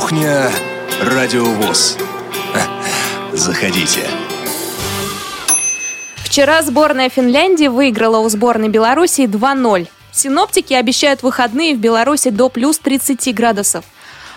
Кухня 0.00 0.48
Радиовоз. 1.02 1.98
Заходите. 3.32 4.06
Вчера 6.18 6.62
сборная 6.62 7.08
Финляндии 7.08 7.66
выиграла 7.66 8.18
у 8.18 8.28
сборной 8.28 8.68
Беларуси 8.68 9.22
2-0. 9.22 9.88
Синоптики 10.12 10.72
обещают 10.72 11.24
выходные 11.24 11.74
в 11.74 11.78
Беларуси 11.80 12.30
до 12.30 12.48
плюс 12.48 12.78
30 12.78 13.34
градусов. 13.34 13.84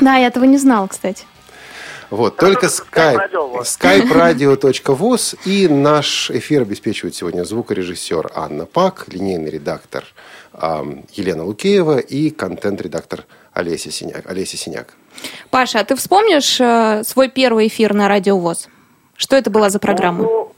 Да, 0.00 0.16
я 0.16 0.26
этого 0.26 0.44
не 0.44 0.58
знал, 0.58 0.88
кстати. 0.88 1.24
Вот, 2.10 2.36
только 2.36 2.66
skype, 2.66 3.32
skype-radio.voz 3.62 5.38
и 5.44 5.66
наш 5.66 6.30
эфир 6.30 6.62
обеспечивает 6.62 7.16
сегодня 7.16 7.44
звукорежиссер 7.44 8.30
Анна 8.34 8.64
Пак, 8.64 9.06
линейный 9.08 9.50
редактор 9.50 10.04
э, 10.52 10.84
Елена 11.12 11.44
Лукеева 11.44 11.98
и 11.98 12.30
контент-редактор 12.30 13.24
Олеся 13.52 13.90
Синяк. 13.90 14.30
Олеся 14.30 14.56
Синяк. 14.56 14.94
Паша, 15.50 15.80
а 15.80 15.84
ты 15.84 15.96
вспомнишь 15.96 16.60
э, 16.60 17.02
свой 17.04 17.28
первый 17.28 17.68
эфир 17.68 17.94
на 17.94 18.08
Радио 18.08 18.38
ВОЗ? 18.38 18.68
Что 19.16 19.36
это 19.36 19.50
была 19.50 19.70
за 19.70 19.78
программа? 19.78 20.24
Ну, 20.24 20.52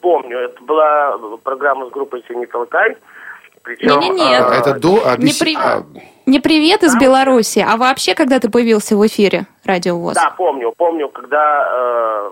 помню, 0.00 0.38
это 0.38 0.62
была 0.62 1.18
программа 1.42 1.86
с 1.86 1.90
группой 1.90 2.24
«Синий 2.28 2.46
толкай». 2.46 2.96
Причем, 3.62 4.00
не, 4.00 4.08
не, 4.08 4.30
нет. 4.30 4.42
А, 4.42 4.54
это 4.54 4.74
до... 4.78 5.06
Объяс... 5.06 5.40
Не, 5.40 5.44
при... 5.44 5.56
а... 5.56 5.84
не 6.26 6.40
привет 6.40 6.82
из 6.82 6.96
Беларуси, 6.96 7.64
а 7.66 7.76
вообще, 7.76 8.14
когда 8.14 8.40
ты 8.40 8.50
появился 8.50 8.96
в 8.96 9.06
эфире 9.06 9.46
Радио 9.64 9.98
ВОЗ? 9.98 10.14
Да, 10.14 10.30
помню, 10.30 10.72
помню, 10.76 11.08
когда 11.08 11.68
э, 11.72 12.30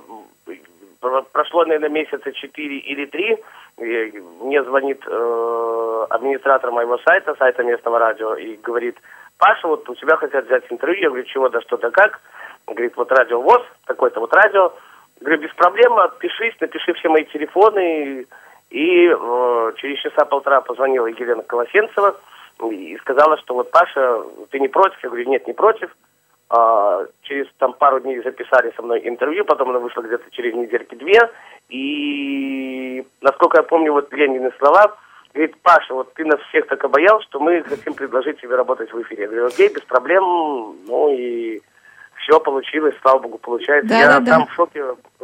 прошло, 1.32 1.64
наверное, 1.64 1.90
месяца 1.90 2.32
четыре 2.32 2.78
или 2.78 3.04
три, 3.06 3.36
мне 3.76 4.64
звонит 4.64 5.02
э, 5.06 6.06
администратор 6.10 6.70
моего 6.70 6.98
сайта, 6.98 7.34
сайта 7.38 7.62
местного 7.62 7.98
радио, 7.98 8.34
и 8.34 8.56
говорит, 8.56 8.96
Паша, 9.39 9.69
вот 9.69 9.89
у 9.89 9.94
тебя 9.94 10.17
хотят 10.17 10.47
взять 10.47 10.64
интервью. 10.69 11.03
Я 11.03 11.08
говорю, 11.08 11.25
чего, 11.25 11.48
да 11.48 11.61
что, 11.62 11.77
да 11.77 11.91
как? 11.91 12.20
Он 12.67 12.75
говорит, 12.75 12.97
вот 12.97 13.11
радио 13.12 13.41
ВОЗ, 13.41 13.62
такой-то 13.86 14.20
вот 14.20 14.33
радио. 14.34 14.72
Говорю, 15.20 15.42
без 15.42 15.55
проблем, 15.55 15.95
отпишись, 15.98 16.55
напиши 16.61 16.92
все 16.95 17.08
мои 17.08 17.24
телефоны, 17.24 18.27
и 18.70 19.07
э, 19.08 19.73
через 19.77 19.98
часа 20.01 20.24
полтора 20.24 20.61
позвонила 20.61 21.07
Елена 21.07 21.42
Колосенцева 21.42 22.17
и 22.70 22.96
сказала, 22.98 23.39
что 23.39 23.55
вот 23.55 23.70
Паша, 23.70 24.23
ты 24.51 24.61
не 24.61 24.68
против? 24.68 25.02
Я 25.02 25.08
говорю, 25.08 25.29
нет, 25.29 25.46
не 25.46 25.52
против. 25.55 25.91
А, 26.51 27.05
через 27.23 27.46
там 27.58 27.74
пару 27.74 28.01
дней 28.01 28.23
записали 28.23 28.73
со 28.74 28.83
мной 28.83 29.07
интервью, 29.07 29.45
потом 29.45 29.70
она 29.70 29.79
вышла 29.79 30.02
где-то 30.02 30.30
через 30.30 30.55
недельки 30.55 30.95
две. 30.95 31.20
И 31.68 33.07
насколько 33.20 33.58
я 33.58 33.62
помню, 33.62 33.92
вот 33.92 34.12
Ленины 34.12 34.51
слова, 34.58 34.96
говорит, 35.34 35.56
Паша, 35.62 35.94
вот 35.94 36.12
ты 36.14 36.24
нас 36.24 36.40
всех 36.48 36.66
так 36.66 36.83
обаял, 36.84 37.20
что 37.22 37.40
мы 37.40 37.62
хотим 37.62 37.94
предложить 37.94 38.40
тебе 38.40 38.56
работать 38.56 38.92
в 38.92 39.02
эфире. 39.02 39.22
Я 39.22 39.28
говорю, 39.28 39.46
окей, 39.46 39.68
без 39.68 39.83
проблем, 39.83 40.24
ну 40.86 41.11
и 41.12 41.61
все 42.28 42.40
получилось, 42.40 42.94
слава 43.00 43.20
богу, 43.20 43.38
получается. 43.38 43.88
Да, 43.88 43.98
я 43.98 44.20
да, 44.20 44.33
сам 44.33 44.42
да. 44.42 44.46
в 44.46 44.55
шоке, 44.55 44.83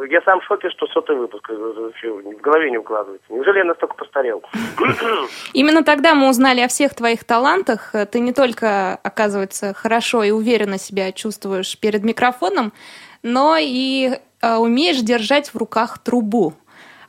я 0.09 0.21
сам 0.21 0.39
в 0.39 0.43
шоке, 0.45 0.69
что 0.69 0.87
сотый 0.87 1.15
выпуск 1.15 1.47
вообще 1.49 2.11
в 2.11 2.41
голове 2.41 2.71
не 2.71 2.77
укладывается. 2.77 3.25
Неужели 3.31 3.59
я 3.59 3.65
настолько 3.65 3.95
постарел? 3.95 4.43
Именно 5.53 5.83
тогда 5.83 6.15
мы 6.15 6.29
узнали 6.29 6.61
о 6.61 6.67
всех 6.67 6.95
твоих 6.95 7.23
талантах. 7.23 7.93
Ты 8.11 8.19
не 8.19 8.33
только, 8.33 8.95
оказывается, 9.03 9.73
хорошо 9.73 10.23
и 10.23 10.31
уверенно 10.31 10.77
себя 10.77 11.11
чувствуешь 11.11 11.77
перед 11.79 12.03
микрофоном, 12.03 12.73
но 13.21 13.57
и 13.59 14.19
э, 14.41 14.55
умеешь 14.55 15.01
держать 15.01 15.53
в 15.53 15.57
руках 15.57 15.99
трубу. 15.99 16.53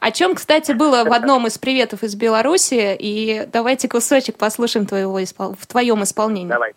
О 0.07 0.13
чем, 0.13 0.37
кстати, 0.37 0.71
было 0.71 1.03
в 1.03 1.13
одном 1.13 1.49
из 1.49 1.59
приветов 1.59 2.05
из 2.05 2.15
Беларуси. 2.15 2.97
И 2.97 3.45
давайте 3.53 3.89
кусочек 3.89 4.39
послушаем 4.39 4.87
твоего, 4.87 5.19
в 5.19 5.67
твоем 5.67 6.05
исполнении. 6.05 6.47
Давай. 6.47 6.75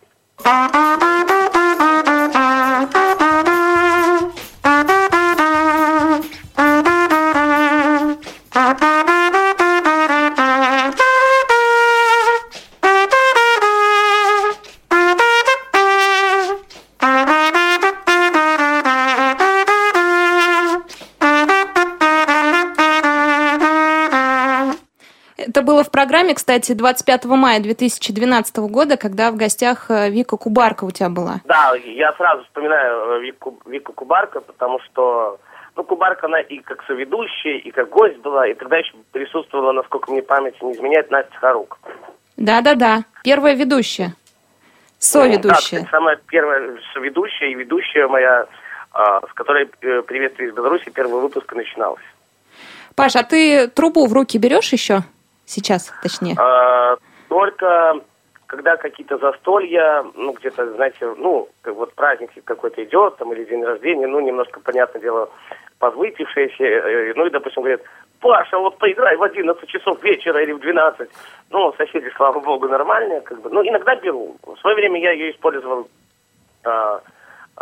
Программе, 26.00 26.34
кстати, 26.34 26.72
25 26.72 27.26
мая 27.26 27.60
2012 27.60 28.58
года, 28.72 28.96
когда 28.96 29.32
в 29.32 29.36
гостях 29.36 29.92
э, 29.92 30.10
Вика 30.10 30.38
Кубарка 30.38 30.86
у 30.86 30.92
тебя 30.92 31.10
была. 31.10 31.42
Да, 31.44 31.74
я 31.76 32.14
сразу 32.14 32.46
вспоминаю 32.46 33.18
э, 33.18 33.20
Вику, 33.20 33.60
Вику 33.66 33.92
Кубарка, 33.92 34.40
потому 34.40 34.80
что 34.80 35.42
ну, 35.76 35.84
Кубарка, 35.84 36.28
она 36.28 36.40
и 36.40 36.59
как 36.59 36.86
соведущая, 36.88 37.58
и 37.58 37.72
как 37.72 37.90
гость 37.90 38.18
была, 38.20 38.48
и 38.48 38.54
тогда 38.54 38.78
еще 38.78 38.94
присутствовала, 39.12 39.74
насколько 39.74 40.09
мне 40.09 40.22
память 40.22 40.56
не 40.62 40.72
изменяет, 40.72 41.12
Настя 41.12 41.38
Харук. 41.38 41.78
Да-да-да, 42.38 43.04
первая 43.26 43.56
ведущая. 43.56 44.14
Соведущая. 45.00 45.80
Ну, 45.80 45.86
да, 45.86 45.92
самая 45.92 46.18
первая 46.28 46.78
соведущая 46.94 47.50
и 47.50 47.56
ведущая 47.56 48.08
моя, 48.08 48.46
а, 48.94 49.20
с 49.28 49.34
которой 49.34 49.70
э, 49.82 50.02
«Приветствие 50.04 50.48
из 50.48 50.56
Беларуси» 50.56 50.90
первый 50.96 51.20
выпуск 51.20 51.54
начинался. 51.54 52.06
Паш, 52.96 53.18
а 53.18 53.24
ты 53.24 53.68
трубу 53.68 54.06
в 54.06 54.14
руки 54.14 54.38
берешь 54.38 54.72
еще? 54.72 55.04
Сейчас, 55.50 55.92
точнее. 56.04 56.36
А, 56.38 56.96
только 57.28 57.96
когда 58.46 58.78
какие-то 58.78 59.18
застолья, 59.18 60.06
ну, 60.14 60.34
где-то, 60.34 60.74
знаете, 60.74 61.12
ну, 61.18 61.50
вот 61.66 61.94
праздник 61.96 62.30
какой-то 62.46 62.84
идет, 62.84 63.18
там, 63.18 63.34
или 63.34 63.46
день 63.46 63.64
рождения, 63.64 64.06
ну, 64.06 64.20
немножко, 64.20 64.59
понятное 64.59 65.02
дело, 65.02 65.30
подвыпившиеся, 65.80 66.64
э, 66.64 67.14
ну, 67.16 67.26
и, 67.26 67.30
допустим, 67.32 67.64
говорят, 67.64 67.82
Паша, 68.20 68.59
вот 68.59 68.78
поиграй 68.78 69.16
в 69.16 69.24
11 69.24 69.68
часов 69.68 70.04
вечера 70.04 70.40
или 70.42 70.52
в 70.52 70.59
12. 70.59 71.09
Ну, 71.50 71.74
соседи, 71.78 72.12
слава 72.16 72.40
богу, 72.40 72.68
нормальные, 72.68 73.22
как 73.22 73.42
бы. 73.42 73.50
Ну, 73.50 73.64
иногда 73.64 73.96
беру. 73.96 74.36
В 74.44 74.56
свое 74.58 74.76
время 74.76 75.00
я 75.00 75.12
ее 75.14 75.32
использовал, 75.32 75.88
а, 76.64 77.02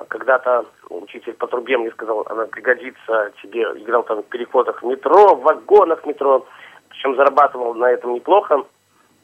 когда-то 0.09 0.65
учитель 0.89 1.33
по 1.33 1.47
трубе 1.47 1.77
мне 1.77 1.91
сказал, 1.91 2.25
она 2.29 2.45
пригодится 2.47 3.31
тебе, 3.41 3.63
играл 3.75 4.03
там 4.03 4.23
в 4.23 4.25
переходах 4.25 4.81
в 4.81 4.85
метро, 4.85 5.35
в 5.35 5.41
вагонах 5.41 6.05
метро, 6.05 6.45
причем 6.97 7.15
зарабатывал 7.15 7.73
на 7.75 7.85
этом 7.85 8.15
неплохо. 8.15 8.63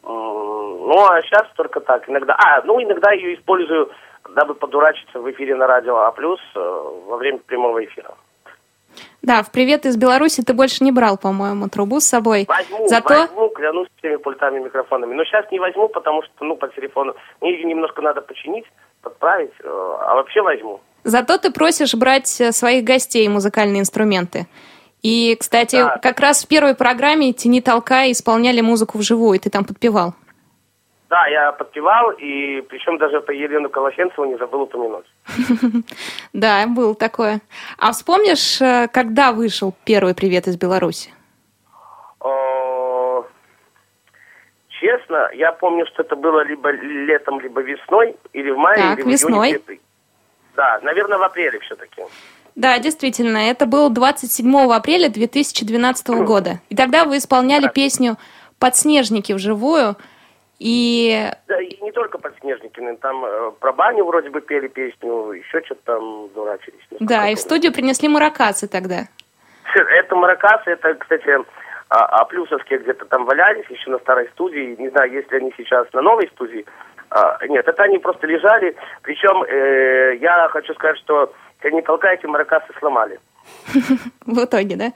Ну, 0.04 1.08
а 1.10 1.22
сейчас 1.22 1.48
только 1.56 1.80
так. 1.80 2.08
Иногда, 2.10 2.36
а, 2.38 2.62
ну, 2.66 2.82
иногда 2.82 3.12
ее 3.14 3.36
использую, 3.36 3.90
дабы 4.36 4.54
подурачиться 4.54 5.20
в 5.20 5.32
эфире 5.32 5.56
на 5.56 5.66
радио 5.66 5.98
А+, 5.98 6.14
э, 6.16 6.58
во 7.08 7.18
время 7.18 7.40
прямого 7.40 7.84
эфира. 7.84 8.14
Да, 9.22 9.42
в 9.42 9.52
«Привет 9.52 9.86
из 9.86 9.98
Беларуси» 9.98 10.44
ты 10.44 10.54
больше 10.54 10.84
не 10.84 10.92
брал, 10.92 11.18
по-моему, 11.18 11.68
трубу 11.70 12.00
с 12.00 12.06
собой. 12.06 12.46
Возьму, 12.48 12.88
Зато... 12.88 13.14
возьму, 13.14 13.50
клянусь 13.50 13.88
всеми 13.98 14.18
пультами 14.18 14.60
и 14.60 14.64
микрофонами. 14.64 15.14
Но 15.14 15.24
сейчас 15.24 15.50
не 15.52 15.60
возьму, 15.60 15.88
потому 15.88 16.22
что, 16.22 16.46
ну, 16.46 16.58
по 16.58 16.68
телефону. 16.68 17.16
Мне 17.42 17.54
ее 17.54 17.64
немножко 17.64 18.02
надо 18.02 18.22
починить, 18.22 18.66
подправить, 19.02 19.54
э, 19.64 19.68
а 19.68 20.16
вообще 20.16 20.42
возьму. 20.42 20.82
Зато 21.06 21.38
ты 21.38 21.52
просишь 21.52 21.96
брать 21.96 22.42
э, 22.42 22.52
своих 22.52 22.84
гостей 22.84 23.28
музыкальные 23.30 23.80
инструменты. 23.80 24.46
И, 25.04 25.36
кстати, 25.40 25.76
Да. 25.76 25.98
как 26.02 26.20
раз 26.20 26.44
в 26.44 26.48
первой 26.48 26.76
программе 26.76 27.34
«Тяни 27.34 27.62
толкай» 27.62 28.12
исполняли 28.14 28.62
музыку 28.62 28.98
вживую, 28.98 29.36
и 29.36 29.40
ты 29.40 29.50
там 29.50 29.66
подпевал. 29.66 30.14
Да, 31.10 31.28
я 31.28 31.52
подпевал, 31.52 32.10
и 32.12 32.62
причем 32.62 32.98
даже 32.98 33.22
по 33.22 33.30
Елену 33.32 33.70
Колосенцеву 33.70 34.26
не 34.26 34.38
забыл 34.38 34.62
упомянуть. 34.62 35.06
Да, 36.34 36.66
было 36.68 36.96
такое. 36.96 37.42
А 37.78 37.92
вспомнишь, 37.92 38.60
э, 38.62 38.88
когда 38.92 39.32
вышел 39.34 39.76
первый 39.86 40.16
привет 40.16 40.48
из 40.48 40.58
Беларуси? 40.58 41.12
Честно, 44.70 45.30
я 45.34 45.52
помню, 45.54 45.86
что 45.86 46.02
это 46.04 46.16
было 46.16 46.42
либо 46.44 46.72
летом, 46.72 47.40
либо 47.40 47.62
весной, 47.62 48.16
или 48.34 48.50
в 48.52 48.58
мае, 48.58 48.76
так, 48.78 49.00
или 49.00 49.06
в 49.06 49.10
весной. 49.10 49.50
июне. 49.52 49.80
Да, 50.56 50.80
наверное, 50.82 51.18
в 51.18 51.24
апреле 51.24 51.60
все-таки. 51.60 52.02
Да, 52.56 52.78
действительно, 52.80 53.38
это 53.38 53.66
было 53.66 53.90
27 53.90 54.72
апреля 54.72 55.10
2012 55.10 56.08
года. 56.24 56.60
И 56.70 56.76
тогда 56.76 57.06
вы 57.06 57.18
исполняли 57.18 57.68
песню 57.68 58.18
«Подснежники» 58.60 59.34
вживую. 59.34 59.96
И... 60.60 61.30
Да, 61.48 61.60
и 61.60 61.82
не 61.82 61.92
только 61.92 62.20
«Подснежники», 62.20 62.80
но 62.80 62.96
там 62.98 63.26
э, 63.26 63.52
про 63.60 63.74
баню 63.74 64.06
вроде 64.06 64.30
бы 64.30 64.40
пели 64.42 64.68
песню, 64.68 65.32
еще 65.32 65.62
что-то 65.66 65.82
там 65.86 66.30
дурачились. 66.34 66.80
Да, 67.00 67.28
и 67.30 67.36
в 67.36 67.40
студию 67.40 67.74
принесли 67.74 68.08
маракасы 68.08 68.68
тогда. 68.68 69.08
Это 69.76 70.16
маракасы, 70.16 70.72
это, 70.72 70.94
кстати, 70.94 71.44
а, 71.90 72.06
а 72.06 72.26
плюсовские 72.26 72.80
где-то 72.80 73.06
там 73.06 73.26
валялись 73.26 73.66
еще 73.70 73.90
на 73.90 74.00
старой 74.00 74.28
студии. 74.30 74.76
Не 74.80 74.90
знаю, 74.90 75.12
есть 75.12 75.32
ли 75.32 75.38
они 75.38 75.54
сейчас 75.58 75.88
на 75.94 76.02
новой 76.02 76.28
студии. 76.30 76.66
А, 77.10 77.38
нет, 77.48 77.68
это 77.68 77.84
они 77.84 78.00
просто 78.00 78.26
лежали. 78.26 78.76
Причем 79.02 79.44
э, 79.44 80.18
я 80.20 80.48
хочу 80.50 80.74
сказать, 80.74 80.98
что 80.98 81.34
они 81.66 81.82
толкаете, 81.82 82.28
маракасы 82.28 82.74
сломали. 82.80 83.20
В 84.26 84.44
итоге, 84.44 84.76
да? 84.76 84.94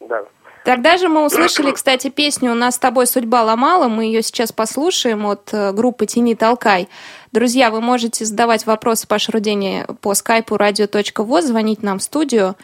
Да. 0.00 0.24
Тогда 0.64 0.96
же 0.96 1.08
мы 1.08 1.24
услышали, 1.24 1.72
кстати, 1.72 2.08
песню 2.08 2.52
«У 2.52 2.54
нас 2.54 2.76
с 2.76 2.78
тобой 2.78 3.06
судьба 3.06 3.42
ломала». 3.42 3.88
Мы 3.88 4.04
ее 4.04 4.22
сейчас 4.22 4.52
послушаем 4.52 5.26
от 5.26 5.52
э, 5.52 5.72
группы 5.72 6.06
«Тяни, 6.06 6.36
толкай». 6.36 6.88
Друзья, 7.32 7.70
вы 7.70 7.80
можете 7.80 8.24
задавать 8.24 8.64
вопросы 8.64 9.08
по 9.08 9.18
Шрудене 9.18 9.86
по 10.00 10.14
скайпу 10.14 10.54
radio.voz, 10.54 11.42
звонить 11.42 11.82
нам 11.82 11.98
в 11.98 12.02
студию. 12.02 12.54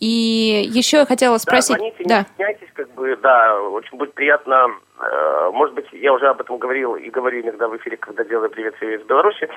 И 0.00 0.68
еще 0.70 0.98
я 0.98 1.06
хотела 1.06 1.38
спросить... 1.38 1.76
Да, 1.76 1.78
звоните, 1.78 2.04
да. 2.04 2.26
не 2.38 2.44
как 2.80 2.94
бы, 2.94 3.14
да, 3.16 3.60
очень 3.60 3.98
будет 3.98 4.14
приятно 4.14 4.70
Э, 5.00 5.50
может 5.52 5.74
быть, 5.74 5.86
я 5.92 6.12
уже 6.12 6.28
об 6.28 6.40
этом 6.40 6.58
говорил 6.58 6.94
и 6.94 7.08
говорю 7.08 7.40
иногда 7.40 7.68
в 7.68 7.76
эфире, 7.78 7.96
когда 7.96 8.22
делаю 8.22 8.50
привет 8.50 8.74
из 8.82 9.02
Беларуси. 9.06 9.48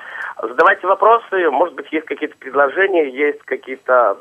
Задавайте 0.42 0.86
вопросы, 0.86 1.50
может 1.50 1.74
быть, 1.74 1.86
есть 1.92 2.06
какие-то 2.06 2.34
предложения, 2.38 3.10
есть 3.10 3.42
какие-то 3.42 4.16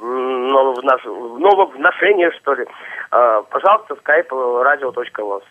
нововношения, 0.00 2.30
что 2.40 2.54
ли. 2.54 2.64
Э, 3.10 3.42
пожалуйста, 3.50 3.94
skype 3.94 4.28
radio.voz. 4.30 5.42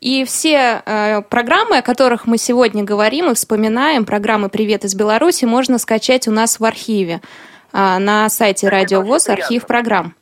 И 0.00 0.24
все 0.24 0.80
э, 0.86 1.22
программы, 1.22 1.78
о 1.78 1.82
которых 1.82 2.26
мы 2.26 2.38
сегодня 2.38 2.84
говорим 2.84 3.32
и 3.32 3.34
вспоминаем, 3.34 4.04
программы 4.04 4.48
«Привет 4.48 4.84
из 4.84 4.94
Беларуси», 4.94 5.44
можно 5.44 5.78
скачать 5.78 6.28
у 6.28 6.30
нас 6.30 6.60
в 6.60 6.64
архиве 6.64 7.20
э, 7.72 7.98
на 7.98 8.28
сайте 8.28 8.68
Радио 8.68 9.02
ВОЗ, 9.02 9.30
архив 9.30 9.66
программ. 9.66 10.14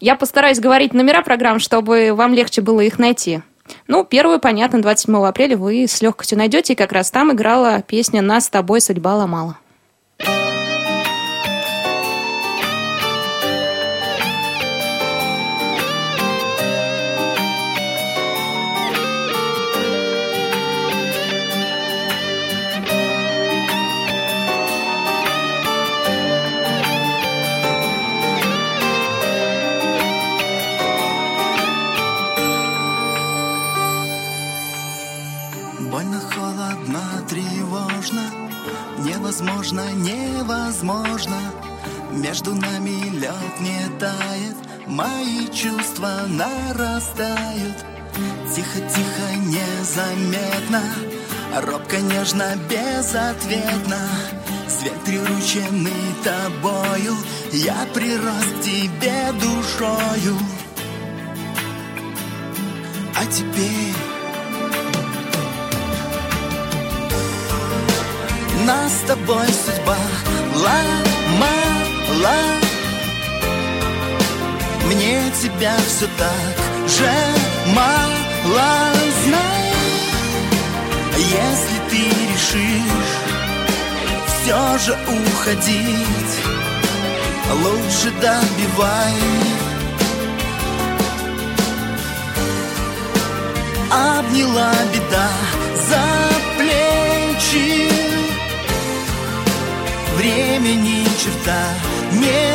Я 0.00 0.14
постараюсь 0.14 0.60
говорить 0.60 0.94
номера 0.94 1.22
программ, 1.22 1.58
чтобы 1.58 2.12
вам 2.14 2.32
легче 2.32 2.60
было 2.60 2.80
их 2.80 2.98
найти. 2.98 3.42
Ну, 3.86 4.04
первую, 4.04 4.38
понятно, 4.38 4.80
27 4.80 5.26
апреля 5.26 5.56
вы 5.56 5.84
с 5.86 6.00
легкостью 6.00 6.38
найдете, 6.38 6.72
и 6.72 6.76
как 6.76 6.92
раз 6.92 7.10
там 7.10 7.32
играла 7.32 7.82
песня 7.82 8.22
«Нас 8.22 8.46
с 8.46 8.50
тобой 8.50 8.80
судьба 8.80 9.16
ломала». 9.16 9.58
Невозможно, 39.94 41.34
невозможно 41.34 41.68
Между 42.12 42.54
нами 42.54 43.10
лед 43.20 43.60
не 43.60 43.98
тает. 43.98 44.56
Мои 44.86 45.46
чувства 45.52 46.22
нарастают. 46.26 47.76
Тихо-тихо, 48.54 49.36
незаметно. 49.46 50.82
Робко, 51.62 51.98
нежно, 51.98 52.54
безответно. 52.68 53.98
Свет 54.68 54.98
прирученный 55.04 56.14
тобою. 56.24 57.14
Я 57.52 57.86
прирос 57.92 58.46
к 58.58 58.62
тебе 58.62 59.32
душою. 59.32 60.38
А 63.14 63.26
теперь 63.26 64.17
нас 68.66 68.92
с 68.92 69.06
тобой 69.06 69.46
судьба 69.48 69.96
ломала. 70.54 72.38
Мне 74.86 75.30
тебя 75.42 75.76
все 75.86 76.06
так 76.16 76.88
же 76.88 77.10
мало 77.74 78.18
Знай, 79.24 79.72
если 81.16 81.78
ты 81.90 82.02
решишь 82.32 83.16
все 84.26 84.78
же 84.78 84.96
уходить 85.06 86.58
Лучше 87.52 88.10
добивай. 88.20 89.14
Обняла 93.90 94.72
беда 94.92 95.30
за 95.88 96.02
плечи 96.58 98.07
Время 100.18 100.74
ни 100.74 101.04
черта 101.04 101.62
не 102.10 102.50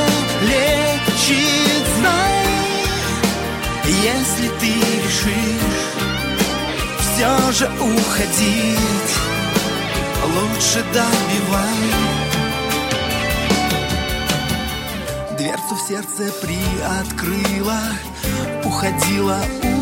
лечит, 0.50 1.88
знай 1.98 2.46
Если 3.86 4.50
ты 4.60 4.68
решишь 5.06 5.64
все 7.00 7.52
же 7.54 7.72
уходить 7.80 9.14
Лучше 10.26 10.84
добивай 10.94 11.94
Дверцу 15.38 15.76
в 15.76 15.88
сердце 15.88 16.34
приоткрыла 16.42 17.80
Уходила, 18.66 19.40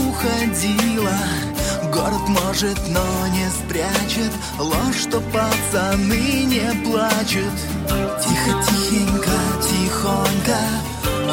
уходила 0.08 1.18
Город 1.92 2.26
может, 2.30 2.80
но 2.88 3.28
не 3.28 3.50
спрячет. 3.50 4.32
Ложь, 4.58 5.02
что 5.02 5.20
пацаны 5.20 6.44
не 6.46 6.72
плачут. 6.86 7.52
Тихо, 8.24 8.64
тихенько, 8.64 9.32
тихонько. 9.62 10.58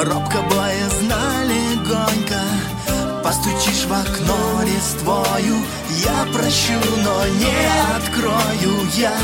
Робко, 0.02 0.38
боязно, 0.50 1.44
легонько. 1.44 2.40
Постучишь 3.22 3.84
в 3.86 3.92
окно 3.92 4.62
листвою 4.64 5.62
Я 6.04 6.26
прощу, 6.32 6.72
но 7.04 7.26
не 7.26 7.96
открою 7.96 8.88
я. 8.96 9.16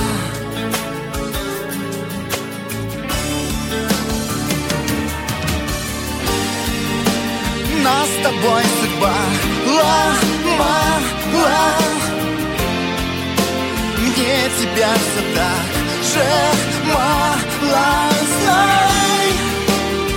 Нас 7.83 8.09
с 8.09 8.23
тобой 8.23 8.63
судьба 8.81 9.15
ломала 10.59 11.85
мне 13.99 14.51
тебя 14.61 14.93
все 14.95 15.23
так 15.35 15.67
же 16.13 16.27
мало 16.93 18.15
Знай, 18.41 19.29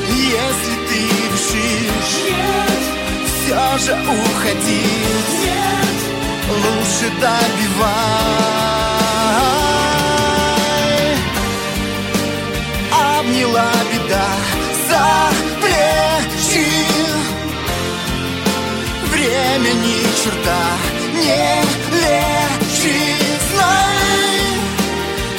если 0.09 0.75
ты 0.87 0.99
решишь 1.31 2.15
Нет. 2.27 2.81
Все 3.25 3.61
же 3.85 3.93
уходить 3.93 5.33
Нет. 5.43 5.97
Лучше 6.49 7.07
добивай 7.21 7.97
Обняла 12.91 13.71
беда 13.91 14.29
за 14.87 15.05
плечи 15.61 16.69
Время 19.11 19.71
ни 19.73 20.06
черта 20.27 20.63
не 21.13 21.63
лежит 21.95 23.41
Знай, 23.51 24.39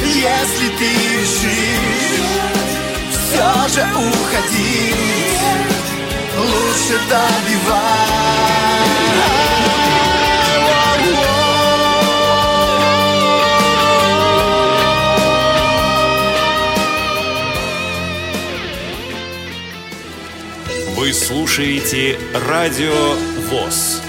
если 0.02 0.68
ты 0.78 0.88
решишь 1.20 2.24
все 3.10 3.50
же 3.74 3.86
уходить 3.96 5.40
Лучше 6.36 6.98
добивай 7.08 8.08
Вы 20.96 21.12
слушаете 21.12 22.18
Радио 22.34 23.14
ВОЗ. 23.50 24.07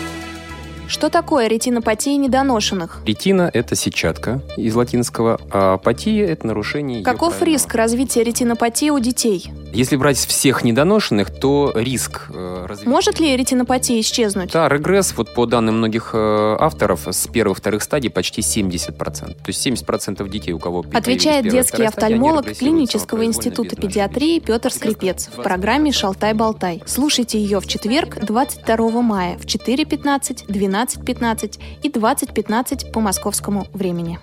Что 0.99 1.09
такое 1.09 1.47
ретинопатия 1.47 2.17
недоношенных? 2.17 2.99
Ретина– 3.05 3.49
это 3.53 3.73
сетчатка 3.73 4.41
из 4.57 4.75
латинского, 4.75 5.39
а 5.49 5.75
апатия– 5.75 6.25
это 6.27 6.45
нарушение... 6.45 7.05
Каков 7.05 7.35
правильного- 7.37 7.45
риск 7.53 7.73
развития 7.73 8.21
ретинопатии 8.25 8.89
у 8.89 8.99
детей? 8.99 9.49
Если 9.73 9.95
брать 9.95 10.17
всех 10.17 10.63
недоношенных, 10.63 11.31
то 11.31 11.71
риск 11.75 12.27
э, 12.29 12.65
развития... 12.67 12.89
Может 12.89 13.19
ли 13.19 13.35
ретинопатия 13.35 13.99
исчезнуть? 13.99 14.51
Да, 14.51 14.67
регресс, 14.67 15.13
вот 15.15 15.33
по 15.33 15.45
данным 15.45 15.77
многих 15.77 16.11
э, 16.13 16.57
авторов, 16.59 17.07
с 17.07 17.27
первых-вторых 17.27 17.83
стадий 17.83 18.09
почти 18.09 18.41
70%. 18.41 18.93
То 18.95 19.35
есть 19.47 19.65
70% 19.65 20.27
детей, 20.29 20.53
у 20.53 20.59
кого 20.59 20.83
Отвечает 20.93 21.47
детский 21.47 21.83
офтальмолог 21.83 22.45
регрессируют 22.45 22.59
клинического 22.59 23.25
института 23.25 23.75
педиатрии 23.75 24.39
Петр 24.39 24.71
Скрипец 24.71 25.29
в 25.35 25.41
программе 25.41 25.91
«Шалтай-болтай». 25.91 26.81
Слушайте 26.85 27.39
ее 27.39 27.59
в 27.59 27.67
четверг, 27.67 28.17
22 28.23 29.01
мая 29.01 29.37
в 29.37 29.45
4.15, 29.45 30.47
12.15 30.47 31.59
и 31.83 31.89
20.15 31.89 32.91
по 32.91 32.99
московскому 32.99 33.67
времени. 33.73 34.19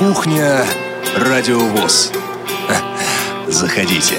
Кухня 0.00 0.64
Радио 1.14 1.58
ВОЗ. 1.58 2.10
Заходите. 3.48 4.14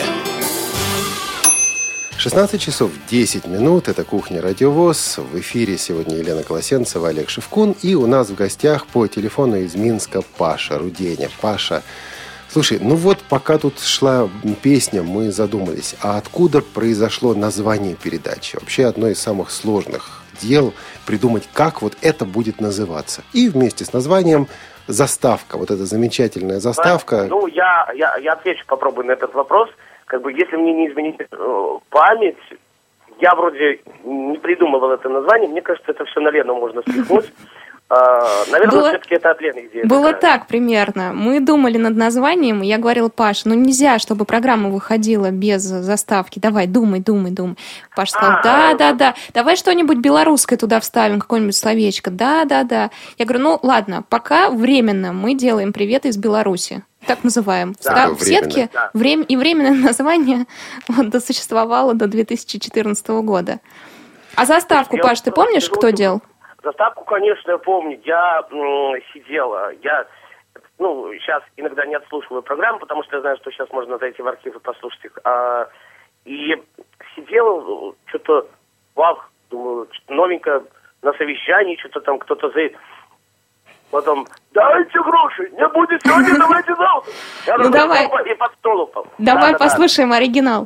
16 2.20 2.62
часов 2.62 2.92
10 3.10 3.48
минут. 3.48 3.88
Это 3.88 4.04
«Кухня 4.04 4.44
Радиовоз». 4.44 5.18
В 5.18 5.40
эфире 5.40 5.80
сегодня 5.80 6.18
Елена 6.18 6.44
Колосенцева, 6.44 7.10
Олег 7.10 7.32
Шевкун. 7.32 7.76
И 7.82 7.96
у 7.96 8.06
нас 8.06 8.30
в 8.30 8.36
гостях 8.36 8.86
по 8.86 9.08
телефону 9.08 9.56
из 9.56 9.74
Минска 9.74 10.22
Паша 10.38 10.78
Руденя. 10.78 11.32
Паша, 11.42 11.82
слушай, 12.54 12.78
ну 12.80 12.94
вот 12.94 13.18
пока 13.28 13.58
тут 13.58 13.80
шла 13.80 14.30
песня, 14.62 15.02
мы 15.02 15.32
задумались, 15.32 15.96
а 16.00 16.20
откуда 16.20 16.62
произошло 16.62 17.34
название 17.34 17.96
передачи? 17.96 18.56
Вообще 18.56 18.86
одно 18.86 19.08
из 19.08 19.18
самых 19.18 19.50
сложных 19.50 20.22
дел 20.40 20.76
придумать, 21.08 21.50
как 21.54 21.82
вот 21.82 21.98
это 22.02 22.26
будет 22.26 22.62
называться. 22.62 23.24
И 23.34 23.50
вместе 23.50 23.84
с 23.84 23.94
названием 23.94 24.48
заставка, 24.92 25.58
вот 25.58 25.72
эта 25.72 25.86
замечательная 25.86 26.60
заставка. 26.60 27.28
Ну, 27.30 27.48
я, 27.48 27.90
я, 27.96 28.18
я 28.18 28.34
отвечу, 28.34 28.66
попробую 28.68 29.08
на 29.08 29.12
этот 29.12 29.34
вопрос. 29.34 29.70
Как 30.06 30.22
бы, 30.22 30.32
если 30.32 30.58
мне 30.58 30.74
не 30.74 30.90
изменить 30.90 31.18
э, 31.20 31.78
память, 31.90 32.38
я 33.20 33.36
вроде 33.36 33.80
не 34.04 34.38
придумывал 34.38 34.92
это 34.92 35.08
название. 35.10 35.50
Мне 35.50 35.62
кажется, 35.62 35.92
это 35.92 36.06
все 36.06 36.20
на 36.20 36.30
Лену 36.30 36.56
можно 36.56 36.82
спихнуть. 36.88 37.32
А, 37.94 38.46
наверное, 38.50 38.72
Было- 38.80 38.90
все-таки 38.92 39.16
это 39.16 39.32
от 39.32 39.42
Лены 39.42 39.68
идея. 39.70 39.86
Было 39.86 40.14
такая. 40.14 40.22
так 40.22 40.48
примерно. 40.48 41.12
Мы 41.14 41.42
думали 41.42 41.78
над 41.78 41.98
названием, 41.98 42.64
и 42.64 42.68
я 42.68 42.78
говорила, 42.78 43.10
Паш, 43.10 43.44
ну 43.44 43.54
нельзя, 43.54 44.00
чтобы 44.00 44.24
программа 44.24 44.70
выходила 44.70 45.30
без 45.30 45.62
заставки. 45.64 46.40
Давай, 46.40 46.68
думай, 46.68 47.02
думай, 47.02 47.32
думай. 47.32 47.58
Паша 47.94 48.12
сказал, 48.14 48.32
А, 48.40 48.42
да, 48.44 48.74
да, 48.76 48.94
да. 48.94 49.16
Давай 49.34 49.58
что-нибудь 49.58 49.98
белорусское 49.98 50.58
туда 50.58 50.80
вставим, 50.80 51.20
какое-нибудь 51.20 51.56
словечко. 51.58 52.12
Да, 52.12 52.46
да, 52.46 52.64
да. 52.64 52.92
Я 53.18 53.26
говорю, 53.26 53.44
ну 53.44 53.60
ладно, 53.62 54.06
пока 54.08 54.50
временно 54.50 55.12
мы 55.12 55.34
делаем 55.34 55.74
привет 55.74 56.06
из 56.06 56.16
Беларуси. 56.16 56.84
Так 57.08 57.26
называем. 57.26 57.76
Да, 57.84 58.08
в 58.08 58.20
временно. 58.22 58.44
сетке 58.52 58.70
Да. 58.72 58.90
время, 58.94 59.24
и 59.24 59.36
временное 59.36 59.72
название 59.90 60.46
вот, 60.88 61.10
досуществовало 61.10 61.94
до 61.94 62.08
2014 62.08 63.08
года. 63.22 63.60
А 64.36 64.46
заставку, 64.46 64.98
Паш, 64.98 65.20
ты 65.20 65.32
помнишь, 65.32 65.70
кто 65.70 65.90
делал? 65.90 66.22
Заставку, 66.64 67.04
конечно, 67.06 67.52
я 67.52 67.58
помню. 67.58 68.00
Я 68.04 68.44
м, 68.52 68.94
сидела, 69.14 69.72
я, 69.82 70.06
ну, 70.78 71.12
сейчас 71.14 71.44
иногда 71.58 71.86
не 71.86 71.96
отслушиваю 71.96 72.44
программу, 72.44 72.80
потому 72.80 73.04
что 73.04 73.16
я 73.18 73.22
знаю, 73.22 73.38
что 73.38 73.52
сейчас 73.52 73.70
можно 73.72 73.98
зайти 73.98 74.22
в 74.22 74.28
архив 74.28 74.56
и 74.56 74.60
послушать 74.60 75.06
их. 75.06 75.18
А, 75.24 75.68
и 76.26 76.62
сидел, 77.16 77.96
что-то, 78.06 78.48
вах, 78.96 79.30
думаю, 79.50 79.88
что-то 79.92 80.14
новенькое 80.14 80.64
на 81.02 81.14
совещании, 81.14 81.78
что-то 81.78 82.02
там 82.02 82.20
кто-то 82.20 82.50
за... 82.52 82.70
Потом, 83.90 84.26
дайте 84.54 85.02
гроши, 85.02 85.50
не 85.52 85.68
будет 85.68 86.02
сегодня, 86.06 86.38
давайте 86.38 86.76
завтра. 86.76 87.12
Я 87.46 87.58
Ну, 87.58 87.70
давай. 87.72 88.06
И 88.32 88.34
под 88.36 88.54
стол 88.54 88.82
упал. 88.84 89.06
Давай 89.18 89.52
Да-да-да. 89.54 89.58
послушаем 89.66 90.14
оригинал. 90.14 90.66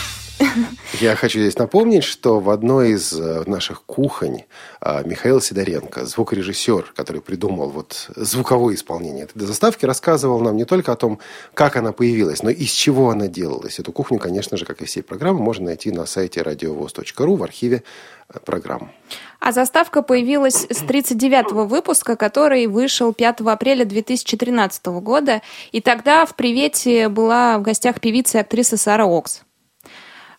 Я 0.99 1.15
хочу 1.15 1.39
здесь 1.39 1.57
напомнить, 1.57 2.03
что 2.03 2.39
в 2.39 2.49
одной 2.49 2.91
из 2.91 3.13
э, 3.13 3.43
наших 3.45 3.83
кухонь 3.83 4.43
а, 4.79 5.03
Михаил 5.03 5.41
Сидоренко, 5.41 6.05
звукорежиссер, 6.05 6.93
который 6.95 7.21
придумал 7.21 7.69
вот 7.69 8.09
звуковое 8.15 8.75
исполнение 8.75 9.25
этой 9.25 9.45
заставки, 9.45 9.85
рассказывал 9.85 10.39
нам 10.39 10.57
не 10.57 10.65
только 10.65 10.91
о 10.91 10.95
том, 10.95 11.19
как 11.53 11.75
она 11.75 11.91
появилась, 11.91 12.43
но 12.43 12.49
и 12.49 12.63
из 12.63 12.71
чего 12.71 13.09
она 13.09 13.27
делалась. 13.27 13.79
Эту 13.79 13.91
кухню, 13.91 14.19
конечно 14.19 14.57
же, 14.57 14.65
как 14.65 14.81
и 14.81 14.85
все 14.85 15.01
программы, 15.01 15.39
можно 15.39 15.65
найти 15.65 15.91
на 15.91 16.05
сайте 16.05 16.41
радиовоз.ру 16.41 17.35
в 17.35 17.43
архиве 17.43 17.83
э, 18.29 18.39
программ. 18.39 18.91
А 19.39 19.51
заставка 19.51 20.01
появилась 20.01 20.67
с 20.69 20.83
39-го 20.83 21.65
выпуска, 21.65 22.15
который 22.15 22.67
вышел 22.67 23.13
5 23.13 23.41
апреля 23.41 23.85
2013 23.85 24.85
года. 24.87 25.41
И 25.71 25.81
тогда 25.81 26.25
в 26.25 26.35
«Привете» 26.35 27.09
была 27.09 27.57
в 27.57 27.61
гостях 27.61 27.99
певица 27.99 28.39
и 28.39 28.41
актриса 28.41 28.77
Сара 28.77 29.05
Окс. 29.05 29.41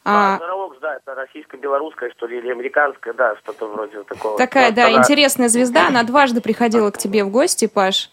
А, 0.05 0.35
А, 0.37 0.69
да, 0.81 0.97
это 0.97 1.15
российско-белорусская, 1.15 2.11
что 2.17 2.27
ли, 2.27 2.39
или 2.39 2.51
американская, 2.51 3.13
да, 3.15 3.37
что-то 3.37 3.67
вроде 3.69 4.03
такого. 4.03 4.37
такая, 4.37 4.67
Вот 4.67 4.75
да, 4.75 4.87
она- 4.89 4.99
интересная 4.99 5.49
звезда. 5.49 5.89
Она 5.89 6.03
дважды 6.03 6.41
приходила 6.41 6.91
к 6.91 6.99
тебе 6.99 7.23
в 7.25 7.31
гости, 7.31 7.67
Паш. 7.69 8.11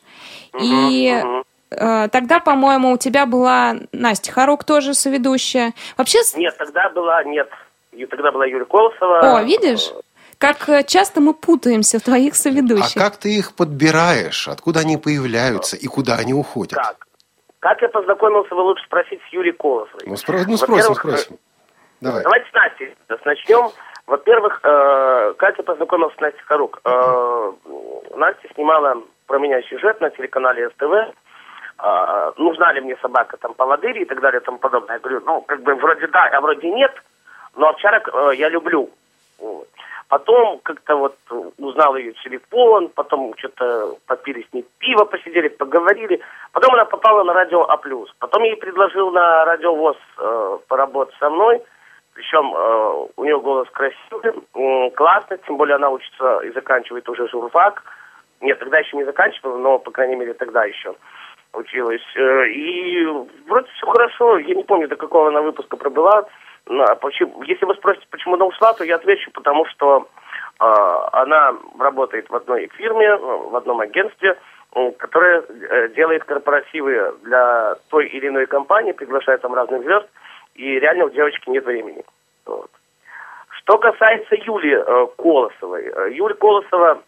И 0.62 1.24
э, 1.72 2.08
тогда, 2.12 2.40
по-моему, 2.40 2.92
у 2.92 2.98
тебя 2.98 3.26
была 3.26 3.76
Настя 3.92 4.32
Харук 4.32 4.64
тоже 4.64 4.94
соведущая. 4.94 5.74
Вообще, 5.98 6.20
Нет, 6.36 6.56
тогда 6.58 6.90
была, 6.90 7.24
нет, 7.24 7.50
и 7.92 8.06
тогда 8.06 8.32
была 8.32 8.46
Юлия 8.46 8.66
Колосова. 8.66 9.38
о, 9.38 9.44
видишь, 9.44 9.92
как 10.38 10.70
э, 10.70 10.84
часто 10.84 11.22
мы 11.22 11.34
путаемся 11.34 12.00
в 12.00 12.04
твоих 12.04 12.34
А 12.34 12.38
соведущих. 12.38 13.02
как 13.02 13.18
ты 13.18 13.36
их 13.36 13.56
подбираешь? 13.56 14.48
Откуда 14.48 14.82
они 14.82 14.98
появляются 14.98 15.76
и 15.76 15.88
куда 15.88 16.16
они 16.16 16.34
уходят? 16.34 16.74
Как? 16.80 17.08
Как 17.60 17.82
я 17.82 17.90
познакомился, 17.90 18.56
вы 18.56 18.62
лучше 18.62 18.84
спросить 18.86 19.20
с 19.30 19.34
Юрией 19.34 19.54
Колосовой. 19.56 20.02
Ну, 20.06 20.14
спро- 20.14 20.46
ну, 20.48 20.56
спросим, 20.58 20.96
спросим. 20.96 21.38
Давай. 22.02 22.24
Давайте 22.24 22.50
с 22.50 22.54
Настей 22.54 22.96
начнем. 23.26 23.72
Во-первых, 24.08 24.60
э, 24.64 25.34
как 25.38 25.58
я 25.58 25.64
с 25.64 26.20
Настей 26.20 26.44
Харук? 26.46 26.80
Э, 26.84 27.52
Настя 28.16 28.48
снимала 28.56 29.02
про 29.28 29.38
меня 29.38 29.62
сюжет 29.64 30.02
на 30.02 30.10
телеканале 30.10 30.70
СТВ. 30.70 31.14
Э, 31.82 32.32
нужна 32.38 32.74
ли 32.74 32.82
мне 32.82 32.98
собака 33.02 33.38
там 33.38 33.54
поводырь 33.54 34.00
и 34.00 34.06
так 34.06 34.20
далее 34.22 34.42
и 34.42 34.44
тому 34.44 34.58
подобное. 34.58 34.96
Я 34.96 35.00
говорю, 35.00 35.22
ну, 35.26 35.42
как 35.42 35.62
бы 35.62 35.76
вроде 35.76 36.08
да, 36.08 36.30
а 36.32 36.42
вроде 36.42 36.70
нет, 36.72 36.92
но 37.56 37.70
овчарок 37.70 38.10
э, 38.12 38.32
я 38.36 38.50
люблю. 38.50 38.90
Потом 40.08 40.60
как-то 40.64 40.96
вот 40.96 41.16
узнал 41.60 41.96
ее 41.96 42.14
телефон, 42.14 42.90
потом 42.90 43.36
что-то 43.38 43.96
попили 44.08 44.42
с 44.50 44.54
ней 44.54 44.66
пиво, 44.80 45.06
посидели, 45.06 45.50
поговорили. 45.50 46.20
Потом 46.52 46.74
она 46.74 46.86
попала 46.86 47.24
на 47.24 47.34
радио 47.34 47.70
А+. 47.70 47.80
Потом 48.18 48.44
ей 48.44 48.56
предложил 48.56 49.12
на 49.12 49.46
радио 49.46 49.76
ВОЗ 49.76 49.98
э, 50.18 50.58
поработать 50.68 51.16
со 51.20 51.30
мной. 51.30 51.62
Причем 52.14 52.54
э, 52.56 53.08
у 53.16 53.24
нее 53.24 53.40
голос 53.40 53.70
красивый, 53.72 54.34
м, 54.56 54.92
классно, 54.92 55.38
тем 55.38 55.58
более 55.58 55.76
она 55.76 55.90
учится 55.90 56.40
и 56.40 56.52
заканчивает 56.52 57.08
уже 57.08 57.28
журфак. 57.30 57.84
Нет, 58.42 58.60
тогда 58.60 58.80
еще 58.80 58.98
не 58.98 59.04
заканчивала, 59.06 59.58
но, 59.58 59.80
по 59.80 59.92
крайней 59.92 60.16
мере, 60.16 60.34
тогда 60.34 60.66
еще 60.66 60.94
училась. 61.54 62.02
Э, 62.16 62.48
И 62.48 63.06
вроде 63.48 63.68
все 63.76 63.86
хорошо. 63.86 64.38
Я 64.38 64.56
не 64.56 64.64
помню, 64.64 64.88
до 64.88 64.96
какого 64.96 65.30
она 65.30 65.42
выпуска 65.42 65.78
пробыла. 65.78 66.26
Если 66.68 67.66
вы 67.66 67.74
спросите, 67.76 68.06
почему 68.12 68.36
она 68.36 68.46
ушла, 68.46 68.74
то 68.74 68.84
я 68.84 68.96
отвечу, 68.96 69.32
потому 69.32 69.66
что 69.66 70.08
э, 70.60 70.66
она 71.14 71.54
работает 71.80 72.30
в 72.30 72.36
одной 72.36 72.70
фирме, 72.76 73.08
э, 73.08 73.18
в 73.18 73.56
одном 73.56 73.80
агентстве, 73.80 74.38
э, 74.76 74.92
которое 74.92 75.42
э, 75.42 75.88
делает 75.96 76.26
корпоративы 76.26 77.16
для 77.24 77.76
той 77.90 78.06
или 78.08 78.28
иной 78.28 78.46
компании, 78.46 78.92
приглашает 78.92 79.42
там 79.42 79.54
разных 79.56 79.82
звезд, 79.84 80.08
и 80.60 80.80
реально 80.80 81.06
у 81.06 81.10
девочки 81.10 81.50
нет 81.50 81.66
времени. 81.66 82.04
Вот. 82.46 82.70
Что 83.60 83.78
касается 83.78 84.36
Юли 84.36 84.74
э, 84.74 85.08
Колосовой. 85.18 85.86
Э, 85.86 86.12
Юля 86.12 86.36
Колосова 86.36 87.02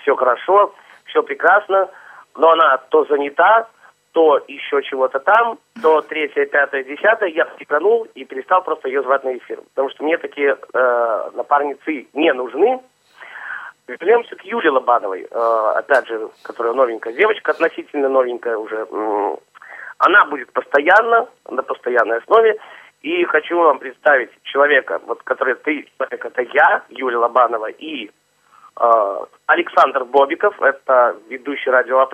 все 0.00 0.14
хорошо, 0.14 0.72
все 1.06 1.22
прекрасно, 1.24 1.90
но 2.36 2.50
она 2.50 2.76
то 2.90 3.04
занята, 3.06 3.68
то 4.12 4.40
еще 4.46 4.82
чего-то 4.82 5.18
там, 5.18 5.58
то 5.82 6.02
третье, 6.02 6.46
пятое, 6.46 6.84
десятое, 6.84 7.30
я 7.30 7.46
втеканул 7.46 8.06
и 8.14 8.24
перестал 8.24 8.62
просто 8.62 8.88
ее 8.88 9.02
звать 9.02 9.24
на 9.24 9.36
эфир. 9.36 9.60
Потому 9.70 9.90
что 9.90 10.04
мне 10.04 10.16
такие 10.18 10.56
э, 10.72 11.30
напарницы 11.34 12.06
не 12.12 12.32
нужны. 12.32 12.80
Вернемся 13.88 14.36
к 14.36 14.44
Юле 14.44 14.70
Лобановой, 14.70 15.26
э, 15.28 15.72
опять 15.74 16.06
же, 16.06 16.28
которая 16.42 16.74
новенькая 16.74 17.12
девочка, 17.12 17.50
относительно 17.50 18.08
новенькая 18.08 18.56
уже. 18.56 18.86
Она 19.98 20.24
будет 20.26 20.52
постоянно, 20.52 21.28
на 21.50 21.62
постоянной 21.62 22.18
основе. 22.18 22.58
И 23.02 23.24
хочу 23.24 23.58
вам 23.58 23.78
представить 23.78 24.30
человека, 24.42 25.00
вот 25.06 25.22
который 25.22 25.54
ты, 25.54 25.88
человек, 25.96 26.24
это 26.24 26.42
я, 26.52 26.82
Юлия 26.88 27.18
Лобанова, 27.18 27.70
и 27.70 28.06
э, 28.06 29.16
Александр 29.46 30.04
Бобиков, 30.04 30.60
это 30.60 31.16
ведущий 31.28 31.70
радио 31.70 32.00
А+, 32.00 32.08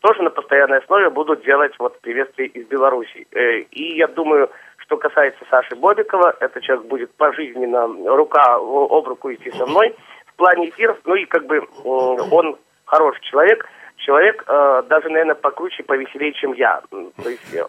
тоже 0.00 0.22
на 0.22 0.30
постоянной 0.30 0.78
основе 0.78 1.10
будут 1.10 1.44
делать 1.44 1.74
вот 1.78 2.00
приветствие 2.00 2.48
из 2.48 2.66
Беларуси. 2.68 3.26
Э, 3.32 3.58
и 3.58 3.96
я 3.96 4.06
думаю, 4.06 4.50
что 4.78 4.96
касается 4.96 5.44
Саши 5.50 5.74
Бобикова, 5.74 6.36
этот 6.38 6.62
человек 6.62 6.86
будет 6.86 7.14
пожизненно 7.14 7.86
рука 8.16 8.54
об 8.54 9.08
руку 9.08 9.32
идти 9.32 9.50
со 9.50 9.66
мной 9.66 9.96
в 10.26 10.34
плане 10.34 10.68
эфиров. 10.68 10.98
Ну 11.04 11.16
и 11.16 11.24
как 11.24 11.46
бы 11.46 11.66
он 11.84 12.56
хороший 12.84 13.20
человек, 13.22 13.66
человек 13.96 14.44
э, 14.46 14.82
даже, 14.88 15.08
наверное, 15.08 15.34
покруче, 15.34 15.82
повеселее, 15.82 16.32
чем 16.32 16.52
я. 16.54 16.82
То 16.90 17.28
есть 17.28 17.54
э, 17.54 17.64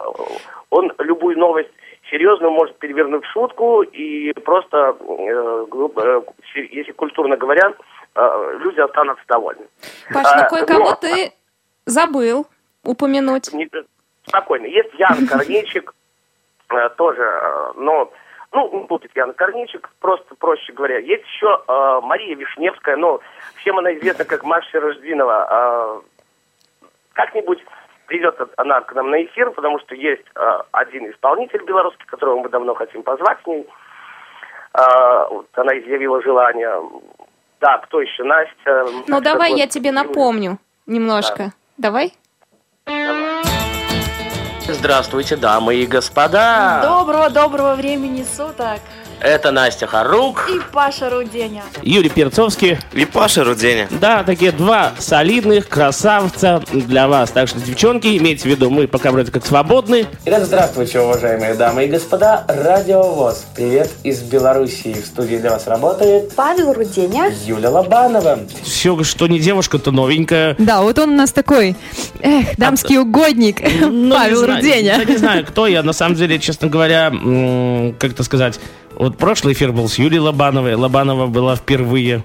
он 0.70 0.92
любую 1.00 1.38
новость 1.38 1.72
серьезную 2.10 2.52
может 2.52 2.78
перевернуть 2.78 3.26
в 3.26 3.32
шутку 3.32 3.82
и 3.82 4.34
просто, 4.34 4.96
э, 5.00 5.66
э, 5.98 6.22
если 6.72 6.92
культурно 6.92 7.38
говоря, 7.38 7.74
э, 8.16 8.58
люди 8.60 8.80
останутся 8.80 9.24
довольны. 9.28 9.66
Паш, 10.14 10.24
ну 10.24 10.42
а, 10.42 10.50
кое-кого 10.50 10.90
но... 10.90 10.96
ты 10.96 11.34
забыл 11.86 12.48
упомянуть. 12.84 13.54
Не, 13.54 13.70
спокойно. 14.26 14.66
Есть 14.66 14.94
Ян 14.96 15.28
Корнейчик, 15.28 15.94
Э, 16.70 16.90
тоже, 16.98 17.22
э, 17.22 17.72
но, 17.78 18.12
ну, 18.52 18.86
тут 18.90 19.06
Яна 19.16 19.34
Корничек, 19.34 19.90
просто 20.00 20.36
проще 20.36 20.74
говоря. 20.74 20.98
Есть 20.98 21.24
еще 21.24 21.64
э, 21.66 22.00
Мария 22.04 22.36
Вишневская, 22.36 22.98
ну, 22.98 23.22
всем 23.56 23.78
она 23.78 23.94
известна 23.96 24.26
как 24.26 24.44
Маша 24.44 24.80
Рождинова. 24.80 25.48
Э, 25.50 26.02
как-нибудь 27.18 27.60
придет 28.06 28.40
она 28.56 28.80
к 28.82 28.94
нам 28.94 29.10
на 29.10 29.24
эфир, 29.26 29.52
потому 29.52 29.80
что 29.80 29.96
есть 29.96 30.24
э, 30.36 30.40
один 30.72 31.12
исполнитель 31.12 31.64
белорусский, 31.66 32.06
которого 32.06 32.40
мы 32.40 32.50
давно 32.50 32.74
хотим 32.76 33.04
позвать 33.04 33.38
с 33.44 33.48
ней. 33.48 33.68
Э, 34.74 35.28
вот 35.30 35.48
она 35.54 35.78
изъявила 35.80 36.22
желание. 36.22 36.72
Да, 37.60 37.80
кто 37.80 38.00
еще? 38.00 38.24
Настя. 38.24 38.86
Ну, 39.08 39.20
давай 39.20 39.54
я 39.54 39.68
тебе 39.68 39.92
напомню 39.92 40.60
немножко. 40.86 41.52
Да. 41.78 41.90
Давай? 41.90 42.14
Здравствуйте, 44.70 45.36
дамы 45.38 45.76
и 45.76 45.88
господа! 45.88 46.82
Доброго-доброго 46.84 47.76
времени 47.76 48.24
суток! 48.24 48.80
Это 49.20 49.52
Настя 49.52 49.88
Харук. 49.88 50.48
И 50.54 50.60
Паша 50.72 51.10
Руденя. 51.10 51.64
Юрий 51.82 52.10
Перцовский. 52.10 52.78
И 52.94 53.06
Паша 53.06 53.44
Руденя. 53.44 53.88
Да, 53.90 54.24
такие 54.24 54.52
два 54.52 54.92
солидных 55.00 55.68
красавца 55.68 56.64
для 56.72 57.08
вас. 57.08 57.32
Так 57.32 57.48
что, 57.48 57.60
девчонки, 57.60 58.16
имейте 58.18 58.44
в 58.44 58.46
виду, 58.46 58.70
мы 58.70 58.88
пока 58.88 59.12
вроде 59.12 59.32
как 59.32 59.46
свободны. 59.46 60.06
Итак, 60.26 60.46
здравствуйте, 60.46 61.00
уважаемые 61.00 61.56
дамы 61.56 61.86
и 61.86 61.88
господа. 61.88 62.46
Радио 62.48 63.02
ВОЗ. 63.02 63.46
Привет 63.56 63.90
из 64.04 64.22
Белоруссии. 64.22 64.94
В 64.94 65.06
студии 65.06 65.38
для 65.38 65.50
вас 65.50 65.66
работает 65.66 66.36
Павел 66.36 66.74
Руденя. 66.74 67.32
Юля 67.46 67.72
Лобанова. 67.72 68.40
Все, 68.62 69.04
что 69.04 69.28
не 69.28 69.40
девушка, 69.40 69.80
то 69.80 69.92
новенькая. 69.92 70.56
Да, 70.60 70.82
вот 70.82 71.00
он 71.00 71.10
у 71.10 71.16
нас 71.16 71.32
такой, 71.32 71.76
эх, 72.22 72.56
дамский 72.58 72.98
а, 72.98 73.02
угодник, 73.02 73.62
ну, 73.82 74.14
Павел 74.14 74.46
Руденя. 74.46 74.98
Я 74.98 75.06
не 75.06 75.18
знаю, 75.18 75.44
кто 75.46 75.66
я. 75.66 75.82
На 75.82 75.94
самом 75.94 76.16
деле, 76.16 76.38
честно 76.38 76.68
говоря, 76.68 77.12
как 78.00 78.12
это 78.12 78.24
сказать, 78.24 78.60
вот 78.98 79.18
прошлый 79.18 79.54
эфир 79.54 79.72
был 79.72 79.88
с 79.88 79.98
Юлией 79.98 80.20
Лобановой. 80.22 80.76
Лобанова 80.76 81.28
была 81.28 81.56
впервые. 81.56 82.24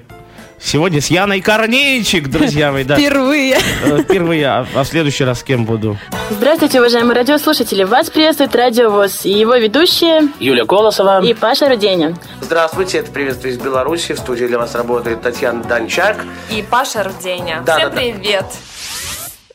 Сегодня 0.64 1.00
с 1.00 1.08
Яной 1.08 1.40
Корнейчик, 1.40 2.28
друзья 2.28 2.70
мои, 2.70 2.84
да. 2.84 2.96
Впервые. 2.96 3.58
Э, 3.84 4.02
впервые. 4.02 4.46
А, 4.46 4.66
а 4.74 4.84
в 4.84 4.86
следующий 4.86 5.24
раз 5.24 5.40
с 5.40 5.42
кем 5.42 5.64
буду? 5.64 5.98
Здравствуйте, 6.30 6.78
уважаемые 6.78 7.16
радиослушатели. 7.16 7.82
Вас 7.82 8.10
приветствует 8.10 8.54
Радио 8.54 8.88
ВОЗ 8.88 9.26
и 9.26 9.30
его 9.30 9.56
ведущие 9.56 10.28
Юлия 10.38 10.64
Колосова 10.64 11.22
и 11.24 11.34
Паша 11.34 11.68
Руденя. 11.68 12.16
Здравствуйте, 12.40 12.98
это 12.98 13.10
приветствие 13.10 13.54
из 13.54 13.58
Беларуси. 13.58 14.12
В 14.14 14.18
студии 14.18 14.44
для 14.44 14.58
вас 14.58 14.76
работает 14.76 15.20
Татьяна 15.20 15.64
Данчак. 15.64 16.24
И 16.50 16.62
Паша 16.62 17.02
Руденя. 17.02 17.62
Да, 17.66 17.78
Всем 17.78 17.90
да, 17.90 17.96
привет. 17.96 18.46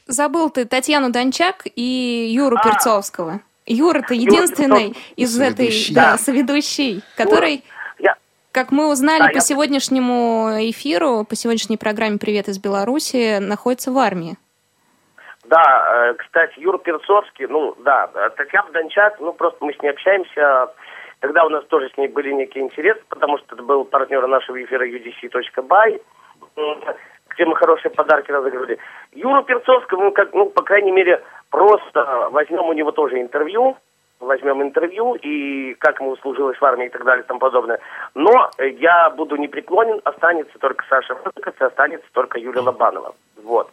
Забыл 0.08 0.50
ты 0.50 0.66
Татьяну 0.66 1.10
Данчак 1.10 1.68
и 1.74 2.32
Юру 2.34 2.58
а. 2.58 2.64
Перцовского. 2.64 3.40
Юра-то 3.68 4.14
единственный 4.14 4.96
из 5.16 5.40
этой 5.40 5.70
да, 5.94 6.18
соведущей, 6.18 7.04
который, 7.16 7.64
как 8.52 8.72
мы 8.72 8.90
узнали 8.92 9.34
по 9.34 9.40
сегодняшнему 9.40 10.50
эфиру, 10.72 11.26
по 11.30 11.36
сегодняшней 11.36 11.78
программе 11.78 12.18
«Привет 12.18 12.48
из 12.48 12.60
Беларуси», 12.60 13.40
находится 13.40 13.92
в 13.92 13.98
армии. 13.98 14.38
Да, 15.46 16.10
э, 16.10 16.14
кстати, 16.16 16.60
Юра 16.60 16.78
Перцовский, 16.78 17.48
ну 17.48 17.76
да, 17.80 18.08
Татьяна 18.36 18.70
Дончак, 18.72 19.20
ну 19.20 19.32
просто 19.32 19.64
мы 19.64 19.74
с 19.74 19.82
ней 19.82 19.90
общаемся, 19.90 20.74
тогда 21.22 21.46
у 21.46 21.50
нас 21.50 21.64
тоже 21.66 21.90
с 21.94 21.98
ней 21.98 22.10
были 22.10 22.34
некие 22.34 22.66
интересы, 22.66 23.02
потому 23.08 23.38
что 23.38 23.56
это 23.56 23.64
был 23.64 23.86
партнер 23.86 24.28
нашего 24.28 24.62
эфира 24.62 24.86
udc.by, 24.86 26.02
где 27.30 27.46
мы 27.46 27.56
хорошие 27.56 27.92
подарки 27.92 28.32
разыгрывали. 28.32 28.78
Юру 29.14 29.44
Перцовскому, 29.44 30.06
ну, 30.06 30.12
как, 30.12 30.34
ну, 30.34 30.48
по 30.50 30.64
крайней 30.64 30.92
мере, 30.92 31.24
просто 31.50 32.30
возьмем 32.32 32.66
у 32.66 32.74
него 32.74 32.92
тоже 32.92 33.22
интервью, 33.22 33.78
возьмем 34.20 34.62
интервью 34.64 35.16
и 35.16 35.76
как 35.76 36.00
ему 36.00 36.16
служилось 36.18 36.58
в 36.60 36.66
армии 36.66 36.88
и 36.88 36.90
так 36.90 37.04
далее 37.04 37.24
и 37.24 37.28
тому 37.28 37.40
подобное. 37.40 37.80
Но 38.16 38.50
я 38.58 39.10
буду 39.12 39.36
непреклонен, 39.36 40.02
останется 40.04 40.58
только 40.60 40.86
Саша 40.90 41.16
Рудиков 41.16 41.60
и 41.60 41.64
останется 41.64 42.08
только 42.14 42.40
Юлия 42.40 42.62
Лобанова. 42.62 43.16
Вот. 43.44 43.72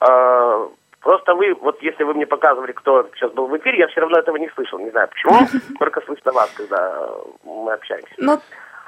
А, 0.00 0.68
просто 1.00 1.34
вы, 1.34 1.54
вот 1.54 1.82
если 1.82 2.04
вы 2.04 2.14
мне 2.14 2.26
показывали, 2.26 2.72
кто 2.72 3.08
сейчас 3.14 3.32
был 3.32 3.46
в 3.46 3.56
эфире, 3.58 3.78
я 3.78 3.88
все 3.88 4.00
равно 4.00 4.18
этого 4.18 4.36
не 4.36 4.48
слышал. 4.50 4.78
Не 4.78 4.90
знаю 4.90 5.08
почему, 5.08 5.46
только 5.78 6.00
слышно 6.02 6.32
вас, 6.32 6.50
когда 6.50 7.08
мы 7.44 7.72
общаемся. 7.72 8.14
Но 8.18 8.40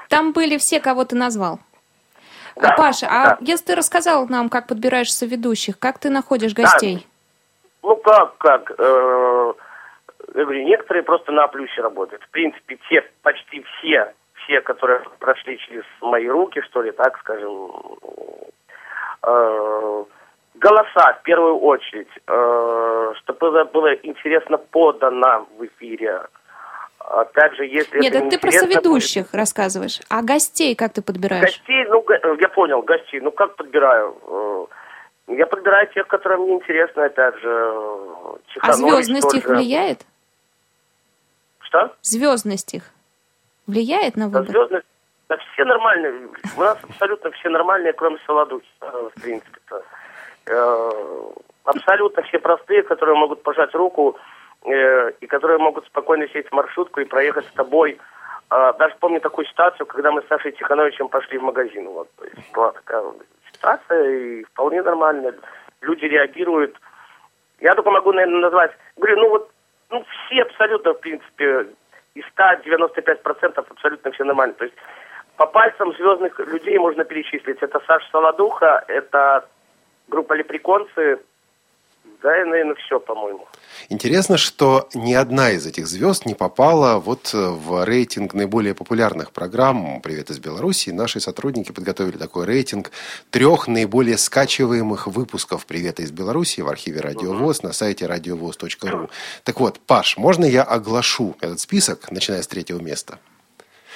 там 0.09 0.31
были 0.31 0.57
все, 0.57 0.79
кого 0.79 1.05
ты 1.05 1.15
назвал. 1.15 1.59
Да, 2.55 2.75
Паша, 2.75 3.07
а 3.09 3.25
да. 3.25 3.37
если 3.39 3.67
ты 3.67 3.75
рассказал 3.75 4.27
нам, 4.27 4.49
как 4.49 4.67
подбираешь 4.67 5.13
соведущих, 5.13 5.79
как 5.79 5.97
ты 5.97 6.09
находишь 6.09 6.53
гостей? 6.53 6.95
Да. 6.97 7.18
Ну 7.83 7.95
как, 7.97 8.37
как? 8.37 8.71
Э, 8.77 9.53
я 10.35 10.43
говорю, 10.43 10.63
некоторые 10.63 11.03
просто 11.03 11.31
на 11.31 11.47
плюсе 11.47 11.81
работают. 11.81 12.23
В 12.23 12.29
принципе, 12.29 12.77
те, 12.89 13.03
почти 13.21 13.63
все, 13.63 14.13
все, 14.35 14.61
которые 14.61 15.01
прошли 15.19 15.57
через 15.59 15.83
мои 16.01 16.27
руки, 16.27 16.61
что 16.61 16.81
ли, 16.81 16.91
так 16.91 17.17
скажем, 17.19 17.71
э, 19.23 20.03
голоса 20.55 21.13
в 21.13 21.23
первую 21.23 21.59
очередь, 21.59 22.09
э, 22.27 23.13
чтобы 23.17 23.65
было 23.65 23.93
интересно 23.95 24.57
подано 24.57 25.47
в 25.57 25.65
эфире. 25.65 26.21
Опять 26.99 27.55
же, 27.55 27.65
если 27.65 27.99
Нет, 27.99 28.13
это, 28.13 28.25
это 28.25 28.29
ты 28.35 28.39
про 28.39 28.51
соведущих 28.51 29.23
будет... 29.23 29.35
рассказываешь. 29.35 29.99
А 30.09 30.21
гостей 30.21 30.75
как 30.75 30.93
ты 30.93 31.01
подбираешь? 31.01 31.45
Гостей, 31.45 31.85
ну, 31.85 32.05
я 32.39 32.49
понял, 32.49 32.81
гостей. 32.81 33.19
Ну, 33.19 33.31
как 33.31 33.55
подбираю? 33.55 34.69
Я 35.29 35.45
подбираю 35.45 35.87
тех, 35.93 36.07
которые 36.07 36.39
мне 36.39 36.55
интересны, 36.55 37.01
опять 37.01 37.37
же. 37.37 37.73
а 38.61 38.73
звездность 38.73 39.33
их 39.35 39.45
влияет? 39.45 40.05
Что? 41.59 41.95
Звездность 42.01 42.73
их 42.73 42.83
влияет 43.67 44.15
на 44.15 44.25
выбор? 44.25 44.45
Да, 44.45 44.51
звездность, 44.51 44.85
да, 45.29 45.37
все 45.53 45.65
нормальные. 45.65 46.29
У 46.57 46.61
нас 46.61 46.79
абсолютно 46.81 47.29
все 47.31 47.49
нормальные, 47.49 47.93
кроме 47.93 48.17
Солодухи, 48.25 48.65
э, 48.81 49.09
в 49.15 49.21
принципе-то. 49.21 49.83
Э, 50.47 50.91
абсолютно 51.65 52.23
все 52.23 52.39
простые, 52.39 52.81
которые 52.81 53.15
могут 53.15 53.43
пожать 53.43 53.75
руку 53.75 54.17
э, 54.63 55.11
и 55.21 55.27
которые 55.27 55.59
могут 55.59 55.85
спокойно 55.85 56.27
сесть 56.29 56.49
в 56.49 56.53
маршрутку 56.53 57.01
и 57.01 57.05
проехать 57.05 57.45
с 57.45 57.51
тобой. 57.53 57.99
Даже 58.49 58.95
помню 58.99 59.21
такую 59.21 59.45
ситуацию, 59.45 59.85
когда 59.85 60.11
мы 60.11 60.23
с 60.23 60.27
Сашей 60.27 60.53
Тихановичем 60.53 61.07
пошли 61.07 61.37
в 61.37 61.43
магазин. 61.43 61.87
Вот, 61.87 62.09
то 62.15 62.25
есть 62.25 62.51
была 62.51 62.71
такая 62.71 63.03
ситуация, 63.59 64.09
и 64.09 64.43
вполне 64.45 64.81
нормально. 64.81 65.33
Люди 65.81 66.05
реагируют. 66.05 66.75
Я 67.59 67.75
только 67.75 67.91
могу, 67.91 68.11
наверное, 68.11 68.41
назвать... 68.41 68.71
Говорю, 68.95 69.17
ну 69.17 69.29
вот, 69.29 69.51
ну 69.89 70.05
все 70.25 70.41
абсолютно, 70.41 70.93
в 70.93 70.99
принципе, 70.99 71.67
из 72.15 72.23
195% 72.37 73.65
абсолютно 73.69 74.11
все 74.11 74.23
нормально. 74.23 74.53
То 74.55 74.65
есть 74.65 74.75
по 75.35 75.45
пальцам 75.45 75.93
звездных 75.93 76.39
людей 76.39 76.77
можно 76.77 77.03
перечислить. 77.03 77.61
Это 77.61 77.79
Саша 77.85 78.05
Солодуха, 78.11 78.83
это 78.87 79.47
группа 80.07 80.33
Леприконцы, 80.33 81.19
да, 82.21 82.41
и, 82.41 82.43
наверное, 82.43 82.75
все, 82.75 82.99
по-моему. 82.99 83.47
Интересно, 83.89 84.37
что 84.37 84.89
ни 84.93 85.13
одна 85.13 85.51
из 85.51 85.65
этих 85.65 85.87
звезд 85.87 86.25
не 86.25 86.33
попала 86.33 86.99
вот 86.99 87.31
в 87.33 87.85
рейтинг 87.85 88.33
наиболее 88.33 88.75
популярных 88.75 89.31
программ 89.31 90.01
«Привет 90.01 90.29
из 90.29 90.39
Беларуси». 90.39 90.89
Наши 90.89 91.19
сотрудники 91.19 91.71
подготовили 91.71 92.17
такой 92.17 92.45
рейтинг 92.45 92.91
трех 93.29 93.67
наиболее 93.67 94.17
скачиваемых 94.17 95.07
выпусков 95.07 95.65
«Привета 95.65 96.01
из 96.01 96.11
Беларуси» 96.11 96.61
в 96.61 96.67
архиве 96.67 96.99
«Радиовоз» 96.99 97.63
на 97.63 97.71
сайте 97.71 98.05
радиовоз.ру. 98.05 99.09
Так 99.43 99.59
вот, 99.59 99.79
Паш, 99.79 100.17
можно 100.17 100.45
я 100.45 100.63
оглашу 100.63 101.37
этот 101.39 101.59
список, 101.59 102.11
начиная 102.11 102.41
с 102.41 102.47
третьего 102.47 102.79
места? 102.79 103.19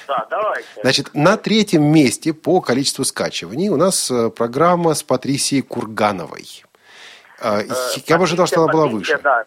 Да, 0.07 0.25
давайте. 0.29 0.67
Значит, 0.81 1.09
на 1.13 1.37
третьем 1.37 1.83
месте 1.83 2.33
по 2.33 2.61
количеству 2.61 3.05
скачиваний 3.05 3.69
у 3.69 3.77
нас 3.77 4.11
э, 4.11 4.29
программа 4.29 4.93
с 4.93 5.03
Патрисией 5.03 5.61
Кургановой. 5.61 6.63
А, 7.43 7.59
э, 7.61 7.65
я 8.07 8.17
бы 8.17 8.23
ожидал, 8.23 8.47
что 8.47 8.63
она 8.63 8.71
была 8.71 8.87
выше. 8.87 9.19
Да. 9.21 9.45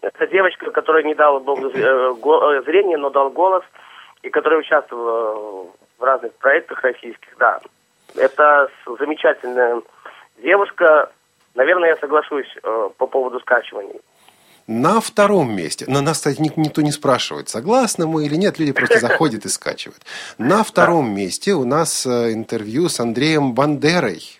Это 0.00 0.26
девочка, 0.26 0.70
которая 0.70 1.04
не 1.04 1.14
дала 1.14 1.38
Богу 1.38 1.68
э, 1.68 1.78
э, 1.78 2.62
зрение, 2.64 2.96
но 2.96 3.10
дал 3.10 3.30
голос, 3.30 3.62
и 4.22 4.30
которая 4.30 4.60
участвовала 4.60 5.66
в 5.98 6.02
разных 6.02 6.32
проектах 6.34 6.82
российских, 6.82 7.36
да. 7.38 7.60
Это 8.16 8.68
замечательная 8.98 9.82
девушка. 10.42 11.10
Наверное, 11.54 11.90
я 11.90 11.96
соглашусь 11.96 12.48
по 12.96 13.06
поводу 13.06 13.38
скачиваний. 13.40 14.00
На 14.66 15.00
втором 15.00 15.54
месте, 15.54 15.84
на 15.88 16.00
нас, 16.00 16.18
кстати, 16.18 16.40
никто 16.40 16.80
не 16.80 16.92
спрашивает, 16.92 17.48
согласны 17.48 18.06
мы 18.06 18.24
или 18.24 18.36
нет, 18.36 18.58
люди 18.58 18.72
просто 18.72 18.98
заходят 19.00 19.44
и 19.44 19.48
скачивают. 19.48 20.02
На 20.38 20.64
втором 20.64 21.14
месте 21.14 21.52
у 21.52 21.64
нас 21.64 22.06
интервью 22.06 22.88
с 22.88 22.98
Андреем 22.98 23.52
Бандерой. 23.52 24.39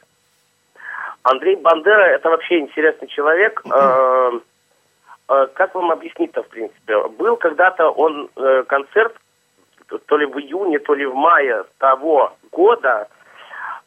Андрей 1.22 1.56
Бандера– 1.56 2.02
это 2.14 2.30
вообще 2.30 2.60
интересный 2.60 3.08
человек. 3.08 3.62
Э, 5.30 5.46
как 5.54 5.74
вам 5.74 5.92
объяснить-то, 5.92 6.42
в 6.42 6.48
принципе? 6.48 7.08
Был 7.08 7.36
когда-то 7.36 7.90
он 7.90 8.28
э, 8.36 8.64
концерт, 8.64 9.14
то 10.06 10.16
ли 10.16 10.26
в 10.26 10.38
июне, 10.38 10.78
то 10.80 10.94
ли 10.94 11.06
в 11.06 11.14
мае 11.14 11.64
того 11.78 12.32
года, 12.50 13.08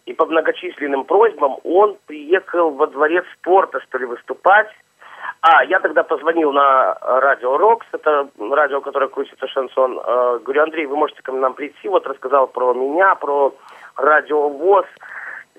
и 0.06 0.14
по 0.14 0.26
многочисленным 0.26 1.06
просьбам 1.06 1.58
он 1.64 1.98
приехал 2.08 2.72
во 2.72 2.88
дворец 2.88 3.26
спорта, 3.40 3.80
что 3.82 3.98
ли, 3.98 4.06
выступать. 4.06 4.70
А, 5.42 5.64
я 5.66 5.80
тогда 5.80 6.04
позвонил 6.04 6.52
на 6.54 6.98
радио 7.02 7.58
Рокс, 7.58 7.86
это 7.92 8.30
радио, 8.40 8.82
которое 8.82 9.10
крутится 9.10 9.48
шансон. 9.48 10.00
Э, 10.00 10.40
говорю, 10.44 10.64
Андрей, 10.64 10.86
вы 10.86 10.96
можете 10.96 11.22
к 11.22 11.32
нам 11.32 11.54
прийти, 11.54 11.90
вот 11.90 12.08
рассказал 12.08 12.48
про 12.48 12.74
меня, 12.74 13.16
про 13.16 13.54
радио 13.98 14.48
ВОЗ. 14.48 14.86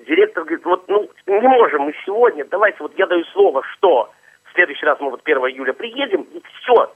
Директор 0.07 0.43
говорит, 0.43 0.65
вот, 0.65 0.83
ну, 0.87 1.09
не 1.27 1.47
можем 1.47 1.83
мы 1.83 1.93
сегодня, 2.05 2.45
давайте, 2.45 2.77
вот 2.79 2.93
я 2.97 3.07
даю 3.07 3.23
слово, 3.25 3.63
что 3.73 4.11
в 4.43 4.53
следующий 4.53 4.85
раз 4.85 4.99
мы 4.99 5.09
вот 5.09 5.21
1 5.23 5.37
июля 5.49 5.73
приедем, 5.73 6.21
и 6.21 6.41
все. 6.61 6.91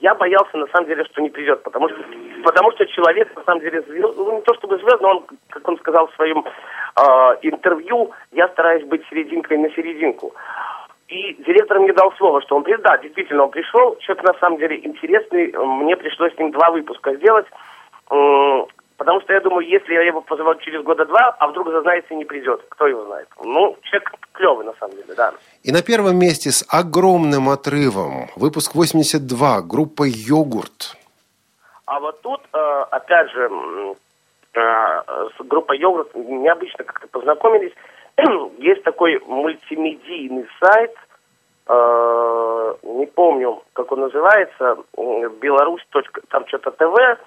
Я 0.00 0.14
боялся, 0.14 0.56
на 0.56 0.66
самом 0.68 0.88
деле, 0.88 1.04
что 1.04 1.20
не 1.20 1.28
придет, 1.28 1.62
потому 1.62 1.88
что, 1.88 1.98
потому 2.42 2.72
что 2.72 2.86
человек, 2.86 3.34
на 3.36 3.42
самом 3.44 3.60
деле, 3.60 3.82
звезд, 3.82 4.14
ну, 4.16 4.36
не 4.36 4.42
то 4.42 4.54
чтобы 4.54 4.78
звезд, 4.78 5.00
но 5.00 5.08
он, 5.10 5.26
как 5.50 5.68
он 5.68 5.78
сказал 5.78 6.06
в 6.08 6.14
своем 6.14 6.44
э, 6.44 7.02
интервью, 7.42 8.12
я 8.32 8.48
стараюсь 8.48 8.84
быть 8.86 9.06
серединкой 9.10 9.58
на 9.58 9.70
серединку. 9.70 10.34
И 11.08 11.34
директор 11.44 11.80
мне 11.80 11.92
дал 11.92 12.12
слово, 12.12 12.40
что 12.40 12.56
он 12.56 12.62
придет. 12.62 12.82
Да, 12.82 12.96
действительно, 12.98 13.44
он 13.44 13.50
пришел. 13.50 13.96
Человек, 13.98 14.24
на 14.24 14.34
самом 14.34 14.58
деле, 14.58 14.78
интересный. 14.84 15.52
Мне 15.52 15.96
пришлось 15.96 16.34
с 16.34 16.38
ним 16.38 16.52
два 16.52 16.70
выпуска 16.70 17.14
сделать. 17.16 17.46
Потому 19.00 19.22
что 19.22 19.32
я 19.32 19.40
думаю, 19.40 19.66
если 19.66 19.94
я 19.94 20.02
его 20.02 20.20
позову 20.20 20.54
через 20.56 20.82
года 20.82 21.06
два, 21.06 21.34
а 21.38 21.48
вдруг 21.48 21.70
зазнается 21.70 22.12
и 22.12 22.18
не 22.18 22.26
придет, 22.26 22.60
кто 22.68 22.86
его 22.86 23.06
знает. 23.06 23.28
Ну, 23.42 23.74
человек 23.84 24.12
клевый 24.32 24.66
на 24.66 24.74
самом 24.74 24.94
деле, 24.94 25.14
да. 25.16 25.32
И 25.62 25.72
на 25.72 25.82
первом 25.82 26.18
месте 26.18 26.50
с 26.50 26.62
огромным 26.68 27.48
отрывом 27.48 28.28
выпуск 28.36 28.74
82, 28.74 29.62
группа 29.62 30.02
«Йогурт». 30.02 30.98
А 31.86 31.98
вот 31.98 32.20
тут, 32.20 32.42
э, 32.52 32.84
опять 32.90 33.30
же, 33.30 33.50
э, 34.52 35.02
с 35.38 35.46
группой 35.46 35.78
«Йогурт» 35.78 36.14
необычно 36.14 36.84
как-то 36.84 37.08
познакомились. 37.08 37.72
Есть 38.58 38.82
такой 38.82 39.18
мультимедийный 39.20 40.46
сайт, 40.62 40.94
э, 41.68 42.74
не 42.82 43.06
помню, 43.06 43.62
как 43.72 43.92
он 43.92 44.00
называется, 44.00 44.76
Беларусь. 45.40 45.86
там 46.28 46.46
что-то 46.48 46.72
ТВ, 46.72 47.18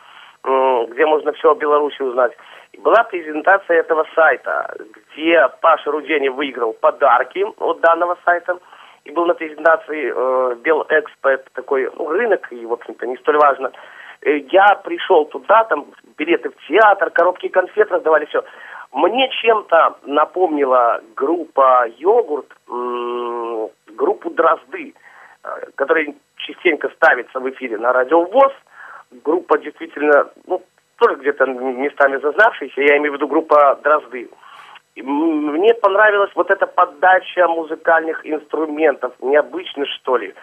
где 0.43 1.05
можно 1.05 1.31
все 1.33 1.51
о 1.51 1.55
Беларуси 1.55 2.01
узнать. 2.01 2.33
Была 2.79 3.03
презентация 3.03 3.79
этого 3.79 4.05
сайта, 4.15 4.75
где 5.13 5.47
Паша 5.61 5.91
Рудени 5.91 6.29
выиграл 6.29 6.73
подарки 6.73 7.45
от 7.59 7.79
данного 7.81 8.17
сайта. 8.25 8.57
И 9.05 9.11
был 9.11 9.25
на 9.25 9.33
презентации 9.33 10.13
э, 10.15 10.55
Белэкспо, 10.63 11.37
такой 11.53 11.89
ну, 11.97 12.09
рынок, 12.09 12.47
и, 12.51 12.65
в 12.65 12.71
общем-то, 12.71 13.05
не 13.05 13.17
столь 13.17 13.37
важно. 13.37 13.71
Э, 14.21 14.37
я 14.37 14.75
пришел 14.75 15.25
туда, 15.25 15.65
там 15.65 15.87
билеты 16.17 16.49
в 16.49 16.67
театр, 16.67 17.09
коробки 17.09 17.49
конфет 17.49 17.91
раздавали, 17.91 18.25
все. 18.25 18.43
Мне 18.93 19.29
чем-то 19.41 19.97
напомнила 20.03 21.01
группа 21.15 21.85
«Йогурт», 21.97 22.47
группу 22.67 24.29
«Дрозды», 24.29 24.93
э, 25.43 25.49
которая 25.75 26.13
частенько 26.37 26.89
ставится 26.89 27.41
в 27.41 27.49
эфире 27.49 27.77
на 27.77 27.91
радио 27.91 28.23
ВОЗ– 28.23 28.53
группа 29.23 29.57
действительно, 29.57 30.29
ну, 30.47 30.61
тоже 30.97 31.15
где-то 31.15 31.45
местами 31.45 32.17
зазнавшаяся, 32.17 32.81
я 32.81 32.97
имею 32.97 33.13
в 33.13 33.15
виду 33.15 33.27
группа 33.27 33.79
«Дрозды». 33.83 34.29
И 34.95 35.01
мне 35.01 35.73
понравилась 35.73 36.31
вот 36.35 36.51
эта 36.51 36.67
подача 36.67 37.47
музыкальных 37.47 38.25
инструментов, 38.25 39.13
необычно 39.21 39.85
что 39.87 40.17
ли. 40.17 40.35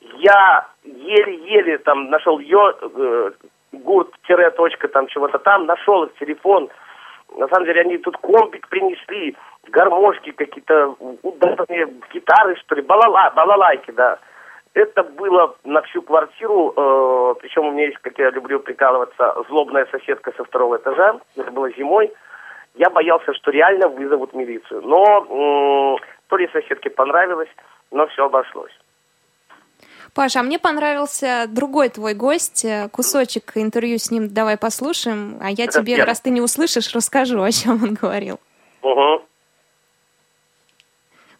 Я 0.00 0.66
еле-еле 0.84 1.78
там 1.78 2.08
нашел 2.08 2.38
ее, 2.38 2.74
э, 2.80 3.30
гурт-точка 3.72 4.88
там 4.88 5.08
чего-то 5.08 5.38
там, 5.38 5.66
нашел 5.66 6.04
их 6.04 6.14
телефон. 6.18 6.70
На 7.36 7.48
самом 7.48 7.66
деле 7.66 7.82
они 7.82 7.98
тут 7.98 8.16
компик 8.16 8.66
принесли, 8.68 9.36
гармошки 9.68 10.30
какие-то, 10.30 10.96
ударные 11.22 11.88
гитары, 12.12 12.56
что 12.56 12.76
ли, 12.76 12.82
балала, 12.82 13.30
балалайки, 13.36 13.90
да. 13.90 14.18
Это 14.78 15.02
было 15.02 15.56
на 15.64 15.82
всю 15.82 16.02
квартиру, 16.02 16.72
э, 16.76 17.34
причем 17.40 17.66
у 17.66 17.72
меня 17.72 17.86
есть, 17.86 17.98
как 17.98 18.16
я 18.16 18.30
люблю 18.30 18.60
прикалываться, 18.60 19.34
злобная 19.48 19.86
соседка 19.90 20.32
со 20.36 20.44
второго 20.44 20.76
этажа. 20.76 21.18
Это 21.36 21.50
было 21.50 21.68
зимой. 21.72 22.12
Я 22.76 22.88
боялся, 22.88 23.34
что 23.34 23.50
реально 23.50 23.88
вызовут 23.88 24.34
милицию. 24.34 24.82
Но 24.82 25.96
э, 25.98 26.04
то 26.28 26.36
ли 26.36 26.48
соседке 26.52 26.90
понравилось, 26.90 27.48
но 27.90 28.06
все 28.06 28.26
обошлось. 28.26 28.70
Паша, 30.14 30.40
а 30.40 30.42
мне 30.44 30.60
понравился 30.60 31.46
другой 31.48 31.88
твой 31.88 32.14
гость, 32.14 32.64
кусочек 32.92 33.56
интервью 33.56 33.98
с 33.98 34.12
ним 34.12 34.28
давай 34.32 34.56
послушаем, 34.56 35.38
а 35.42 35.50
я 35.50 35.64
Это 35.64 35.80
тебе, 35.80 35.96
я. 35.96 36.04
раз 36.04 36.20
ты 36.20 36.30
не 36.30 36.40
услышишь, 36.40 36.94
расскажу, 36.94 37.42
о 37.42 37.50
чем 37.50 37.82
он 37.82 37.94
говорил. 37.94 38.38
Угу. 38.82 39.22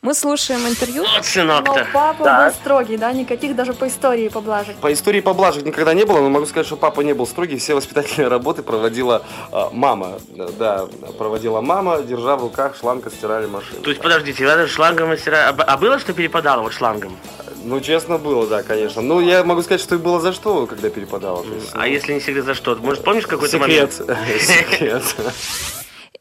Мы 0.00 0.14
слушаем 0.14 0.60
интервью. 0.68 1.02
Вот 1.02 1.24
сынок-то. 1.24 1.72
Но 1.72 1.86
папа 1.92 2.24
да. 2.24 2.44
был 2.44 2.54
строгий, 2.54 2.96
да? 2.96 3.12
Никаких 3.12 3.56
даже 3.56 3.72
по 3.72 3.88
истории 3.88 4.28
поблажек. 4.28 4.76
По 4.76 4.92
истории 4.92 5.20
поблажек 5.20 5.64
никогда 5.64 5.92
не 5.92 6.04
было, 6.04 6.20
но 6.20 6.28
могу 6.28 6.46
сказать, 6.46 6.66
что 6.66 6.76
папа 6.76 7.00
не 7.00 7.14
был 7.14 7.26
строгий. 7.26 7.58
Все 7.58 7.74
воспитательные 7.74 8.28
работы 8.28 8.62
проводила 8.62 9.24
э, 9.50 9.56
мама. 9.72 10.20
Да, 10.56 10.86
проводила 11.18 11.60
мама, 11.60 12.00
держа 12.02 12.36
в 12.36 12.42
руках 12.42 12.76
шланг 12.76 13.12
стирали 13.12 13.46
машину. 13.46 13.80
То 13.82 13.90
есть, 13.90 14.00
подождите, 14.00 14.46
вы 14.46 14.68
шлангом 14.68 15.16
стирали... 15.18 15.52
А, 15.52 15.64
а 15.64 15.76
было, 15.76 15.98
что 15.98 16.12
перепадало 16.12 16.62
вот 16.62 16.72
шлангом? 16.72 17.16
Ну, 17.64 17.80
честно, 17.80 18.18
было, 18.18 18.46
да, 18.46 18.62
конечно. 18.62 19.02
Ну, 19.02 19.18
я 19.18 19.42
могу 19.42 19.62
сказать, 19.62 19.80
что 19.80 19.96
и 19.96 19.98
было 19.98 20.20
за 20.20 20.32
что, 20.32 20.66
когда 20.68 20.90
перепадало. 20.90 21.44
Есть, 21.44 21.70
а 21.74 21.78
ну... 21.78 21.84
если 21.86 22.12
не 22.12 22.20
секрет, 22.20 22.44
за 22.44 22.54
что? 22.54 22.76
Может, 22.76 23.02
помнишь 23.02 23.26
какой-то 23.26 23.58
момент? 23.58 23.92
Секрет. 24.40 25.02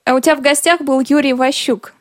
А 0.03 0.15
у 0.15 0.19
тебя 0.19 0.35
в 0.35 0.41
гостях 0.41 0.81
был 0.81 0.99
Юрий 1.07 1.33
Ващук 1.33 1.93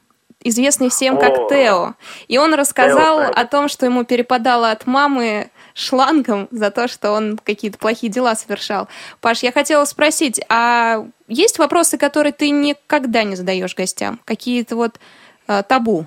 известный 0.49 0.91
всем 0.91 1.19
как 1.19 1.39
О, 1.39 1.49
Тео. 1.49 1.95
И 2.29 2.39
он 2.39 2.55
рассказал 2.55 3.21
Тео, 3.21 3.33
о 3.35 3.47
том, 3.47 3.69
что 3.69 3.87
ему 3.87 4.05
перепадало 4.05 4.71
от 4.71 4.87
мамы 4.87 5.51
шлангом 5.75 6.49
за 6.51 6.71
то, 6.71 6.89
что 6.89 7.13
он 7.13 7.39
какие-то 7.43 7.79
плохие 7.79 8.11
дела 8.11 8.35
совершал. 8.35 8.89
Паш, 9.21 9.43
я 9.43 9.53
хотела 9.53 9.85
спросить, 9.85 10.41
а 10.49 11.07
есть 11.29 11.59
вопросы, 11.59 11.99
которые 11.99 12.33
ты 12.33 12.51
никогда 12.51 13.25
не 13.25 13.37
задаешь 13.37 13.75
гостям? 13.75 14.21
Какие-то 14.25 14.77
вот 14.77 14.99
э, 15.49 15.63
табу? 15.63 16.07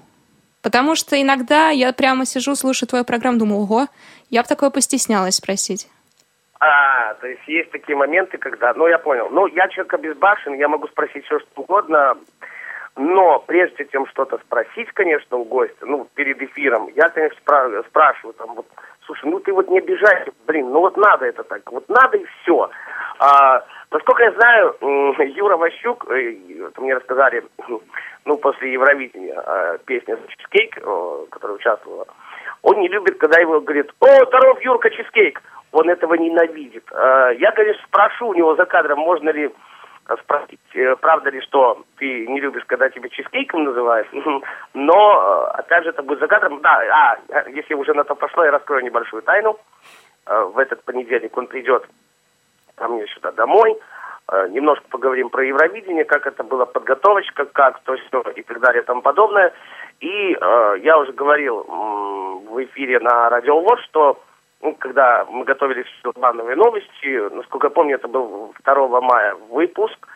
Потому 0.61 0.95
что 0.95 1.21
иногда 1.21 1.69
я 1.69 1.93
прямо 1.93 2.25
сижу, 2.25 2.55
слушаю 2.55 2.89
твою 2.89 3.05
программу, 3.05 3.39
думаю, 3.39 3.61
ого, 3.61 3.87
я 4.29 4.41
бы 4.41 4.47
такое 4.47 4.69
постеснялась 4.69 5.35
спросить. 5.35 5.87
А, 6.59 7.13
то 7.13 7.27
есть 7.27 7.47
есть 7.47 7.71
такие 7.71 7.97
моменты, 7.97 8.37
когда... 8.37 8.73
Ну, 8.73 8.87
я 8.87 8.97
понял. 8.97 9.29
Ну, 9.31 9.47
я 9.47 9.69
человек 9.69 9.93
обезбашен, 9.93 10.55
я 10.55 10.67
могу 10.67 10.87
спросить 10.87 11.23
все, 11.25 11.39
что 11.39 11.61
угодно. 11.61 12.17
Но 12.99 13.39
прежде 13.47 13.85
чем 13.85 14.05
что-то 14.07 14.39
спросить, 14.39 14.91
конечно, 14.91 15.37
у 15.37 15.45
гостя, 15.45 15.85
ну, 15.85 16.05
перед 16.15 16.41
эфиром, 16.41 16.89
я, 16.97 17.07
конечно, 17.07 17.39
спра- 17.39 17.87
спрашиваю, 17.87 18.33
там, 18.33 18.55
вот, 18.55 18.65
слушай, 19.05 19.23
ну 19.23 19.39
ты 19.39 19.53
вот 19.53 19.69
не 19.69 19.77
обижайся, 19.77 20.33
блин, 20.45 20.69
ну 20.69 20.81
вот 20.81 20.97
надо 20.97 21.25
это 21.25 21.45
так, 21.45 21.61
вот 21.71 21.87
надо 21.87 22.17
и 22.17 22.25
все. 22.25 22.69
А, 23.19 23.63
насколько 23.91 24.23
я 24.23 24.31
знаю, 24.33 24.75
Юра 25.33 25.55
Ващук, 25.55 26.11
э, 26.11 26.35
это 26.67 26.81
мне 26.81 26.93
рассказали, 26.93 27.45
ну, 28.25 28.37
после 28.37 28.73
Евровидения, 28.73 29.39
а, 29.45 29.77
песня 29.77 30.17
«Чизкейк», 30.27 30.75
которая 31.29 31.55
участвовала, 31.55 32.05
он 32.63 32.81
не 32.81 32.89
любит, 32.89 33.17
когда 33.17 33.39
его 33.39 33.61
говорит, 33.61 33.89
о, 34.01 34.25
здоров, 34.25 34.61
Юрка, 34.61 34.89
чизкейк. 34.89 35.41
Он 35.71 35.89
этого 35.89 36.15
ненавидит. 36.15 36.83
А, 36.91 37.29
я, 37.29 37.51
конечно, 37.51 37.81
спрошу 37.87 38.27
у 38.27 38.33
него 38.33 38.55
за 38.55 38.65
кадром, 38.65 38.99
можно 38.99 39.29
ли 39.29 39.49
спросить, 40.17 40.59
э, 40.73 40.95
правда 40.95 41.29
ли, 41.29 41.41
что 41.41 41.83
ты 41.97 42.27
не 42.27 42.39
любишь, 42.39 42.63
когда 42.65 42.89
тебя 42.89 43.09
чизкейком 43.09 43.63
называют, 43.63 44.07
но, 44.73 45.51
э, 45.53 45.59
опять 45.59 45.83
же, 45.83 45.89
это 45.91 46.03
будет 46.03 46.19
за 46.19 46.27
кадром. 46.27 46.61
Да, 46.61 46.81
а, 47.31 47.49
если 47.49 47.73
уже 47.73 47.93
на 47.93 48.03
то 48.03 48.15
пошло, 48.15 48.43
я 48.43 48.51
раскрою 48.51 48.83
небольшую 48.83 49.21
тайну. 49.21 49.59
Э, 50.25 50.43
в 50.43 50.57
этот 50.57 50.83
понедельник 50.83 51.37
он 51.37 51.47
придет 51.47 51.87
ко 52.75 52.87
мне 52.87 53.05
сюда 53.07 53.31
домой, 53.33 53.77
немножко 54.51 54.85
поговорим 54.89 55.29
про 55.29 55.43
Евровидение, 55.43 56.05
как 56.05 56.27
это 56.27 56.43
была 56.43 56.65
подготовочка, 56.65 57.45
как 57.45 57.79
то 57.81 57.95
все 57.97 58.21
и 58.35 58.43
так 58.43 58.59
далее 58.61 58.83
и 58.83 58.85
тому 58.85 59.01
подобное. 59.01 59.51
И 59.99 60.37
я 60.81 60.97
уже 60.97 61.11
говорил 61.11 61.63
в 62.47 62.63
эфире 62.63 62.99
на 62.99 63.29
Радио 63.29 63.59
ВОЗ, 63.59 63.81
что 63.89 64.19
ну, 64.61 64.75
когда 64.75 65.25
мы 65.29 65.45
готовились 65.45 65.87
к 66.03 66.11
плановые 66.13 66.55
новости, 66.55 67.33
насколько 67.33 67.67
я 67.67 67.71
помню, 67.71 67.95
это 67.95 68.07
был 68.07 68.53
2 68.63 69.01
мая 69.01 69.35
выпуск, 69.49 70.07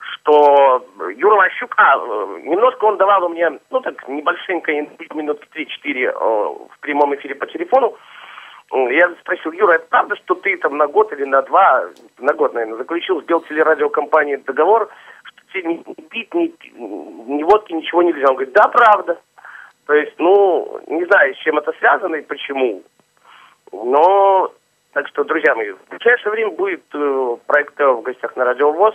что 0.00 0.84
Юра 1.16 1.36
Ващук, 1.36 1.74
а, 1.76 1.96
немножко 2.42 2.84
он 2.84 2.96
давал 2.96 3.28
мне, 3.28 3.58
ну 3.70 3.80
так, 3.80 4.06
небольшенько, 4.08 4.72
минут 5.14 5.42
3-4 5.54 6.12
в 6.12 6.78
прямом 6.80 7.14
эфире 7.14 7.34
по 7.34 7.46
телефону, 7.46 7.96
я 8.72 9.14
спросил, 9.20 9.52
Юра, 9.52 9.74
это 9.74 9.86
правда, 9.88 10.16
что 10.16 10.34
ты 10.34 10.56
там 10.56 10.76
на 10.76 10.86
год 10.86 11.12
или 11.12 11.24
на 11.24 11.42
два, 11.42 11.84
на 12.18 12.32
год, 12.32 12.54
наверное, 12.54 12.78
заключил 12.78 13.22
с 13.22 13.24
Белтелерадиокомпанией 13.24 14.38
договор, 14.38 14.90
что 15.22 15.52
тебе 15.52 15.74
ни 15.74 15.94
пить, 16.08 16.34
ни, 16.34 16.52
ни 16.76 17.42
водки, 17.44 17.72
ничего 17.72 18.02
нельзя? 18.02 18.26
Он 18.28 18.34
говорит, 18.34 18.54
да, 18.54 18.66
правда. 18.68 19.20
То 19.86 19.92
есть, 19.92 20.14
ну, 20.18 20.80
не 20.86 21.04
знаю, 21.04 21.34
с 21.34 21.38
чем 21.38 21.58
это 21.58 21.72
связано 21.78 22.16
и 22.16 22.22
почему. 22.22 22.82
Но, 23.82 24.52
так 24.92 25.08
что, 25.08 25.24
друзья 25.24 25.54
мои, 25.54 25.72
в 25.72 25.88
ближайшее 25.88 26.30
время 26.30 26.50
будет 26.52 26.84
э, 26.94 27.36
проект 27.46 27.78
в 27.78 28.02
гостях 28.02 28.36
на 28.36 28.44
Радио 28.44 28.70
ВОЗ. 28.72 28.94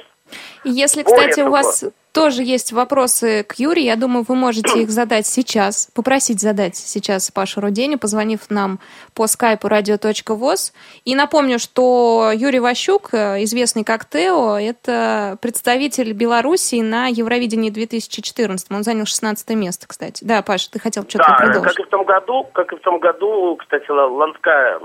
Если, 0.63 1.03
кстати, 1.03 1.41
у 1.41 1.49
вас 1.49 1.85
тоже 2.11 2.43
есть 2.43 2.71
вопросы 2.71 3.43
к 3.43 3.55
Юре, 3.59 3.83
я 3.83 3.95
думаю, 3.95 4.25
вы 4.27 4.35
можете 4.35 4.79
их 4.81 4.89
задать 4.89 5.25
сейчас, 5.25 5.89
попросить 5.95 6.41
задать 6.41 6.75
сейчас 6.75 7.31
Пашу 7.31 7.61
Руденю, 7.61 7.99
позвонив 7.99 8.49
нам 8.49 8.79
по 9.13 9.27
скайпу 9.27 9.67
radio.voz. 9.67 10.73
И 11.05 11.15
напомню, 11.15 11.59
что 11.59 12.31
Юрий 12.33 12.59
Ващук, 12.59 13.13
э, 13.13 13.43
известный 13.43 13.83
как 13.83 14.05
Тео, 14.05 14.57
это 14.57 15.37
представитель 15.41 16.13
Белоруссии 16.13 16.81
на 16.81 17.07
Евровидении 17.07 17.69
2014. 17.69 18.71
Он 18.71 18.83
занял 18.83 19.05
16 19.05 19.49
место, 19.51 19.87
кстати. 19.87 20.23
Да, 20.23 20.41
Паша, 20.41 20.71
ты 20.71 20.79
хотел 20.79 21.03
что-то 21.07 21.25
да, 21.29 21.35
продолжить. 21.35 21.75
как 21.75 21.79
и 21.79 21.87
в 21.87 21.89
том 21.89 22.05
году, 22.05 22.47
как 22.53 22.73
и 22.73 22.75
в 22.75 22.79
том 22.79 22.99
году, 22.99 23.55
кстати, 23.57 23.89
Ланская 23.89 24.79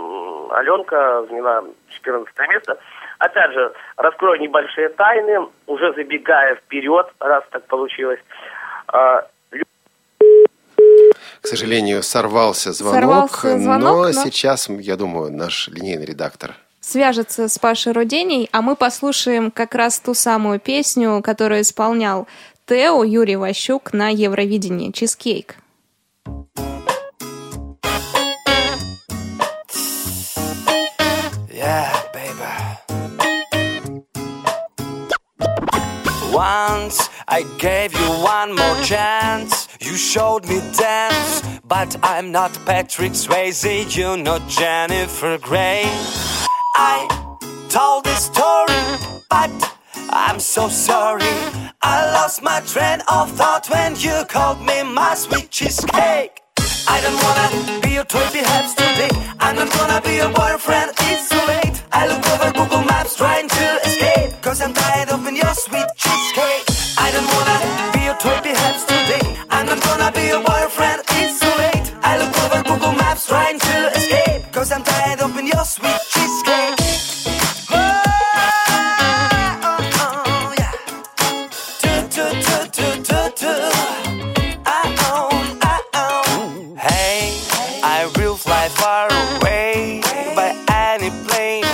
Аленка 0.50 1.26
заняла 1.28 1.64
14 1.88 2.33
место. 2.48 2.78
Опять 3.24 3.52
же, 3.52 3.72
раскрою 3.96 4.38
небольшие 4.38 4.90
тайны, 4.90 5.48
уже 5.66 5.94
забегая 5.94 6.56
вперед, 6.56 7.06
раз 7.20 7.42
так 7.50 7.66
получилось. 7.68 8.20
А, 8.88 9.26
К 11.40 11.46
сожалению, 11.46 12.02
сорвался 12.02 12.72
звонок, 12.72 13.00
Сорвался 13.00 13.58
звонок, 13.58 13.82
но, 13.82 14.02
но- 14.04 14.12
сейчас, 14.12 14.68
я 14.68 14.96
думаю, 14.96 15.32
наш 15.32 15.68
линейный 15.68 16.04
редактор 16.04 16.54
свяжется 16.80 17.48
с 17.48 17.58
Пашей 17.58 17.92
Руденей, 17.92 18.50
а 18.52 18.60
мы 18.60 18.76
послушаем 18.76 19.50
как 19.50 19.74
раз 19.74 20.00
ту 20.00 20.12
самую 20.12 20.60
песню, 20.60 21.22
которую 21.24 21.62
исполнял 21.62 22.28
Тео 22.66 23.02
Юрий 23.04 23.37
Ващук 23.37 23.94
на 23.94 24.10
Евровидении 24.10 24.90
«Чизкейк». 24.90 25.56
Yeah, 26.26 26.73
Once 36.35 37.09
I 37.29 37.44
gave 37.59 37.92
you 37.94 38.09
one 38.20 38.57
more 38.57 38.77
chance. 38.83 39.68
You 39.81 39.97
showed 39.97 40.49
me 40.49 40.61
dance, 40.77 41.42
but 41.64 41.97
I'm 42.03 42.33
not 42.33 42.51
Patrick 42.66 43.12
Swayze. 43.12 43.97
You're 43.97 44.16
not 44.16 44.49
Jennifer 44.49 45.38
Grey. 45.38 45.85
I 46.75 47.07
told 47.68 48.05
this 48.05 48.25
story, 48.25 48.83
but 49.31 49.53
I'm 50.11 50.40
so 50.40 50.68
sorry. 50.68 51.37
I 51.83 52.11
lost 52.12 52.42
my 52.42 52.61
train 52.66 53.01
of 53.07 53.31
thought 53.31 53.68
when 53.70 53.94
you 53.94 54.25
called 54.29 54.61
me 54.61 54.83
my 54.83 55.14
sweet 55.14 55.53
cheesecake. 55.53 56.40
I 56.88 57.01
don't 57.01 57.20
wanna 57.23 57.81
be 57.81 57.90
your 57.94 58.05
toy 58.05 58.27
perhaps 58.33 58.75
today. 58.75 59.11
I'm 59.38 59.55
not 59.55 59.70
gonna 59.73 60.01
be 60.03 60.16
your 60.16 60.33
boyfriend, 60.33 60.90
it's 60.99 61.29
too 61.29 61.47
late. 61.47 61.83
I 61.92 62.09
look 62.09 62.27
over 62.33 62.51
Google 62.53 62.85
Maps 62.85 63.16
trying 63.16 63.49
to 63.49 63.81
escape. 63.87 64.42
Cause 64.42 64.61
I'm 64.61 64.75
tired 64.75 65.09
of 65.09 65.23
being 65.25 65.37
your 65.37 65.55
sweet 65.55 65.87
I'm 69.50 69.66
not 69.66 69.81
gonna 69.83 70.12
be 70.12 70.27
your 70.27 70.42
boyfriend, 70.42 71.03
it's 71.09 71.40
too 71.40 71.46
late. 71.59 71.92
I 72.03 72.18
look 72.18 72.35
over 72.44 72.62
Google 72.64 72.92
Maps 72.92 73.29
trying 73.29 73.59
to 73.59 73.90
escape. 73.96 74.53
Cause 74.53 74.72
I'm 74.72 74.83
tired 74.83 75.20
of 75.20 75.33
being 75.35 75.46
your 75.46 75.64
sweet 75.64 76.00
cheesecake. 76.11 76.74
Hey, 86.77 87.40
I 87.83 88.11
will 88.16 88.37
fly 88.37 88.68
far 88.68 89.09
away 89.09 90.00
by 90.35 90.50
any 90.68 91.11
plane. 91.27 91.64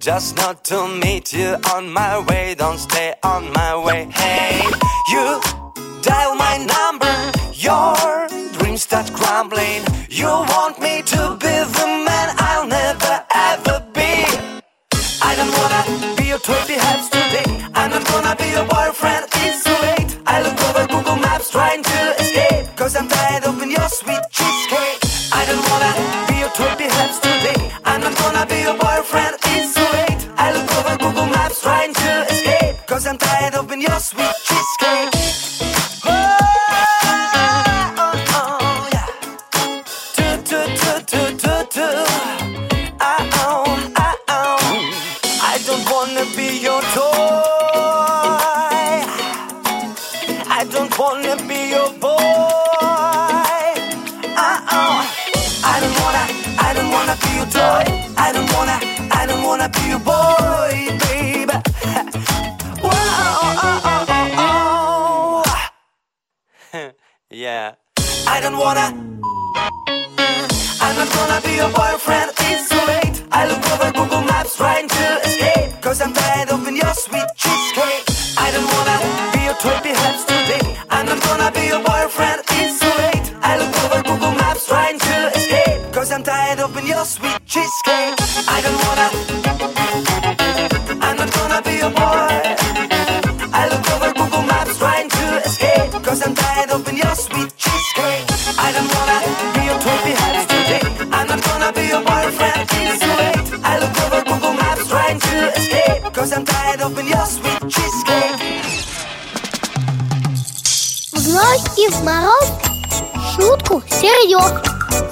Just 0.00 0.36
not 0.36 0.64
to 0.64 0.88
meet 0.88 1.32
you 1.32 1.56
on 1.72 1.92
my 1.92 2.18
way. 2.26 2.54
Don't 2.54 2.78
stay 2.78 3.14
on 3.22 3.52
my 3.52 3.76
way. 3.84 4.08
Hey, 4.10 4.65
start 8.86 9.12
crumbling. 9.12 9.82
You 10.08 10.30
want 10.54 10.78
me 10.78 11.02
to 11.12 11.22
be 11.42 11.54
the 11.76 11.86
man 12.06 12.28
I'll 12.38 12.66
never 12.66 13.14
ever 13.50 13.76
be. 13.96 14.12
I 15.28 15.30
don't 15.38 15.52
wanna 15.58 15.82
be 16.16 16.24
your 16.32 16.38
toy 16.38 16.62
perhaps 16.70 17.08
today. 17.10 17.48
I'm 17.74 17.90
not 17.90 18.04
gonna 18.12 18.34
be 18.42 18.48
your 18.56 18.66
boyfriend, 18.74 19.24
it's 19.42 19.64
too 19.66 19.78
late. 19.86 20.10
I 20.26 20.36
look 20.44 20.58
over 20.68 20.86
Google 20.86 21.16
Maps 21.16 21.50
trying 21.50 21.82
to 21.82 21.98
escape. 22.22 22.64
Cause 22.76 22.94
I'm 22.94 23.08
tired 23.08 23.44
of 23.48 23.58
being 23.58 23.72
your 23.72 23.88
sweet 23.88 24.22
cheesecake. 24.36 24.98
I 25.38 25.42
don't 25.48 25.64
wanna 25.70 25.92
be 26.28 26.34
your 26.42 26.52
toy 26.58 26.72
perhaps 26.82 27.18
today. 27.26 27.60
I'm 27.84 28.00
not 28.06 28.14
gonna 28.22 28.46
be 28.46 28.58
your 28.66 28.78
boyfriend, 28.78 29.34
it's 29.52 29.74
too 29.74 29.88
late. 29.98 30.22
I 30.38 30.46
look 30.54 30.70
over 30.78 30.94
Google 31.02 31.26
Maps 31.34 31.60
trying 31.60 31.92
to 31.92 32.10
escape. 32.30 32.76
Cause 32.86 33.04
I'm 33.08 33.18
tired 33.18 33.54
of 33.56 33.66
being 33.68 33.82
your 33.82 33.98
sweet 33.98 34.45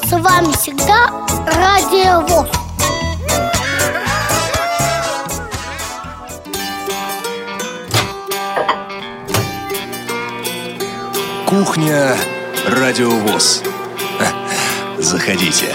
С 0.07 0.11
вами 0.11 0.53
всегда 0.53 1.25
Радио 1.47 2.21
ВОЗ. 2.27 2.51
Кухня 11.49 12.17
Радиовоз. 12.67 13.63
Заходите. 14.99 15.75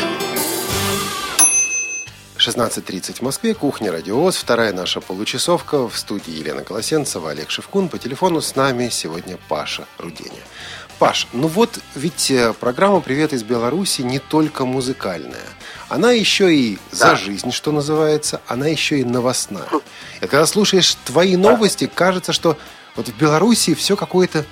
16.30 2.38 3.15
в 3.15 3.22
Москве, 3.22 3.56
кухня 3.56 3.92
Радиоз, 3.92 4.38
вторая 4.38 4.74
наша 4.74 5.02
получасовка 5.02 5.89
в 5.89 5.98
студии 5.98 6.32
Елена 6.32 6.63
Колосенцева, 6.63 7.32
Олег 7.32 7.50
Шевкун. 7.50 7.89
По 7.89 7.98
телефону 7.98 8.42
с 8.42 8.56
нами 8.56 8.89
сегодня 8.89 9.38
Паша 9.50 9.88
Руденя. 9.98 10.42
Паш, 10.99 11.27
ну 11.31 11.47
вот 11.47 11.79
ведь 11.95 12.29
э, 12.29 12.53
программа 12.59 12.99
«Привет 12.99 13.31
из 13.31 13.43
Беларуси» 13.43 14.01
не 14.01 14.19
только 14.19 14.65
музыкальная. 14.65 15.45
Она 15.88 16.12
еще 16.12 16.53
и 16.53 16.77
за 16.91 17.15
жизнь, 17.15 17.53
что 17.53 17.71
называется, 17.71 18.41
она 18.47 18.67
еще 18.67 18.99
и 18.99 19.05
новостная. 19.05 19.69
И 20.17 20.27
когда 20.27 20.45
слушаешь 20.45 20.97
твои 21.05 21.38
новости, 21.38 21.89
кажется, 21.93 22.33
что 22.33 22.57
вот 22.97 23.07
в 23.07 23.17
Беларуси 23.17 23.75
все 23.75 23.95
какое-то, 23.95 24.45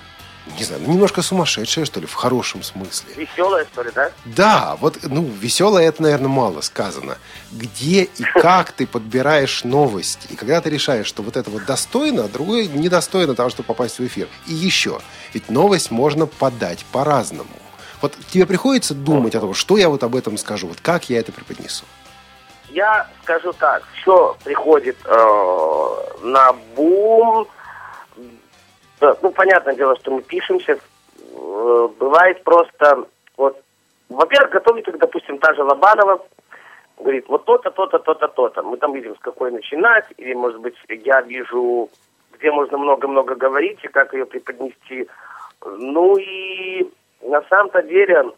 не 0.58 0.64
знаю, 0.64 0.82
немножко 0.88 1.22
сумасшедшее, 1.22 1.86
что 1.86 2.00
ли, 2.00 2.06
в 2.06 2.14
хорошем 2.14 2.64
смысле. 2.64 3.14
Веселая, 3.16 3.66
что 3.72 3.84
ли, 3.84 3.92
да? 3.94 4.12
Да, 4.26 4.78
вот, 4.80 5.00
ну, 5.04 5.24
веселое 5.24 5.88
это, 5.88 6.02
наверное, 6.02 6.30
мало 6.30 6.62
сказано. 6.62 7.18
Где 7.52 8.04
и 8.04 8.24
как 8.24 8.72
ты 8.72 8.88
подбираешь 8.88 9.64
новости? 9.64 10.28
И 10.30 10.36
когда 10.36 10.62
ты 10.62 10.70
решаешь, 10.70 11.08
что 11.08 11.24
вот 11.24 11.38
это 11.38 11.50
вот 11.50 11.66
достойно, 11.66 12.26
а 12.26 12.28
другое 12.28 12.68
недостойно 12.68 13.36
того, 13.36 13.50
чтобы 13.50 13.68
попасть 13.68 14.00
в 14.00 14.06
эфир. 14.06 14.28
И 14.48 14.54
еще, 14.54 15.00
ведь 15.34 15.50
новость 15.50 15.92
можно 15.92 16.26
подать 16.26 16.86
по-разному. 16.92 17.50
Вот 18.02 18.16
тебе 18.30 18.46
приходится 18.46 18.94
думать 18.94 19.36
о 19.36 19.40
том, 19.40 19.54
что 19.54 19.78
я 19.78 19.90
вот 19.90 20.04
об 20.04 20.16
этом 20.16 20.38
скажу, 20.38 20.68
вот 20.68 20.80
как 20.82 21.10
я 21.10 21.20
это 21.20 21.32
преподнесу. 21.32 21.86
Я 22.70 23.08
скажу 23.24 23.54
так, 23.54 23.84
все 24.02 24.38
приходит 24.44 24.98
э, 25.06 25.96
на 26.24 26.54
бум. 26.76 27.48
Да, 29.00 29.16
Ну, 29.22 29.32
понятное 29.32 29.76
дело, 29.76 29.96
что 29.98 30.12
мы 30.12 30.22
пишемся. 30.22 30.78
Э, 31.34 31.88
бывает 32.00 32.44
просто, 32.44 33.06
вот, 33.38 33.62
во-первых, 34.10 34.52
готовит, 34.52 34.86
допустим, 34.98 35.38
та 35.38 35.54
же 35.54 35.64
Лобанова, 35.64 36.26
говорит, 37.00 37.26
вот 37.28 37.46
то-то, 37.46 37.70
то-то, 37.70 38.00
то-то, 38.00 38.28
то-то. 38.28 38.64
Мы 38.64 38.78
там 38.78 38.94
видим, 38.94 39.16
с 39.16 39.20
какой 39.20 39.52
начинать, 39.52 40.06
или, 40.18 40.34
может 40.34 40.60
быть, 40.60 40.76
я 40.90 41.22
вижу, 41.22 41.90
где 42.34 42.52
можно 42.52 42.78
много-много 42.78 43.36
говорить, 43.36 43.80
и 43.84 43.88
как 43.88 44.14
ее 44.14 44.26
преподнести. 44.26 45.08
Ну 45.64 46.18
и 46.18 46.90
на 47.22 47.42
самом-то 47.44 47.84
деле, 47.84 48.32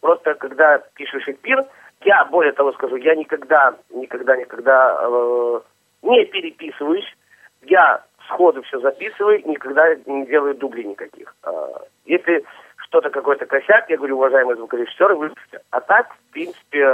просто 0.00 0.34
когда 0.34 0.78
пишешь 0.94 1.28
эфир, 1.28 1.66
я, 2.02 2.24
более 2.24 2.52
того 2.52 2.72
скажу, 2.72 2.96
я 2.96 3.14
никогда, 3.14 3.74
никогда, 3.90 4.36
никогда 4.36 4.98
э, 5.02 5.60
не 6.02 6.24
переписываюсь. 6.24 7.04
Я 7.62 8.02
сходу 8.30 8.62
все 8.62 8.80
записываю, 8.80 9.42
никогда 9.46 9.94
не 10.06 10.26
делаю 10.26 10.54
дублей 10.54 10.84
никаких. 10.84 11.34
Э, 11.44 11.50
если 12.06 12.44
что-то, 12.78 13.10
какой-то 13.10 13.46
косяк, 13.46 13.88
я 13.88 13.96
говорю, 13.96 14.16
уважаемый 14.16 14.56
звукорежиссер, 14.56 15.14
выпустите. 15.14 15.60
А 15.70 15.80
так, 15.80 16.12
в 16.12 16.32
принципе, 16.32 16.84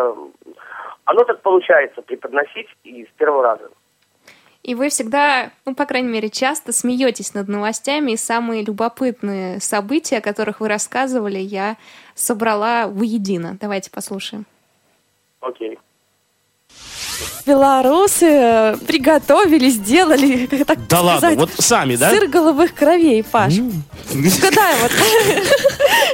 оно 1.05 1.25
так 1.25 1.41
получается 1.41 2.03
преподносить 2.03 2.69
и 2.85 3.05
с 3.05 3.09
первого 3.17 3.43
раза. 3.43 3.71
И 4.63 4.75
вы 4.75 4.89
всегда, 4.89 5.53
ну, 5.65 5.77
по 5.77 5.87
крайней 5.87 6.09
мере, 6.09 6.29
часто 6.29 6.73
смеетесь 6.73 7.35
над 7.35 7.47
новостями, 7.47 8.13
и 8.13 8.17
самые 8.17 8.65
любопытные 8.65 9.61
события, 9.61 10.19
о 10.19 10.21
которых 10.21 10.61
вы 10.61 10.69
рассказывали, 10.69 11.39
я 11.39 11.77
собрала 12.15 12.89
воедино. 12.89 13.57
Давайте 13.61 13.93
послушаем. 13.93 14.45
Окей. 15.41 15.79
Белорусы 17.47 18.27
э, 18.27 18.77
приготовили, 18.87 19.69
сделали, 19.71 20.47
так 20.67 20.87
Да 20.89 21.01
ладно, 21.01 21.19
сказать, 21.19 21.39
вот 21.39 21.51
сами, 21.59 21.97
да? 21.97 22.11
сыр 22.11 22.27
головых 22.29 22.75
кровей, 22.75 23.23
Паш. 23.23 23.55
Когда 24.41 24.73
вот? 24.83 24.91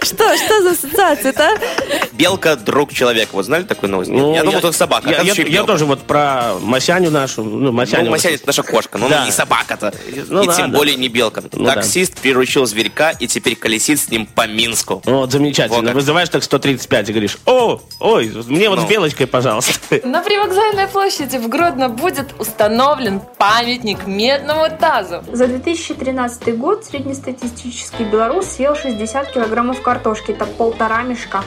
Что, 0.02 0.36
что 0.36 0.62
за 0.62 0.70
ассоциация-то? 0.72 1.44
а? 1.44 2.06
Белка– 2.12 2.56
друг 2.56 2.92
человека. 2.92 3.30
Вот 3.32 3.44
знали 3.46 3.62
такую 3.62 3.90
новость? 3.90 4.10
Ну, 4.10 4.34
я 4.34 4.42
думал, 4.42 4.58
это 4.58 4.72
собака. 4.72 5.08
Я, 5.08 5.20
я- 5.22 5.32
я 5.44 5.62
тоже 5.64 5.84
вот 5.86 6.00
про 6.02 6.54
Масяню 6.60 7.10
нашу. 7.10 7.44
Ну, 7.44 7.70
Масяню. 7.72 8.06
Ну, 8.06 8.10
Масянь 8.10 8.34
это 8.34 8.46
наша 8.48 8.62
кошка, 8.64 8.98
но 8.98 9.08
Да. 9.08 9.18
она 9.18 9.26
не 9.26 9.32
собака-то. 9.32 9.94
Ну 10.28 10.42
и 10.42 10.46
да, 10.48 10.54
тем 10.56 10.72
да. 10.72 10.76
более 10.78 10.96
не 10.96 11.08
белка. 11.08 11.42
Ну 11.52 11.64
да. 11.64 11.74
Таксист 11.74 12.18
приручил 12.18 12.66
зверька 12.66 13.10
и 13.10 13.26
теперь 13.28 13.54
колесит 13.54 14.00
с 14.00 14.08
ним 14.10 14.26
по 14.26 14.46
Минску. 14.48 15.02
Вот, 15.04 15.30
замечательно. 15.30 15.80
Вот. 15.82 15.94
Вызываешь 15.94 16.28
так 16.30 16.42
135 16.42 17.08
и 17.08 17.12
говоришь, 17.12 17.38
о, 17.46 17.80
ой, 18.00 18.32
мне 18.48 18.68
вот 18.68 18.80
Ну. 18.80 18.86
с 18.86 18.90
белочкой, 18.90 19.26
пожалуйста. 19.28 19.72
На 20.04 20.20
привокзальной 20.22 20.88
площади 20.92 21.38
в 21.38 21.48
Гродно 21.48 21.88
будет 21.88 22.38
установлен 22.38 23.20
памятник 23.38 24.06
медному 24.06 24.66
тазу. 24.78 25.22
За 25.32 25.46
2013 25.46 26.58
год 26.58 26.84
среднестатистический 26.84 28.04
белорус 28.04 28.46
съел 28.46 28.74
60 28.74 29.32
килограммов 29.32 29.82
картошки, 29.82 30.32
это 30.32 30.46
полтора 30.46 31.02
мешка. 31.02 31.40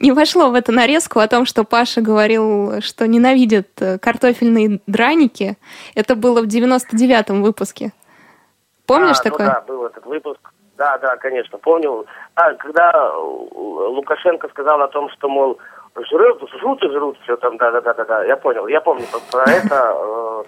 Не 0.00 0.12
вошло 0.12 0.50
в 0.50 0.54
эту 0.54 0.72
нарезку 0.72 1.20
о 1.20 1.28
том, 1.28 1.46
что 1.46 1.64
Паша 1.64 2.00
говорил, 2.00 2.80
что 2.80 3.06
ненавидит 3.06 3.68
э, 3.80 3.98
картофельные 3.98 4.80
драники. 4.86 5.56
Это 5.94 6.14
было 6.16 6.42
в 6.42 6.46
99-м 6.46 7.42
выпуске. 7.42 7.92
Помнишь 8.86 9.18
А, 9.20 9.22
ну 9.24 9.30
такое? 9.30 9.46
да, 9.46 9.60
был 9.66 9.86
этот 9.86 10.04
выпуск. 10.04 10.40
Да, 10.76 10.98
да, 10.98 11.16
конечно, 11.16 11.58
помню. 11.58 12.04
А, 12.34 12.52
когда 12.54 13.12
Лукашенко 13.14 14.48
сказал 14.48 14.82
о 14.82 14.88
том, 14.88 15.08
что, 15.10 15.28
мол, 15.28 15.58
жрут, 15.96 16.50
жрут 16.60 16.82
и 16.82 16.88
жрут 16.90 17.18
все 17.22 17.36
там, 17.36 17.56
да-да-да-да, 17.56 18.24
я 18.24 18.36
понял, 18.36 18.66
я 18.66 18.80
помню 18.80 19.06
про- 19.30 19.44
это. 19.44 19.94
э, 19.96 20.44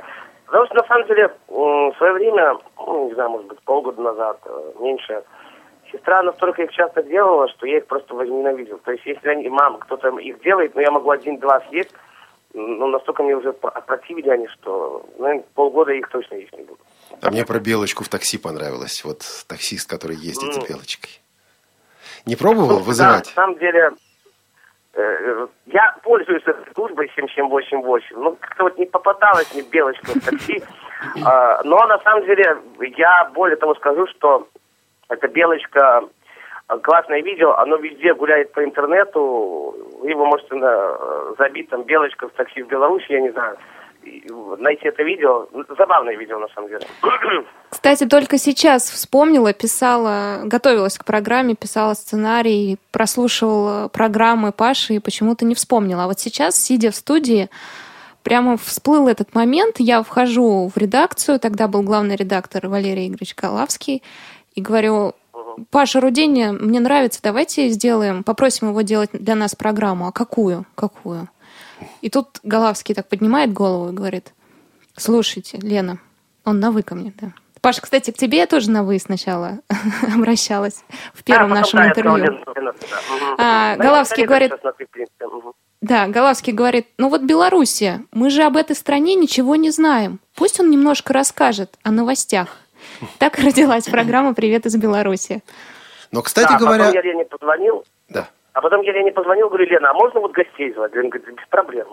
Потому 0.47 0.67
что, 0.67 0.75
на 0.77 0.85
самом 0.85 1.07
деле, 1.09 1.35
в 1.49 1.93
свое 1.99 2.13
время, 2.13 2.57
ну, 2.79 3.09
не 3.09 3.15
знаю, 3.15 3.31
может 3.31 3.49
быть, 3.49 3.61
полгода 3.63 4.01
назад, 4.01 4.39
э, 4.45 4.73
меньше, 4.79 5.25
сестра 5.91 6.23
настолько 6.23 6.63
их 6.63 6.71
часто 6.71 7.03
делала, 7.03 7.49
что 7.49 7.67
я 7.67 7.79
их 7.79 7.87
просто 7.87 8.15
возненавидел. 8.15 8.79
То 8.79 8.93
есть, 8.93 9.05
если 9.07 9.29
они, 9.29 9.49
мама, 9.49 9.79
кто-то 9.79 10.09
их 10.19 10.41
делает, 10.43 10.77
но 10.77 10.81
я 10.83 10.93
могу 10.93 11.11
один-два 11.11 11.63
съесть, 11.69 11.91
ну, 12.55 12.87
настолько 12.87 13.25
мне 13.25 13.35
уже 13.35 13.49
опротивили 13.61 14.29
они, 14.31 14.47
что, 14.47 15.05
наверное, 15.19 15.45
полгода 15.55 15.91
их 15.93 16.09
точно 16.11 16.37
есть 16.37 16.53
не 16.57 16.63
буду. 16.63 16.79
А 17.21 17.31
мне 17.33 17.45
про 17.45 17.59
белочку 17.59 18.05
в 18.05 18.09
такси 18.09 18.39
понравилось. 18.39 19.05
Вот 19.05 19.23
таксист, 19.49 19.91
который 19.91 20.15
ездит 20.15 20.55
за 20.55 20.61
Ну. 20.61 20.67
белочкой. 20.69 21.11
Не 22.25 22.37
пробовал 22.37 22.79
Ну, 22.79 22.85
вызывать? 22.85 23.25
Да, 23.35 23.43
на 23.43 23.47
самом 23.47 23.59
деле, 23.59 23.91
я 25.67 25.95
пользуюсь 26.03 26.43
этой 26.47 26.73
службой 26.75 27.11
7788, 27.15 28.17
ну, 28.19 28.37
как-то 28.41 28.65
вот 28.65 28.79
не 28.79 28.87
попадалась 28.87 29.53
мне 29.55 29.63
белочка 29.63 30.07
в 30.07 30.25
такси. 30.25 30.63
А, 31.25 31.61
Но 31.63 31.77
на 31.87 31.99
самом 31.99 32.25
деле, 32.25 32.57
я 32.97 33.31
более 33.35 33.57
того 33.57 33.75
скажу, 33.75 34.07
что 34.07 34.49
эта 35.11 35.29
белочка, 35.29 36.03
э, 36.71 36.79
классное 36.79 37.21
видео, 37.21 37.53
оно 37.53 37.77
везде 37.77 38.15
гуляет 38.15 38.51
по 38.53 38.65
интернету, 38.65 39.75
вы 40.01 40.09
его 40.11 40.25
можете 40.25 40.55
на- 40.55 41.35
забить, 41.39 41.69
там, 41.69 41.83
белочка 41.83 42.29
в 42.29 42.33
такси 42.33 42.63
в 42.63 42.69
Беларуси, 42.69 43.05
я 43.13 43.21
не 43.21 43.31
знаю, 43.31 43.59
найти 44.59 44.89
это 44.89 45.03
видео. 45.03 45.47
Забавное 45.77 46.17
видео, 46.17 46.39
на 46.39 46.49
самом 46.49 46.69
деле. 46.69 46.87
Кстати, 47.71 48.07
только 48.07 48.39
сейчас 48.39 48.91
вспомнила, 48.91 49.53
писала, 49.53 50.43
готовилась 50.45 50.99
к 50.99 51.05
программе, 51.05 51.55
писала 51.55 51.95
сценарий, 51.95 52.79
прослушивала 52.91 53.89
программы 53.89 54.53
Паши 54.53 54.95
и 54.95 54.99
почему-то 54.99 55.45
не 55.45 55.55
вспомнила. 55.55 56.05
А 56.05 56.07
вот 56.07 56.19
сейчас, 56.19 56.57
сидя 56.57 56.91
в 56.91 56.97
студии, 56.97 57.49
прямо 58.23 58.57
всплыл 58.57 59.09
этот 59.09 59.35
момент. 59.35 59.77
Я 59.79 60.03
вхожу 60.03 60.71
в 60.75 60.77
редакцию, 60.77 61.39
тогда 61.39 61.69
был 61.69 61.83
главный 61.83 62.17
редактор 62.17 62.69
Валерий 62.69 63.07
Игоревич 63.07 63.35
Калавский, 63.35 64.03
и 64.55 64.61
говорю, 64.61 65.13
Паша 65.71 66.01
Руденя, 66.01 66.53
мне 66.53 66.81
нравится, 66.81 67.21
давайте 67.23 67.69
сделаем, 67.69 68.25
попросим 68.25 68.71
его 68.71 68.81
делать 68.83 69.11
для 69.13 69.35
нас 69.35 69.55
программу. 69.55 70.09
А 70.09 70.13
какую? 70.13 70.67
Какую? 70.75 71.29
И 72.01 72.11
тут 72.11 72.41
Головский 72.43 72.95
так 72.95 73.09
поднимает 73.09 73.53
голову 73.53 73.91
и 73.91 73.95
говорит, 73.95 74.33
слушайте, 74.97 75.59
Лена, 75.59 75.99
он 76.45 76.61
на 76.61 76.71
«вы» 76.71 76.83
ко 76.83 76.95
мне, 76.95 77.13
да. 77.21 77.33
Паша, 77.61 77.83
кстати, 77.83 78.13
к 78.13 78.17
тебе 78.17 78.39
я 78.39 78.47
тоже 78.47 78.71
на 78.71 78.85
«вы» 78.85 78.99
сначала 78.99 79.59
обращалась 80.15 80.85
в 81.13 81.25
первом 81.25 81.53
А, 81.53 81.57
нашем 81.57 81.81
да, 81.81 81.89
интервью. 81.89 82.39
А, 83.39 83.77
Да, 83.77 83.83
Головский 83.83 84.25
говорит-. 84.25 84.53
Да, 85.81 86.07
Головский 86.07 86.53
говорит, 86.53 86.87
ну 86.99 87.09
вот 87.09 87.23
Белоруссия, 87.23 88.05
мы 88.13 88.31
же 88.31 88.43
об 88.43 88.57
этой 88.57 88.75
стране 88.75 89.15
ничего 89.15 89.57
не 89.57 89.71
знаем. 89.71 90.21
Пусть 90.35 90.61
он 90.61 90.71
немножко 90.71 91.13
расскажет 91.13 91.77
о 91.83 91.91
новостях. 91.91 92.57
Так 93.19 93.39
родилась 93.39 93.85
программа 93.85 94.35
«Привет 94.35 94.67
из 94.67 94.77
Беларуси». 94.77 95.43
Но, 96.13 96.23
кстати 96.23 96.53
Да, 96.53 96.59
говоря... 96.59 96.85
Потом 96.85 96.95
я 96.95 97.03
Лене 97.03 97.25
позвонил. 97.25 97.85
Да. 98.09 98.29
А 98.57 98.63
потом 98.63 98.81
я 98.81 98.93
Лене 98.93 99.13
позвонил, 99.13 99.51
говорю, 99.51 99.67
Лена, 99.67 99.91
а 99.91 99.93
можно 99.93 100.19
вот 100.19 100.33
гостей 100.33 100.73
звать? 100.73 100.95
Лена 100.95 101.11
говорит, 101.11 101.29
без 101.29 101.47
проблем. 101.51 101.89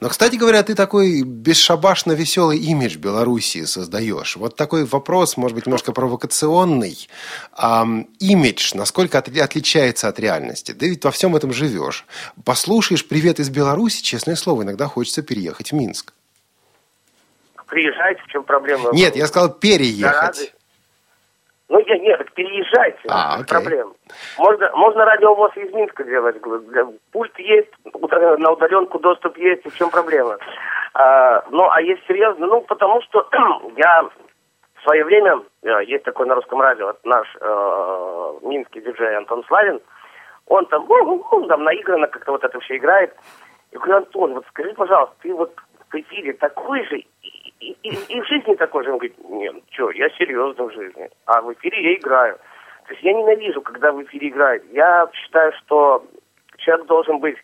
Но, 0.00 0.08
кстати 0.08 0.36
говоря, 0.36 0.62
ты 0.62 0.74
такой 0.74 1.20
бесшабашно 1.22 2.12
веселый 2.12 2.56
имидж 2.58 2.96
Белоруссии 2.96 3.64
создаешь. 3.64 4.36
Вот 4.36 4.56
такой 4.56 4.86
вопрос, 4.86 5.36
может 5.36 5.54
быть, 5.54 5.66
немножко 5.66 5.92
провокационный. 5.92 7.06
Ам, 7.52 8.08
имидж, 8.20 8.72
насколько 8.74 9.18
от- 9.18 9.28
отличается 9.28 10.08
от 10.08 10.18
реальности? 10.18 10.72
Да 10.72 10.86
ведь 10.86 11.04
во 11.04 11.10
всем 11.10 11.36
этом 11.36 11.52
живешь. 11.52 12.06
Послушаешь 12.42 13.06
«Привет 13.06 13.38
из 13.38 13.50
Беларуси», 13.50 14.02
честное 14.02 14.36
слово, 14.36 14.62
иногда 14.62 14.86
хочется 14.86 15.20
переехать 15.20 15.72
в 15.72 15.74
Минск. 15.74 16.14
Приезжайте, 17.66 18.22
в 18.22 18.28
чем 18.28 18.44
проблема? 18.44 18.92
Нет, 18.92 19.14
я 19.14 19.26
сказал 19.26 19.52
переехать. 19.52 20.54
Ну, 21.70 21.78
я, 21.86 21.98
нет, 21.98 22.18
так 22.18 22.32
переезжайте, 22.32 22.98
А, 23.08 23.34
окей. 23.34 23.46
проблем. 23.46 23.94
Можно, 24.38 24.72
можно 24.74 25.04
радиовоз 25.04 25.56
из 25.56 25.72
Минска 25.72 26.02
делать. 26.02 26.36
Пульт 27.12 27.38
есть, 27.38 27.70
на 27.84 28.50
удаленку 28.50 28.98
доступ 28.98 29.38
есть, 29.38 29.64
в 29.64 29.78
чем 29.78 29.88
проблема? 29.88 30.36
А, 30.94 31.44
ну, 31.48 31.70
а 31.70 31.80
есть 31.80 32.04
серьезно, 32.08 32.46
ну, 32.46 32.60
потому 32.62 33.00
что 33.02 33.24
я 33.76 34.02
в 34.02 34.82
свое 34.82 35.04
время 35.04 35.42
э, 35.62 35.84
есть 35.86 36.02
такой 36.02 36.26
на 36.26 36.34
русском 36.34 36.60
радио 36.60 36.92
наш 37.04 37.28
э, 37.40 38.32
минский 38.42 38.80
диджей 38.80 39.16
Антон 39.16 39.44
Славин. 39.46 39.80
Он 40.46 40.66
там, 40.66 40.86
ну, 40.88 41.24
он 41.30 41.46
там 41.46 41.62
наигранно 41.62 42.08
как-то 42.08 42.32
вот 42.32 42.42
это 42.42 42.58
все 42.58 42.78
играет. 42.78 43.14
Я 43.70 43.78
говорю, 43.78 43.96
Антон, 43.98 44.34
вот 44.34 44.44
скажи, 44.48 44.74
пожалуйста, 44.74 45.14
ты 45.22 45.32
вот 45.32 45.54
в 45.88 45.94
эфире 45.94 46.32
такой 46.32 46.84
же 46.86 47.04
и, 47.60 47.76
и, 47.82 48.20
в 48.20 48.26
жизни 48.26 48.54
такой 48.54 48.84
же? 48.84 48.92
Он 48.92 48.98
говорит, 48.98 49.16
нет, 49.28 49.54
что, 49.70 49.90
я 49.90 50.08
серьезно 50.10 50.64
в 50.64 50.72
жизни, 50.72 51.08
а 51.26 51.42
в 51.42 51.52
эфире 51.54 51.92
я 51.92 51.94
играю. 51.94 52.38
То 52.86 52.94
есть 52.94 53.04
я 53.04 53.12
ненавижу, 53.12 53.60
когда 53.60 53.92
в 53.92 54.02
эфире 54.04 54.28
играют. 54.28 54.64
Я 54.72 55.08
считаю, 55.12 55.52
что 55.60 56.04
человек 56.56 56.86
должен 56.86 57.18
быть 57.20 57.36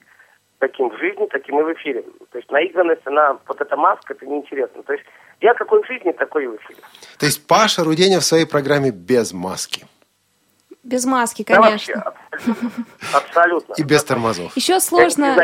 таким 0.59 0.89
в 0.89 0.99
жизни, 0.99 1.27
таким 1.31 1.61
и 1.61 1.62
в 1.62 1.73
эфире. 1.75 2.03
То 2.33 2.39
есть 2.39 2.51
наигранность, 2.51 3.03
она, 3.05 3.39
вот 3.47 3.61
эта 3.61 3.77
маска, 3.77 4.14
это 4.14 4.27
неинтересно. 4.27 4.83
То 4.83 4.95
есть 4.95 5.05
я 5.41 5.55
какой 5.55 5.83
в 5.83 5.87
жизни, 5.87 6.12
такой 6.12 6.45
и 6.45 6.47
в 6.47 6.57
эфире. 6.57 6.81
То 7.19 7.27
есть 7.27 7.47
Паша 7.47 7.85
Руденя 7.85 8.21
в 8.21 8.25
своей 8.25 8.47
программе 8.47 8.91
без 8.91 9.33
маски. 9.33 9.87
Без 10.83 11.05
маски, 11.05 11.45
Да 11.47 11.61
вообще, 11.61 11.93
конечно. 11.93 12.14
Абсолютно. 13.12 13.74
И 13.76 13.82
без 13.82 14.05
тормозов. 14.05 14.57
Еще 14.57 14.80
сложно, 14.80 15.37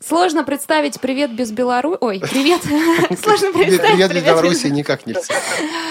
сложно 0.00 0.44
представить 0.44 1.00
привет 1.00 1.32
без 1.32 1.52
Беларуси. 1.52 1.98
Ой, 2.00 2.20
привет. 2.20 2.62
Сложно 3.20 3.52
представить 3.52 3.80
привет 3.80 4.10
из 4.10 4.10
привет 4.10 4.24
Беларуси 4.26 4.66
никак 4.66 5.06
нельзя. 5.06 5.34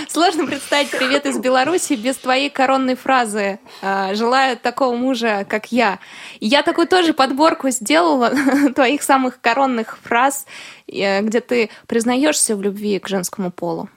Сложно 0.10 0.46
представить 0.46 0.92
привет 0.92 1.26
из 1.26 1.38
Беларуси 1.38 1.94
без 1.94 2.18
твоей 2.18 2.50
коронной 2.50 2.96
фразы 2.96 3.60
а, 3.82 4.14
«Желаю 4.14 4.58
такого 4.58 4.96
мужа, 4.96 5.46
как 5.48 5.72
я». 5.72 6.00
Я 6.40 6.64
такую 6.64 6.88
тоже 6.88 7.14
подборку 7.14 7.70
сделала 7.70 8.32
твоих 8.76 9.04
самых 9.04 9.40
коронных 9.42 9.98
фраз, 10.04 10.46
э, 10.88 11.22
где 11.22 11.40
ты 11.42 11.70
признаешься 11.88 12.56
в 12.56 12.62
любви 12.62 13.00
к 13.00 13.08
женскому 13.08 13.52
полу. 13.52 13.90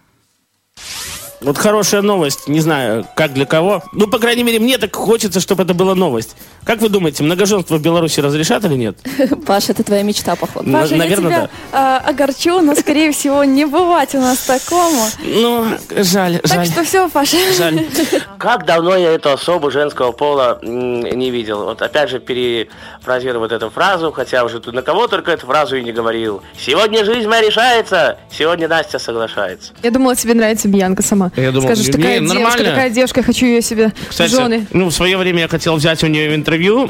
Вот 1.41 1.59
хорошая 1.59 2.03
новость, 2.03 2.49
не 2.49 2.61
знаю, 2.61 3.07
как 3.15 3.35
для 3.35 3.45
кого. 3.45 3.83
Ну, 3.93 4.07
по 4.07 4.19
крайней 4.19 4.43
мере, 4.43 4.59
мне 4.59 4.79
так 4.79 4.95
хочется, 4.97 5.41
чтобы 5.41 5.65
это 5.65 5.75
была 5.75 5.95
новость. 5.95 6.35
Как 6.65 6.81
вы 6.81 6.89
думаете, 6.89 7.23
многоженство 7.23 7.77
в 7.77 7.83
Беларуси 7.83 8.21
разрешат 8.21 8.65
или 8.65 8.75
нет? 8.75 8.97
Паша, 9.47 9.73
это 9.73 9.85
твоя 9.85 10.03
мечта, 10.03 10.35
походу. 10.35 10.69
На- 10.69 10.81
Паша, 10.81 10.95
я 10.95 10.99
наверное, 10.99 11.31
тебя 11.31 11.51
а, 11.73 11.99
огорчу, 11.99 12.61
но, 12.61 12.75
скорее 12.75 13.13
всего, 13.13 13.45
не 13.45 13.67
бывать 13.67 14.15
у 14.15 14.21
нас 14.21 14.39
такому. 14.39 15.03
Ну, 15.23 15.67
жаль, 15.97 16.39
Так 16.39 16.53
жаль. 16.53 16.67
что 16.67 16.85
все, 16.85 17.09
Паша. 17.09 17.37
Жаль. 17.57 17.87
Как 18.39 18.65
давно 18.65 18.97
я 18.97 19.13
эту 19.13 19.31
особу 19.31 19.71
женского 19.71 20.13
пола 20.13 20.59
не 20.63 21.31
видел. 21.31 21.65
Вот 21.65 21.83
опять 21.83 22.11
же 22.11 22.19
перефразирую 22.19 23.41
вот 23.41 23.53
эту 23.53 23.71
фразу, 23.71 24.11
хотя 24.11 24.43
уже 24.45 24.59
тут 24.61 24.75
на 24.75 24.83
кого 24.83 25.07
только 25.07 25.33
эту 25.33 25.47
фразу 25.47 25.77
и 25.77 25.83
не 25.83 25.93
говорил. 25.93 26.43
Сегодня 26.59 27.05
жизнь 27.05 27.29
моя 27.29 27.43
решается, 27.43 28.19
сегодня 28.31 28.69
Настя 28.69 28.99
соглашается. 28.99 29.73
Я 29.83 29.91
думала, 29.91 30.17
тебе 30.17 30.35
нравится 30.35 30.67
Бьянка 30.69 31.03
сама. 31.03 31.26
Я 31.37 31.53
думал, 31.53 31.69
Скажешь, 31.69 31.87
не, 31.87 31.93
такая 31.93 32.19
девушка, 32.21 32.35
нормально. 32.39 32.65
такая 32.71 32.91
девушка, 32.91 33.21
я 33.21 33.25
хочу 33.25 33.47
ее 33.47 33.63
себе 33.63 33.93
Кстати, 34.09 34.31
жены. 34.31 34.67
ну, 34.73 34.87
в 34.87 34.93
свое 34.93 35.17
время 35.17 35.41
я 35.41 35.49
хотел 35.49 35.77
взять 35.77 36.03
у 36.05 36.07
нее 36.07 36.35
интервью, 36.35 36.89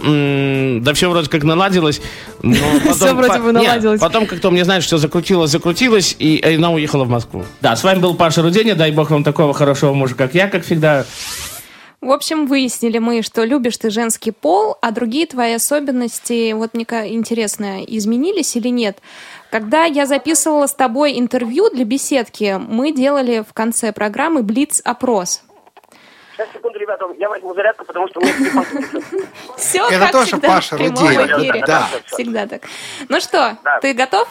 да 0.83 0.93
все 0.95 1.09
вроде 1.11 1.29
как 1.31 1.43
наладилось. 1.45 2.01
но 2.43 2.57
потом 2.85 2.95
Всё 2.95 3.15
вроде 3.15 3.39
бы 3.41 3.47
не, 3.47 3.53
наладилось. 3.67 4.01
потом 4.01 4.27
как-то 4.27 4.51
мне, 4.51 4.65
знаешь, 4.65 4.85
все 4.85 4.99
закрутилось, 4.99 5.51
закрутилось, 5.51 6.17
и 6.19 6.41
она 6.57 6.71
уехала 6.73 7.05
в 7.05 7.09
Москву. 7.09 7.45
Да, 7.61 7.77
с 7.77 7.85
вами 7.85 8.01
был 8.01 8.15
Паша 8.15 8.43
Руденя, 8.43 8.75
дай 8.75 8.91
бог 8.93 9.11
вам 9.11 9.25
такого 9.25 9.55
хорошего 9.55 9.93
мужа, 9.93 10.15
как 10.15 10.35
я, 10.35 10.49
как 10.49 10.65
всегда. 10.65 11.05
В 12.03 12.11
общем, 12.11 12.47
выяснили 12.47 12.99
мы, 12.99 13.23
что 13.23 13.43
любишь 13.45 13.79
ты 13.79 13.91
женский 13.91 14.31
пол, 14.31 14.77
а 14.83 14.93
другие 14.93 15.27
твои 15.27 15.55
особенности, 15.55 16.53
вот 16.53 16.75
мне 16.75 16.85
интересно, 16.85 17.83
изменились 17.85 18.55
или 18.55 18.69
нет? 18.69 18.99
Когда 19.51 19.85
я 19.85 20.07
записывала 20.07 20.67
с 20.67 20.75
тобой 20.75 21.19
интервью 21.19 21.71
для 21.71 21.85
беседки, 21.85 22.61
мы 22.61 22.93
делали 22.93 23.45
в 23.49 23.53
конце 23.53 23.93
программы 23.93 24.43
блиц-опрос. 24.43 25.43
Сейчас, 26.37 26.49
секунду, 26.53 26.79
ребята, 26.79 27.07
я 27.19 27.29
возьму 27.31 27.55
зарядку, 27.55 27.85
потому 27.87 28.09
что 28.09 28.21
у 28.21 28.23
меня 28.23 28.35
телефон. 28.35 28.65
Все 29.57 29.87
Это 29.89 29.99
как 30.01 30.13
тоже 30.13 30.27
всегда 30.27 30.49
Паша 30.49 30.77
эфире. 30.77 31.65
да. 31.67 31.89
Всегда 32.07 32.47
так. 32.47 32.63
Ну 33.09 33.21
что, 33.21 33.57
ты 33.81 33.95
готов? 33.95 34.29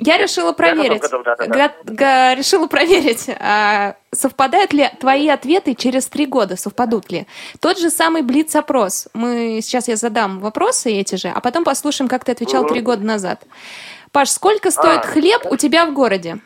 Я 0.00 0.16
решила 0.16 0.52
проверить. 0.52 1.00
готов, 1.02 1.24
готов, 1.24 1.48
да, 1.48 1.72
да, 1.82 1.92
га- 1.92 2.34
решила 2.36 2.68
проверить, 2.68 3.28
а, 3.40 3.96
совпадают 4.12 4.72
ли 4.72 4.88
твои 5.00 5.28
ответы 5.28 5.74
через 5.74 6.06
три 6.06 6.24
года, 6.26 6.56
совпадут 6.56 7.10
ли. 7.10 7.26
Тот 7.60 7.78
же 7.78 7.90
самый 7.90 8.22
Блиц-опрос. 8.22 9.08
Мы 9.12 9.58
сейчас 9.60 9.88
я 9.88 9.96
задам 9.96 10.38
вопросы 10.38 10.92
эти 10.92 11.16
же, 11.16 11.28
а 11.34 11.40
потом 11.40 11.64
послушаем, 11.64 12.08
как 12.08 12.24
ты 12.24 12.30
отвечал 12.30 12.64
три 12.64 12.80
года 12.80 13.04
назад. 13.04 13.42
Паш, 14.12 14.30
сколько 14.30 14.70
стоит 14.70 15.00
А. 15.04 15.06
хлеб 15.06 15.42
у 15.50 15.56
тебя 15.56 15.86
в 15.86 15.92
городе? 15.92 16.38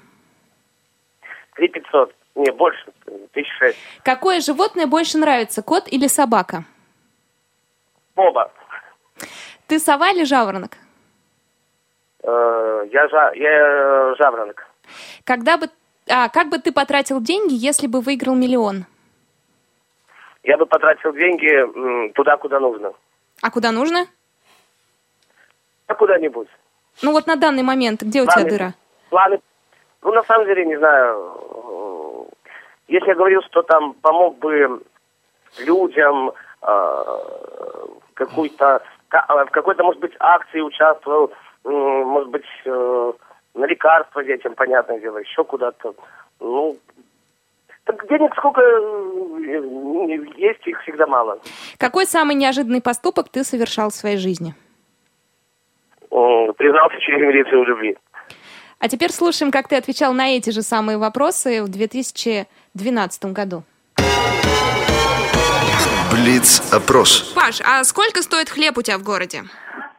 3500. 1.55 2.15
Не, 2.35 2.51
больше. 2.51 2.93
Тысяч 3.33 3.51
шесть. 3.59 3.79
Какое 4.05 4.41
животное 4.41 4.87
больше 4.87 5.19
нравится, 5.19 5.63
кот 5.63 5.85
или 5.89 6.07
собака? 6.07 6.65
Оба. 8.17 8.51
Ты 9.67 9.79
сова 9.79 10.11
или 10.11 10.25
жаворонок? 10.25 10.77
Э, 12.23 12.85
Я, 12.91 13.07
жа- 13.07 13.35
я 13.37 13.51
э, 13.51 14.15
жаворонок. 14.19 14.67
Когда 15.25 15.57
бы, 15.57 15.69
а, 16.09 16.29
как 16.29 16.49
бы 16.49 16.59
ты 16.59 16.73
потратил 16.73 17.21
деньги, 17.21 17.55
если 17.55 17.87
бы 17.87 18.01
выиграл 18.01 18.35
миллион? 18.35 18.87
Я 20.43 20.57
бы 20.59 20.67
потратил 20.67 21.13
деньги 21.13 22.11
туда, 22.13 22.37
куда 22.37 22.59
нужно. 22.61 22.93
А 23.41 23.51
куда 23.51 23.71
нужно? 23.73 24.07
А 25.87 25.95
куда-нибудь. 25.95 26.49
Ну 27.01 27.13
вот 27.13 27.27
на 27.27 27.37
данный 27.37 27.63
момент, 27.63 28.03
где 28.03 28.21
у 28.21 28.25
тебя 28.25 28.35
Планы. 28.35 28.51
дыра? 28.51 28.75
Планы. 29.11 29.41
Ну, 30.03 30.13
на 30.13 30.23
самом 30.25 30.47
деле, 30.47 30.65
не 30.67 30.77
знаю. 30.77 32.29
Если 32.89 33.09
я 33.09 33.15
говорил, 33.15 33.41
что 33.43 33.63
там 33.63 33.95
помог 33.95 34.39
бы 34.39 34.83
людям 35.61 36.33
э, 36.63 37.05
какой-то, 38.15 38.83
ка- 39.09 39.27
э, 39.29 39.45
в 39.47 39.51
какой-то, 39.51 39.85
может 39.85 40.01
быть, 40.01 40.13
акции 40.19 40.61
участвовал, 40.61 41.33
может 41.65 42.31
быть, 42.31 42.45
э, 42.65 43.13
на 43.55 43.65
лекарства 43.67 44.25
детям, 44.25 44.55
понятное 44.55 44.99
дело, 44.99 45.19
еще 45.19 45.45
куда-то. 45.45 45.95
Ну, 46.41 46.77
так 47.85 48.07
денег 48.09 48.35
сколько 48.37 48.61
э, 48.61 50.27
есть, 50.37 50.67
их 50.67 50.81
всегда 50.83 51.07
мало. 51.07 51.39
Какой 51.79 52.07
самый 52.07 52.35
неожиданный 52.35 52.83
поступок 52.83 53.29
ты 53.29 53.45
совершал 53.45 53.91
в 53.91 53.95
своей 53.95 54.17
жизни? 54.17 54.55
Признался 56.13 56.99
через 57.01 57.21
милицию 57.21 57.65
в 57.65 57.69
любви. 57.69 57.97
А 58.79 58.89
теперь 58.89 59.11
слушаем, 59.11 59.51
как 59.51 59.69
ты 59.69 59.77
отвечал 59.77 60.13
на 60.13 60.37
эти 60.37 60.51
же 60.51 60.63
самые 60.63 60.99
вопросы 60.99 61.63
в 61.63 61.69
2012 61.71 63.25
году. 63.33 63.63
Блиц-опрос. 66.13 67.33
Паш, 67.35 67.63
а 67.63 67.85
сколько 67.85 68.23
стоит 68.23 68.51
хлеб 68.51 68.77
у 68.77 68.83
тебя 68.83 68.99
в 68.99 69.03
городе? 69.03 69.43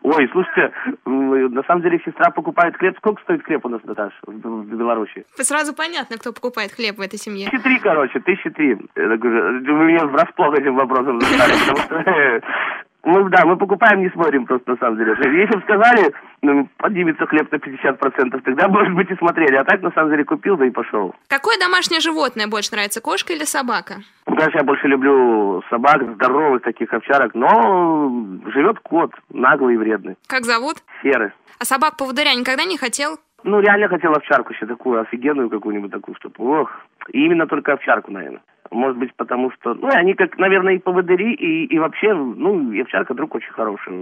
Ой, 0.03 0.29
слушайте, 0.31 0.71
на 1.05 1.63
самом 1.63 1.81
деле 1.81 1.99
сестра 2.05 2.29
покупает 2.29 2.75
хлеб. 2.75 2.95
Сколько 2.97 3.21
стоит 3.23 3.43
хлеб 3.45 3.65
у 3.65 3.69
нас, 3.69 3.81
Наташ, 3.83 4.13
в, 4.27 4.65
Беларуси? 4.65 5.25
Сразу 5.35 5.73
понятно, 5.73 6.17
кто 6.17 6.33
покупает 6.33 6.73
хлеб 6.73 6.97
в 6.97 7.01
этой 7.01 7.17
семье. 7.17 7.49
Тысячи 7.49 7.63
три, 7.63 7.79
короче, 7.79 8.19
тысячи 8.19 8.49
три. 8.49 8.75
Вы 8.75 9.85
меня 9.85 10.05
врасплох 10.05 10.59
этим 10.59 10.75
вопросом 10.75 11.19
застали, 11.21 11.53
потому 11.67 11.77
что... 11.77 12.41
Мы, 13.03 13.29
да, 13.29 13.43
мы 13.45 13.57
покупаем, 13.57 14.01
не 14.01 14.09
смотрим 14.11 14.45
просто 14.45 14.71
на 14.71 14.77
самом 14.77 14.97
деле. 14.97 15.11
Если 15.19 15.55
бы 15.57 15.61
сказали, 15.63 16.13
ну, 16.41 16.69
поднимется 16.77 17.25
хлеб 17.25 17.51
на 17.51 17.57
50%, 17.57 18.41
тогда, 18.41 18.69
может 18.69 18.93
быть, 18.93 19.11
и 19.11 19.15
смотрели. 19.17 19.55
А 19.57 19.65
так, 19.65 19.81
на 19.81 19.91
самом 19.91 20.11
деле, 20.11 20.23
купил, 20.23 20.55
да 20.55 20.65
и 20.65 20.69
пошел. 20.69 21.13
Какое 21.27 21.57
домашнее 21.59 21.99
животное 21.99 22.47
больше 22.47 22.71
нравится, 22.71 23.01
кошка 23.01 23.33
или 23.33 23.43
собака? 23.43 23.95
Ну, 24.25 24.35
Конечно, 24.37 24.59
я 24.59 24.63
больше 24.63 24.87
люблю 24.87 25.61
собак, 25.69 26.01
здоровых 26.13 26.61
таких 26.63 26.93
овчарок, 26.93 27.35
но 27.35 28.09
живет 28.53 28.79
кот, 28.79 29.11
наглый 29.29 29.75
и 29.75 29.77
вредный, 29.77 30.15
Как 30.27 30.45
зовут? 30.45 30.77
серый. 31.01 31.31
А 31.59 31.65
собак-поводыря 31.65 32.33
никогда 32.35 32.63
не 32.63 32.77
хотел? 32.77 33.17
Ну, 33.43 33.59
реально 33.59 33.89
хотел 33.89 34.13
овчарку 34.13 34.53
еще 34.53 34.65
такую, 34.65 35.01
офигенную 35.01 35.49
какую-нибудь 35.49 35.91
такую, 35.91 36.15
чтобы, 36.15 36.35
ох. 36.61 36.71
И 37.09 37.25
именно 37.25 37.47
только 37.47 37.73
овчарку, 37.73 38.11
наверное. 38.11 38.41
Может 38.73 38.97
быть, 38.97 39.13
потому 39.15 39.51
что, 39.51 39.75
ну, 39.75 39.87
они 39.87 40.15
как, 40.15 40.37
наверное, 40.37 40.73
и 40.73 40.79
поводыри, 40.79 41.33
и, 41.33 41.65
и 41.65 41.79
вообще, 41.79 42.13
ну, 42.13 42.71
и 42.71 42.81
овчарка 42.81 43.13
друг 43.13 43.35
очень 43.35 43.51
хороший. 43.51 43.93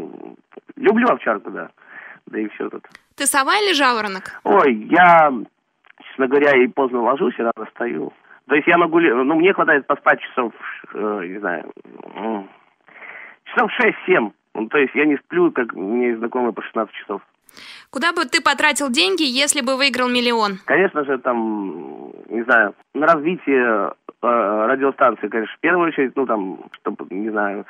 Люблю 0.77 1.07
овчарку, 1.09 1.51
да. 1.51 1.69
Да 2.27 2.39
и 2.39 2.47
все 2.49 2.69
тут. 2.69 2.87
Ты 3.15 3.25
сова 3.25 3.53
или 3.57 3.73
жаворонок? 3.73 4.39
Ой, 4.45 4.73
я, 4.89 5.31
честно 6.07 6.27
говоря, 6.27 6.51
и 6.63 6.67
поздно 6.67 7.01
ложусь, 7.01 7.37
и 7.37 7.41
рано 7.41 7.65
встаю. 7.65 8.13
То 8.47 8.55
есть 8.55 8.67
я 8.67 8.77
могу, 8.77 8.99
ну, 8.99 9.35
мне 9.35 9.53
хватает 9.53 9.85
поспать 9.87 10.21
часов, 10.21 10.53
э, 10.93 11.25
не 11.27 11.39
знаю, 11.39 11.71
часов 13.45 13.71
6-7. 14.07 14.31
Ну, 14.53 14.67
то 14.67 14.77
есть 14.77 14.95
я 14.95 15.05
не 15.05 15.17
сплю, 15.17 15.51
как 15.51 15.73
у 15.73 15.81
меня 15.81 16.07
есть 16.07 16.19
знакомые 16.19 16.53
по 16.53 16.61
16 16.61 16.93
часов. 16.95 17.21
Куда 17.89 18.13
бы 18.13 18.23
ты 18.25 18.41
потратил 18.41 18.89
деньги, 18.89 19.23
если 19.23 19.61
бы 19.61 19.75
выиграл 19.75 20.07
миллион? 20.07 20.59
Конечно 20.65 21.03
же, 21.03 21.17
там, 21.17 22.11
не 22.29 22.43
знаю, 22.43 22.73
на 22.93 23.07
развитие 23.07 23.93
радиостанции, 24.21 25.27
конечно, 25.27 25.55
в 25.55 25.59
первую 25.59 25.87
очередь, 25.87 26.15
ну, 26.15 26.25
там, 26.25 26.59
чтобы, 26.73 27.05
не 27.09 27.29
знаю, 27.29 27.65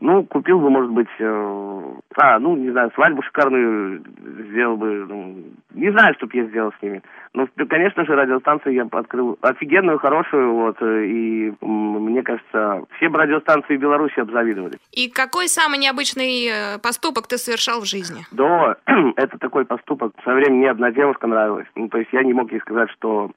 Ну, 0.00 0.24
купил 0.24 0.58
бы, 0.58 0.70
может 0.70 0.90
быть, 0.90 1.08
э, 1.20 1.82
а, 2.16 2.38
ну, 2.40 2.56
не 2.56 2.70
знаю, 2.70 2.90
свадьбу 2.94 3.22
шикарную 3.22 4.02
сделал 4.50 4.76
бы, 4.76 5.06
ну, 5.08 5.36
не 5.72 5.90
знаю, 5.92 6.14
что 6.14 6.26
бы 6.26 6.36
я 6.36 6.46
сделал 6.46 6.72
с 6.72 6.82
ними. 6.82 7.00
Ну, 7.32 7.46
конечно 7.68 8.04
же, 8.04 8.16
радиостанцию 8.16 8.74
я 8.74 8.88
открыл 8.90 9.38
офигенную, 9.40 9.98
хорошую, 9.98 10.52
вот, 10.52 10.76
э, 10.80 11.04
и 11.06 11.54
мне 11.60 12.22
кажется, 12.22 12.82
все 12.96 13.08
бы 13.08 13.18
радиостанции 13.18 13.76
Беларуси 13.76 14.18
обзавидовали. 14.18 14.78
И 14.90 15.08
какой 15.08 15.46
самый 15.46 15.78
необычный 15.78 16.46
э, 16.46 16.78
поступок 16.80 17.28
ты 17.28 17.38
совершал 17.38 17.80
в 17.80 17.86
жизни? 17.86 18.26
Да, 18.32 18.76
это 19.16 19.38
такой 19.38 19.64
поступок. 19.64 20.12
В 20.18 20.22
свое 20.24 20.38
время 20.38 20.56
мне 20.56 20.70
одна 20.70 20.90
девушка 20.90 21.28
нравилась. 21.28 21.68
Ну, 21.76 21.88
то 21.88 21.98
есть 21.98 22.12
я 22.12 22.24
не 22.24 22.32
мог 22.32 22.50
ей 22.50 22.60
сказать, 22.60 22.90
что 22.90 23.30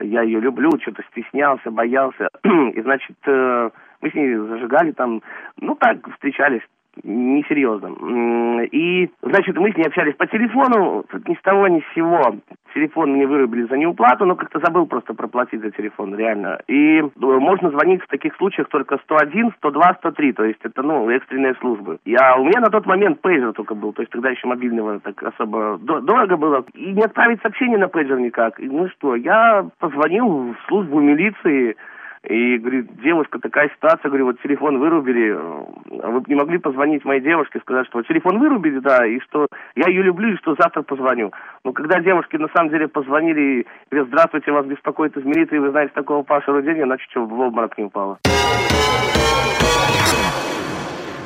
я 0.00 0.22
ее 0.22 0.40
люблю, 0.40 0.70
что-то 0.80 1.02
стеснялся, 1.10 1.70
боялся. 1.70 2.28
И, 2.44 2.80
значит, 2.80 3.16
э, 3.26 3.70
мы 4.00 4.10
с 4.10 4.14
ней 4.14 4.34
зажигали 4.34 4.92
там, 4.92 5.22
ну, 5.60 5.74
так, 5.74 6.08
встречались 6.14 6.62
несерьезно. 7.02 8.62
И, 8.70 9.10
значит, 9.22 9.56
мы 9.56 9.72
с 9.72 9.76
ней 9.76 9.84
общались 9.84 10.14
по 10.14 10.26
телефону, 10.26 11.04
тут 11.10 11.28
ни 11.28 11.34
с 11.34 11.40
того, 11.42 11.68
ни 11.68 11.80
с 11.80 11.94
сего. 11.94 12.36
Телефон 12.74 13.12
мне 13.12 13.26
вырубили 13.26 13.64
за 13.64 13.76
неуплату, 13.76 14.24
но 14.24 14.34
как-то 14.34 14.58
забыл 14.60 14.86
просто 14.86 15.14
проплатить 15.14 15.60
за 15.60 15.70
телефон, 15.70 16.14
реально. 16.14 16.58
И 16.68 16.98
э, 17.00 17.02
можно 17.16 17.70
звонить 17.70 18.02
в 18.02 18.06
таких 18.06 18.34
случаях 18.36 18.68
только 18.68 18.98
101, 18.98 19.52
102, 19.58 19.94
103, 19.98 20.32
то 20.32 20.44
есть 20.44 20.60
это, 20.62 20.82
ну, 20.82 21.08
экстренные 21.10 21.54
службы. 21.56 21.98
Я, 22.04 22.36
у 22.36 22.44
меня 22.44 22.60
на 22.60 22.70
тот 22.70 22.86
момент 22.86 23.20
пейджер 23.20 23.52
только 23.52 23.74
был, 23.74 23.92
то 23.92 24.02
есть 24.02 24.12
тогда 24.12 24.30
еще 24.30 24.46
мобильного 24.46 25.00
так 25.00 25.22
особо 25.22 25.78
до- 25.78 26.00
дорого 26.00 26.36
было. 26.36 26.64
И 26.74 26.92
не 26.92 27.02
отправить 27.02 27.42
сообщение 27.42 27.78
на 27.78 27.88
пейджер 27.88 28.18
никак. 28.18 28.58
И, 28.58 28.68
ну 28.68 28.88
что, 28.88 29.16
я 29.16 29.66
позвонил 29.78 30.54
в 30.54 30.68
службу 30.68 31.00
милиции, 31.00 31.76
и 32.24 32.56
говорит, 32.58 32.86
девушка, 33.02 33.38
такая 33.40 33.68
ситуация, 33.70 34.08
говорю, 34.08 34.26
вот 34.26 34.40
телефон 34.42 34.78
вырубили, 34.78 35.32
а 35.32 36.10
вы 36.10 36.20
бы 36.20 36.24
не 36.28 36.36
могли 36.36 36.58
позвонить 36.58 37.04
моей 37.04 37.20
девушке, 37.20 37.58
сказать, 37.60 37.86
что 37.88 37.98
вот 37.98 38.06
телефон 38.06 38.38
вырубили, 38.38 38.78
да, 38.78 39.04
и 39.06 39.18
что 39.20 39.48
я 39.74 39.88
ее 39.88 40.02
люблю, 40.02 40.32
и 40.32 40.36
что 40.36 40.54
завтра 40.54 40.82
позвоню. 40.82 41.32
Но 41.64 41.72
когда 41.72 42.00
девушки 42.00 42.36
на 42.36 42.48
самом 42.54 42.70
деле 42.70 42.86
позвонили, 42.86 43.66
говорят, 43.90 44.08
здравствуйте, 44.08 44.52
вас 44.52 44.66
беспокоит 44.66 45.16
из 45.16 45.24
милиции, 45.24 45.58
вы 45.58 45.70
знаете 45.70 45.92
такого 45.94 46.22
Паша 46.22 46.52
Рудения, 46.52 46.84
она 46.84 46.96
чуть 46.96 47.14
в 47.14 47.40
обморок 47.40 47.76
не 47.76 47.84
упала. 47.84 48.18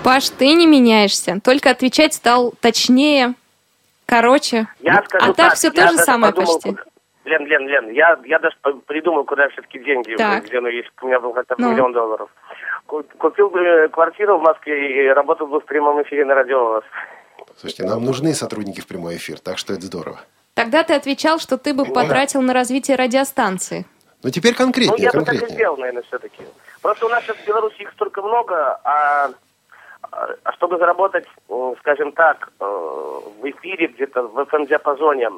Паш, 0.02 0.30
ты 0.30 0.54
не 0.54 0.66
меняешься, 0.66 1.40
только 1.42 1.70
отвечать 1.70 2.14
стал 2.14 2.54
точнее, 2.60 3.34
короче. 4.06 4.68
Я 4.80 5.02
скажу 5.04 5.24
а 5.24 5.34
так, 5.34 5.36
так, 5.36 5.54
все 5.54 5.66
я 5.66 5.72
то 5.72 5.88
же 5.92 5.98
самое 5.98 6.32
подумал, 6.32 6.60
почти. 6.62 6.95
Лен, 7.26 7.44
Лен, 7.46 7.66
Лен, 7.68 7.90
я, 7.90 8.18
я 8.24 8.38
даже 8.38 8.56
придумал, 8.86 9.24
куда 9.24 9.48
все-таки 9.48 9.78
деньги, 9.80 10.14
Так. 10.16 10.44
где 10.44 10.60
ну, 10.60 10.68
есть, 10.68 10.88
у 11.02 11.06
меня 11.06 11.20
был 11.20 11.32
хотя 11.32 11.56
бы 11.56 11.62
Ну. 11.62 11.72
миллион 11.72 11.92
долларов. 11.92 12.30
Ку- 12.86 13.04
Купил 13.18 13.50
бы 13.50 13.88
квартиру 13.92 14.38
в 14.38 14.42
Москве 14.42 15.04
и 15.04 15.08
работал 15.08 15.48
бы 15.48 15.60
в 15.60 15.64
прямом 15.64 16.00
эфире 16.02 16.24
на 16.24 16.34
радио 16.34 16.64
у 16.64 16.68
вас. 16.74 16.84
Слушайте, 17.56 17.84
нам 17.84 18.04
нужны 18.04 18.32
сотрудники 18.32 18.80
в 18.80 18.86
прямой 18.86 19.16
эфир, 19.16 19.40
так 19.40 19.58
что 19.58 19.72
это 19.72 19.82
здорово. 19.82 20.20
Тогда 20.54 20.84
ты 20.84 20.94
отвечал, 20.94 21.38
что 21.38 21.58
ты 21.58 21.74
бы 21.74 21.84
потратил 21.84 22.42
на 22.42 22.54
развитие 22.54 22.96
радиостанции. 22.96 23.84
Ну, 24.22 24.30
теперь 24.30 24.52
Ну, 24.52 24.58
конкретнее, 24.58 25.02
я 25.02 25.10
бы 25.10 25.18
так 25.18 25.22
и 25.22 25.26
конкретнее. 25.38 25.54
сделал, 25.56 25.76
наверное, 25.76 26.02
все-таки. 26.04 26.42
Просто 26.80 27.06
у 27.06 27.08
нас 27.08 27.24
сейчас 27.24 27.36
в 27.36 27.46
Беларуси 27.46 27.82
их 27.82 27.90
столько 27.92 28.22
много, 28.22 28.78
а, 28.84 29.30
а 30.10 30.28
а 30.44 30.52
чтобы 30.52 30.78
заработать, 30.78 31.26
скажем 31.80 32.12
так, 32.12 32.50
э, 32.60 32.64
в 32.64 33.50
эфире, 33.50 33.88
где-то 33.88 34.22
в 34.22 34.38
FM-диапазоне, 34.38 35.28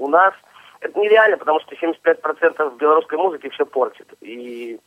у 0.00 0.08
нас 0.08 0.34
это 0.80 0.98
нереально, 0.98 1.36
потому 1.36 1.60
что 1.60 1.74
75% 1.74 2.76
белорусской 2.78 3.18
музыки 3.18 3.48
все 3.50 3.66
портит. 3.66 4.08
И 4.22 4.78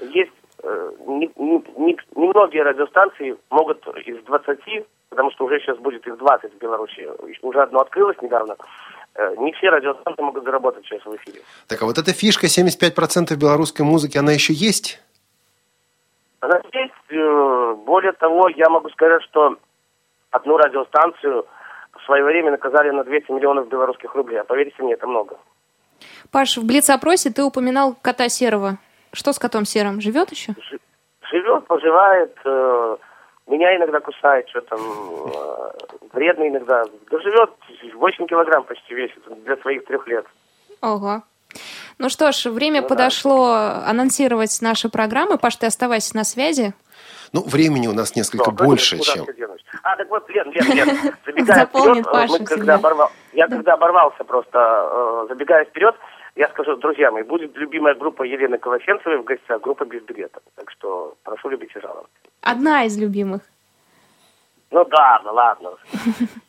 есть 0.00 0.32
э, 0.62 0.90
не- 1.06 1.30
не- 1.36 1.64
не- 1.76 1.98
немногие 2.16 2.62
радиостанции 2.62 3.36
могут 3.50 3.86
из 4.06 4.22
20, 4.24 4.86
потому 5.10 5.30
что 5.30 5.44
уже 5.44 5.60
сейчас 5.60 5.76
будет 5.78 6.06
их 6.06 6.16
20 6.16 6.54
в 6.54 6.58
Беларуси, 6.58 7.06
уже 7.42 7.60
одно 7.62 7.80
открылось 7.80 8.16
недавно, 8.22 8.56
э, 9.14 9.34
не 9.36 9.52
все 9.52 9.68
радиостанции 9.68 10.22
могут 10.22 10.44
заработать 10.44 10.84
сейчас 10.86 11.04
в 11.04 11.14
эфире. 11.16 11.40
Так, 11.68 11.82
а 11.82 11.84
вот 11.84 11.98
эта 11.98 12.12
фишка 12.12 12.46
75% 12.46 13.36
белорусской 13.36 13.84
музыки, 13.84 14.16
она 14.16 14.32
еще 14.32 14.54
есть? 14.54 15.00
Она 16.40 16.60
есть. 16.72 16.92
э, 17.10 17.74
Более 17.84 18.12
того, 18.12 18.48
я 18.48 18.68
могу 18.70 18.88
сказать, 18.90 19.22
что 19.24 19.56
одну 20.30 20.56
радиостанцию 20.56 21.46
в 22.06 22.08
свое 22.08 22.22
время 22.22 22.52
наказали 22.52 22.90
на 22.90 23.02
200 23.02 23.32
миллионов 23.32 23.68
белорусских 23.68 24.14
рублей. 24.14 24.40
А 24.40 24.44
поверьте 24.44 24.80
мне, 24.80 24.94
это 24.94 25.08
много. 25.08 25.36
Паш, 26.30 26.56
в 26.56 26.64
Блиц-опросе 26.64 27.30
ты 27.30 27.42
упоминал 27.42 27.96
кота 28.00 28.28
Серого. 28.28 28.78
Что 29.12 29.32
с 29.32 29.40
котом 29.40 29.64
Серым? 29.64 30.00
Живет 30.00 30.30
еще? 30.30 30.54
Живет, 31.32 31.66
поживает, 31.66 32.36
э, 32.44 32.96
меня 33.48 33.76
иногда 33.76 33.98
кусает, 33.98 34.48
что 34.50 34.60
там, 34.60 34.78
э, 34.78 35.70
вредно 36.12 36.46
иногда. 36.46 36.84
Да 37.10 37.18
живет, 37.18 37.50
8 37.94 38.26
килограмм 38.28 38.62
почти 38.62 38.94
весит 38.94 39.20
для 39.44 39.56
своих 39.56 39.84
трех 39.86 40.06
лет. 40.06 40.26
Ого. 40.80 41.22
Ну 41.98 42.08
что 42.08 42.30
ж, 42.30 42.46
время 42.46 42.82
Ну 42.82 42.88
да. 42.88 42.94
подошло 42.94 43.52
анонсировать 43.84 44.56
наши 44.62 44.88
программы. 44.88 45.38
Паш, 45.38 45.56
ты 45.56 45.66
оставайся 45.66 46.14
на 46.14 46.22
связи. 46.22 46.72
Ну, 47.32 47.42
времени 47.42 47.88
у 47.88 47.92
нас 47.92 48.14
несколько 48.14 48.52
Да, 48.52 48.64
больше, 48.64 49.00
чем... 49.00 49.24
все 49.24 49.34
денусь? 49.34 49.55
А, 49.82 49.96
так 49.96 50.08
вот, 50.08 50.28
Лен, 50.30 50.50
Лен, 50.50 50.72
Лен, 50.72 51.14
забегая 51.26 51.56
Заполнит 51.56 52.04
вперед, 52.04 52.06
э, 52.06 52.12
Паша 52.12 52.32
мы 52.38 52.44
когда 52.44 52.74
оборвал, 52.74 53.10
я 53.32 53.48
когда 53.48 53.74
оборвался 53.74 54.24
просто, 54.24 54.58
э, 54.58 55.26
забегая 55.28 55.64
вперед, 55.64 55.94
я 56.36 56.48
скажу, 56.48 56.76
друзья 56.76 57.10
мои, 57.10 57.22
будет 57.22 57.56
любимая 57.56 57.94
группа 57.94 58.22
Елены 58.22 58.58
Колосенцевой 58.58 59.18
в 59.18 59.24
гостях, 59.24 59.60
группа 59.62 59.84
без 59.84 60.02
билета. 60.02 60.40
Так 60.54 60.70
что 60.70 61.14
прошу 61.22 61.48
любить 61.48 61.74
и 61.74 61.80
жаловать. 61.80 62.10
Одна 62.42 62.84
из 62.84 62.98
любимых. 62.98 63.42
Ну 64.70 64.84
да, 64.84 65.20
ну 65.24 65.32
ладно. 65.32 65.70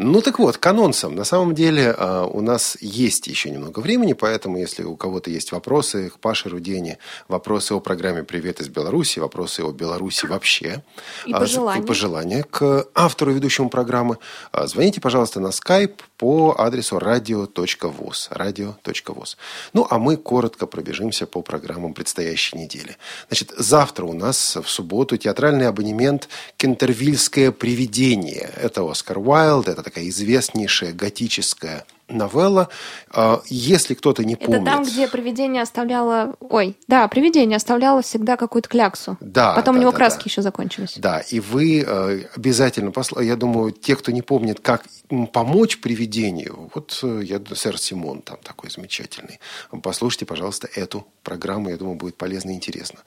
Ну 0.00 0.22
так 0.22 0.38
вот, 0.38 0.58
к 0.58 0.66
анонсам. 0.66 1.16
На 1.16 1.24
самом 1.24 1.56
деле 1.56 1.92
э, 1.98 2.28
у 2.32 2.40
нас 2.40 2.78
есть 2.80 3.26
еще 3.26 3.50
немного 3.50 3.80
времени, 3.80 4.12
поэтому 4.12 4.56
если 4.56 4.84
у 4.84 4.94
кого-то 4.94 5.28
есть 5.28 5.50
вопросы 5.50 6.10
к 6.10 6.20
Паше 6.20 6.48
Рудене, 6.48 6.98
вопросы 7.26 7.72
о 7.72 7.80
программе 7.80 8.22
«Привет 8.22 8.60
из 8.60 8.68
Беларуси», 8.68 9.18
вопросы 9.18 9.62
о 9.62 9.72
Беларуси 9.72 10.26
вообще, 10.26 10.84
И 11.26 11.32
а, 11.32 11.40
пожелания. 11.40 11.82
и 11.82 11.84
пожелания 11.84 12.44
к 12.44 12.86
автору 12.94 13.32
ведущему 13.32 13.70
программы, 13.70 14.18
а, 14.52 14.68
звоните, 14.68 15.00
пожалуйста, 15.00 15.40
на 15.40 15.48
skype 15.48 15.96
по 16.16 16.54
адресу 16.56 16.98
radio.voz. 16.98 18.30
radio.voz. 18.30 19.36
Ну, 19.72 19.84
а 19.90 19.98
мы 19.98 20.16
коротко 20.16 20.66
пробежимся 20.66 21.26
по 21.26 21.42
программам 21.42 21.92
предстоящей 21.92 22.56
недели. 22.56 22.96
Значит, 23.28 23.52
завтра 23.56 24.04
у 24.04 24.12
нас 24.12 24.54
в 24.62 24.68
субботу 24.68 25.16
театральный 25.16 25.66
абонемент 25.66 26.28
«Кентервильское 26.56 27.50
привидение». 27.50 28.48
Это 28.62 28.88
Оскар 28.88 29.18
Уайлд, 29.18 29.66
это 29.66 29.87
такая 29.88 30.08
известнейшая 30.10 30.92
готическая 30.92 31.86
новелла. 32.08 32.68
А, 33.10 33.40
Если 33.46 33.94
кто-то 33.94 34.24
не 34.24 34.36
помнит... 34.36 34.62
Это 34.62 34.64
там, 34.64 34.84
где 34.84 35.08
привидение 35.08 35.62
оставляло... 35.62 36.34
Ой, 36.40 36.76
да, 36.86 37.06
привидение 37.08 37.56
оставляло 37.56 38.02
всегда 38.02 38.36
какую-то 38.36 38.68
кляксу. 38.68 39.16
Да, 39.20 39.54
Потом 39.54 39.74
да, 39.74 39.78
у 39.78 39.82
него 39.82 39.92
да, 39.92 39.98
краски 39.98 40.24
да. 40.24 40.24
еще 40.26 40.42
закончились. 40.42 40.94
Да, 40.96 41.20
и 41.20 41.40
вы 41.40 41.84
э, 41.86 42.24
обязательно 42.34 42.90
посла... 42.90 43.22
Я 43.22 43.36
думаю, 43.36 43.72
те, 43.72 43.96
кто 43.96 44.12
не 44.12 44.22
помнит, 44.22 44.60
как 44.60 44.84
помочь 45.32 45.80
привидению, 45.80 46.70
вот 46.74 46.98
э, 47.02 47.22
я 47.24 47.40
сэр 47.54 47.78
Симон 47.78 48.22
там 48.22 48.38
такой 48.42 48.70
замечательный. 48.70 49.40
Послушайте, 49.82 50.26
пожалуйста, 50.26 50.68
эту 50.74 51.06
программу, 51.22 51.70
я 51.70 51.76
думаю, 51.76 51.96
будет 51.96 52.16
полезно 52.16 52.50
и 52.50 52.54
интересно. 52.54 53.00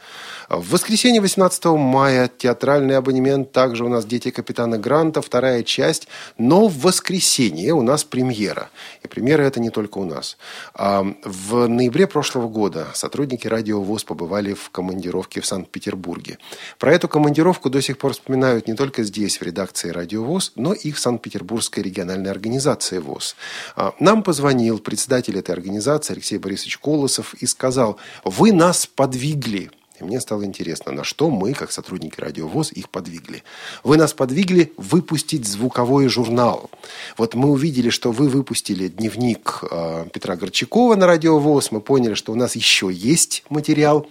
В 0.49 0.71
воскресенье 0.71 1.21
18 1.21 1.65
мая 1.65 2.29
театральный 2.35 2.97
абонемент, 2.97 3.51
также 3.51 3.85
у 3.85 3.89
нас 3.89 4.05
«Дети 4.05 4.31
капитана 4.31 4.77
Гранта», 4.77 5.21
вторая 5.21 5.63
часть, 5.63 6.07
но 6.37 6.67
в 6.67 6.79
воскресенье 6.79 7.73
у 7.73 7.81
нас 7.81 8.03
премьера. 8.03 8.69
И 9.03 9.07
премьера 9.07 9.43
это 9.43 9.59
не 9.59 9.69
только 9.69 9.97
у 9.97 10.05
нас. 10.05 10.37
А, 10.73 11.03
В 11.23 11.67
ноябре 11.67 12.07
прошлого 12.07 12.47
года 12.47 12.87
сотрудники 12.93 13.47
радио 13.47 13.81
ВОЗ 13.81 14.03
побывали 14.03 14.53
в 14.53 14.69
командировке 14.69 15.41
в 15.41 15.45
Санкт-Петербурге. 15.45 16.37
Про 16.79 16.93
эту 16.93 17.07
командировку 17.07 17.69
до 17.69 17.81
сих 17.81 17.97
пор 17.97 18.13
вспоминают 18.13 18.67
не 18.67 18.73
только 18.75 19.03
здесь, 19.03 19.39
в 19.39 19.43
редакции 19.43 19.89
радио 19.89 20.23
ВОЗ, 20.23 20.53
но 20.55 20.73
и 20.73 20.91
в 20.91 20.99
Санкт-Петербургской 20.99 21.83
региональной 21.83 22.31
организации 22.31 22.99
ВОЗ. 22.99 23.35
А, 23.75 23.93
Нам 23.99 24.23
позвонил 24.23 24.79
председатель 24.79 25.37
этой 25.37 25.51
организации 25.51 26.13
Алексей 26.13 26.37
Борисович 26.37 26.77
Колосов 26.77 27.33
и 27.35 27.45
сказал, 27.45 27.97
вы 28.23 28.51
нас 28.51 28.85
подвигли. 28.85 29.71
И 30.01 30.03
мне 30.03 30.19
стало 30.19 30.45
интересно, 30.45 30.91
на 30.91 31.03
что 31.03 31.29
мы, 31.29 31.53
как 31.53 31.71
сотрудники 31.71 32.19
радиовоз, 32.19 32.71
их 32.71 32.89
подвигли. 32.89 33.43
Вы 33.83 33.97
нас 33.97 34.13
подвигли 34.13 34.73
выпустить 34.77 35.47
звуковой 35.47 36.07
журнал. 36.07 36.71
Вот 37.17 37.35
мы 37.35 37.51
увидели, 37.51 37.91
что 37.91 38.11
вы 38.11 38.27
выпустили 38.27 38.87
дневник 38.87 39.63
э, 39.69 40.07
Петра 40.11 40.35
Горчакова 40.35 40.95
на 40.95 41.05
радиовоз. 41.05 41.71
Мы 41.71 41.81
поняли, 41.81 42.15
что 42.15 42.31
у 42.31 42.35
нас 42.35 42.55
еще 42.55 42.89
есть 42.91 43.43
материал. 43.49 44.07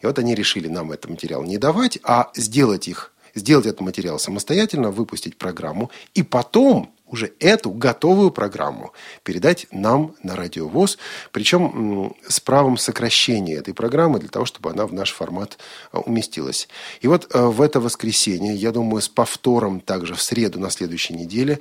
И 0.00 0.06
вот 0.06 0.18
они 0.18 0.34
решили 0.34 0.68
нам 0.68 0.92
этот 0.92 1.10
материал 1.10 1.42
не 1.42 1.58
давать, 1.58 1.98
а 2.02 2.30
сделать 2.34 2.88
их 2.88 3.13
сделать 3.34 3.66
этот 3.66 3.80
материал 3.80 4.18
самостоятельно, 4.18 4.90
выпустить 4.90 5.36
программу 5.36 5.90
и 6.14 6.22
потом 6.22 6.94
уже 7.06 7.32
эту 7.38 7.70
готовую 7.70 8.30
программу 8.30 8.92
передать 9.22 9.66
нам 9.70 10.14
на 10.22 10.36
радиовоз, 10.36 10.98
причем 11.32 12.14
с 12.26 12.40
правом 12.40 12.76
сокращения 12.76 13.56
этой 13.56 13.72
программы 13.72 14.18
для 14.18 14.28
того, 14.28 14.44
чтобы 14.46 14.70
она 14.70 14.86
в 14.86 14.92
наш 14.92 15.12
формат 15.12 15.58
э, 15.92 15.98
уместилась. 15.98 16.68
И 17.02 17.06
вот 17.06 17.28
э, 17.32 17.46
в 17.46 17.60
это 17.60 17.78
воскресенье, 17.80 18.54
я 18.54 18.72
думаю, 18.72 19.00
с 19.00 19.08
повтором 19.08 19.80
также 19.80 20.14
в 20.14 20.22
среду 20.22 20.58
на 20.58 20.70
следующей 20.70 21.14
неделе, 21.14 21.60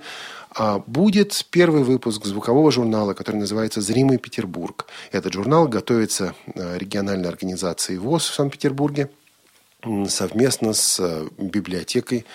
а, 0.55 0.80
будет 0.86 1.45
первый 1.49 1.84
выпуск 1.84 2.26
звукового 2.26 2.71
журнала, 2.71 3.13
который 3.13 3.38
называется 3.38 3.82
«Зримый 3.82 4.17
Петербург». 4.17 4.86
Этот 5.11 5.34
журнал 5.34 5.67
готовится 5.67 6.36
э, 6.45 6.78
региональной 6.78 7.30
организацией 7.30 7.97
ВОЗ 7.97 8.30
в 8.30 8.34
Санкт-Петербурге 8.36 9.09
совместно 10.07 10.73
с 10.73 11.27
библиотекой 11.38 12.25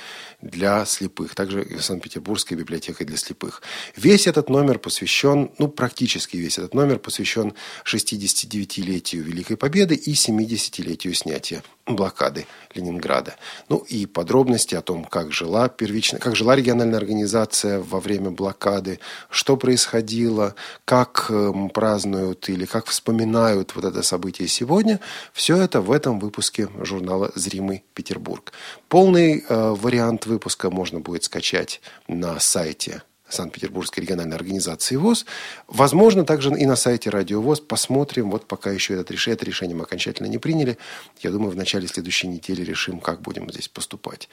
для 0.41 0.85
слепых, 0.85 1.35
также 1.35 1.67
Санкт-Петербургской 1.81 2.57
библиотекой 2.57 3.07
для 3.07 3.17
слепых. 3.17 3.63
Весь 3.97 4.27
этот 4.27 4.49
номер 4.49 4.79
посвящен, 4.79 5.51
ну, 5.59 5.69
практически 5.69 6.37
весь 6.37 6.59
этот 6.59 6.75
номер 6.75 6.99
посвящен 6.99 7.55
69-летию 7.85 9.23
Великой 9.23 9.57
Победы 9.57 9.95
и 9.95 10.13
70-летию 10.13 11.15
снятия 11.15 11.63
блокады 11.89 12.47
Ленинграда. 12.75 13.37
Ну 13.69 13.79
и 13.79 14.07
подробности 14.07 14.75
о 14.75 14.83
том, 14.83 15.05
как 15.05 15.33
жила 15.33 15.69
первично, 15.69 16.19
как 16.19 16.37
жила 16.37 16.55
региональная 16.55 16.99
организация 16.99 17.81
во 17.81 18.01
время 18.01 18.31
блокады, 18.31 19.01
что 19.31 19.57
происходило, 19.57 20.55
как 20.85 21.27
эм, 21.31 21.71
празднуют 21.71 22.49
или 22.49 22.67
как 22.67 22.87
вспоминают 22.87 23.75
вот 23.75 23.85
это 23.85 24.03
событие 24.03 24.49
сегодня, 24.49 25.01
все 25.33 25.57
это 25.57 25.81
в 25.81 25.91
этом 25.91 26.19
выпуске 26.19 26.69
журнала 26.81 27.31
«Зримый 27.35 27.85
Петербург». 27.95 28.53
Полный 28.89 29.45
э, 29.49 29.75
вариант 29.75 30.27
выпуска 30.27 30.71
можно 30.71 31.01
будет 31.01 31.25
скачать 31.25 31.81
на 32.07 32.39
сайте 32.41 33.03
Санкт-Петербургской 33.29 34.03
региональной 34.03 34.37
организации 34.37 34.97
ВОЗ. 34.97 35.27
Возможно, 35.67 36.25
также 36.25 36.51
и 36.51 36.67
на 36.67 36.77
сайте 36.77 37.11
Радио 37.11 37.41
ВОЗ. 37.41 37.61
Посмотрим. 37.61 38.31
Вот 38.31 38.47
пока 38.47 38.71
еще 38.71 38.95
это 38.95 39.13
решение, 39.13 39.37
это 39.37 39.45
решение 39.47 39.77
мы 39.77 39.85
окончательно 39.85 40.27
не 40.27 40.39
приняли. 40.39 40.79
Я 41.21 41.31
думаю, 41.31 41.51
в 41.51 41.57
начале 41.57 41.87
следующей 41.89 42.29
недели 42.29 42.63
решим, 42.63 43.01
как 43.01 43.21
будем 43.23 43.51
здесь 43.51 43.69
поступать. 43.69 44.29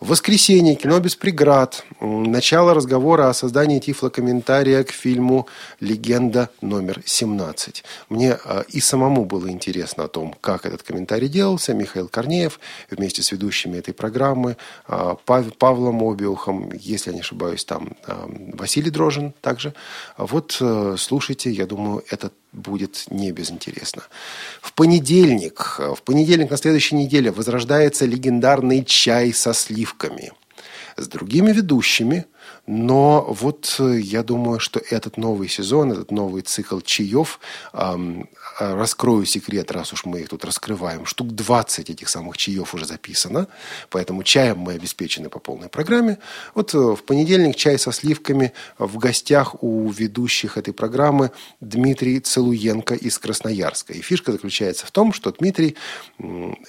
В 0.00 0.08
воскресенье 0.08 0.74
кино 0.74 1.00
без 1.00 1.16
преград. 1.16 1.84
Начало 2.00 2.74
разговора 2.74 3.28
о 3.28 3.34
создании 3.34 3.78
тифлокомментария 3.78 4.84
к 4.84 4.90
фильму 4.90 5.48
«Легенда 5.80 6.50
номер 6.60 7.00
17». 7.04 7.82
Мне 8.08 8.38
э, 8.44 8.64
и 8.68 8.80
самому 8.80 9.24
было 9.24 9.48
интересно 9.50 10.04
о 10.04 10.08
том, 10.08 10.34
как 10.40 10.66
этот 10.66 10.82
комментарий 10.82 11.28
делался. 11.28 11.74
Михаил 11.74 12.08
Корнеев 12.08 12.60
вместе 12.90 13.22
с 13.22 13.32
ведущими 13.32 13.78
этой 13.78 13.94
программы, 13.94 14.56
э, 14.88 15.16
Павлом 15.58 16.02
Обиухом, 16.02 16.72
если 16.72 17.10
я 17.10 17.14
не 17.14 17.20
ошибаюсь, 17.20 17.64
там 17.64 17.96
э, 18.06 18.26
Василий 18.52 18.90
Дрожин 18.90 19.32
также. 19.40 19.74
Вот 20.16 20.56
э, 20.60 20.96
слушайте, 20.98 21.50
я 21.50 21.66
думаю, 21.66 22.04
это 22.10 22.30
будет 22.52 23.04
не 23.10 23.32
безинтересно. 23.32 24.02
В 24.60 24.72
понедельник, 24.72 25.78
в 25.78 26.02
понедельник 26.02 26.50
на 26.50 26.56
следующей 26.56 26.96
неделе 26.96 27.30
возрождается 27.30 28.06
легендарный 28.06 28.84
чай 28.84 29.32
со 29.32 29.52
сливками 29.52 30.32
с 30.96 31.08
другими 31.08 31.52
ведущими, 31.52 32.26
но 32.66 33.26
вот 33.28 33.76
э, 33.78 33.98
я 34.00 34.22
думаю, 34.22 34.60
что 34.60 34.80
этот 34.90 35.16
новый 35.16 35.48
сезон, 35.48 35.92
этот 35.92 36.10
новый 36.10 36.42
цикл 36.42 36.80
чаев, 36.80 37.40
эм, 37.72 38.28
раскрою 38.58 39.26
секрет, 39.26 39.70
раз 39.72 39.92
уж 39.92 40.04
мы 40.04 40.20
их 40.20 40.28
тут 40.28 40.44
раскрываем, 40.44 41.06
штук 41.06 41.28
20 41.32 41.90
этих 41.90 42.08
самых 42.08 42.36
чаев 42.36 42.74
уже 42.74 42.86
записано, 42.86 43.48
поэтому 43.90 44.22
чаем 44.22 44.58
мы 44.58 44.74
обеспечены 44.74 45.28
по 45.28 45.38
полной 45.38 45.68
программе. 45.68 46.18
Вот 46.54 46.74
э, 46.74 46.78
в 46.78 47.02
понедельник 47.04 47.56
чай 47.56 47.78
со 47.78 47.92
сливками 47.92 48.52
в 48.78 48.98
гостях 48.98 49.62
у 49.62 49.90
ведущих 49.90 50.56
этой 50.56 50.72
программы 50.72 51.30
Дмитрий 51.60 52.20
Целуенко 52.20 52.94
из 52.94 53.18
Красноярска. 53.18 53.92
И 53.92 54.00
фишка 54.00 54.32
заключается 54.32 54.86
в 54.86 54.90
том, 54.90 55.12
что 55.12 55.32
Дмитрий 55.32 55.76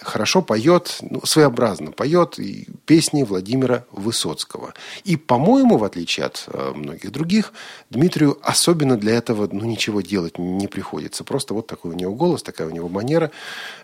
хорошо 0.02 0.42
поет, 0.42 0.98
ну, 1.02 1.26
своеобразно 1.26 1.92
поет 1.92 2.40
песни 2.86 3.24
Владимира 3.24 3.86
Высоцкого. 3.92 4.74
И, 5.04 5.16
по-моему, 5.16 5.78
отличие 5.84 6.26
от 6.26 6.46
э, 6.48 6.72
многих 6.76 7.12
других, 7.12 7.54
Дмитрию 7.90 8.38
особенно 8.42 8.98
для 8.98 9.16
этого 9.16 9.48
ну, 9.52 9.66
ничего 9.66 10.02
делать 10.02 10.38
не 10.38 10.68
приходится. 10.68 11.24
Просто 11.24 11.54
вот 11.54 11.68
такой 11.76 11.92
у 11.92 11.94
него 11.94 12.14
голос, 12.14 12.44
такая 12.44 12.68
у 12.68 12.72
него 12.72 12.90
манера. 12.90 13.32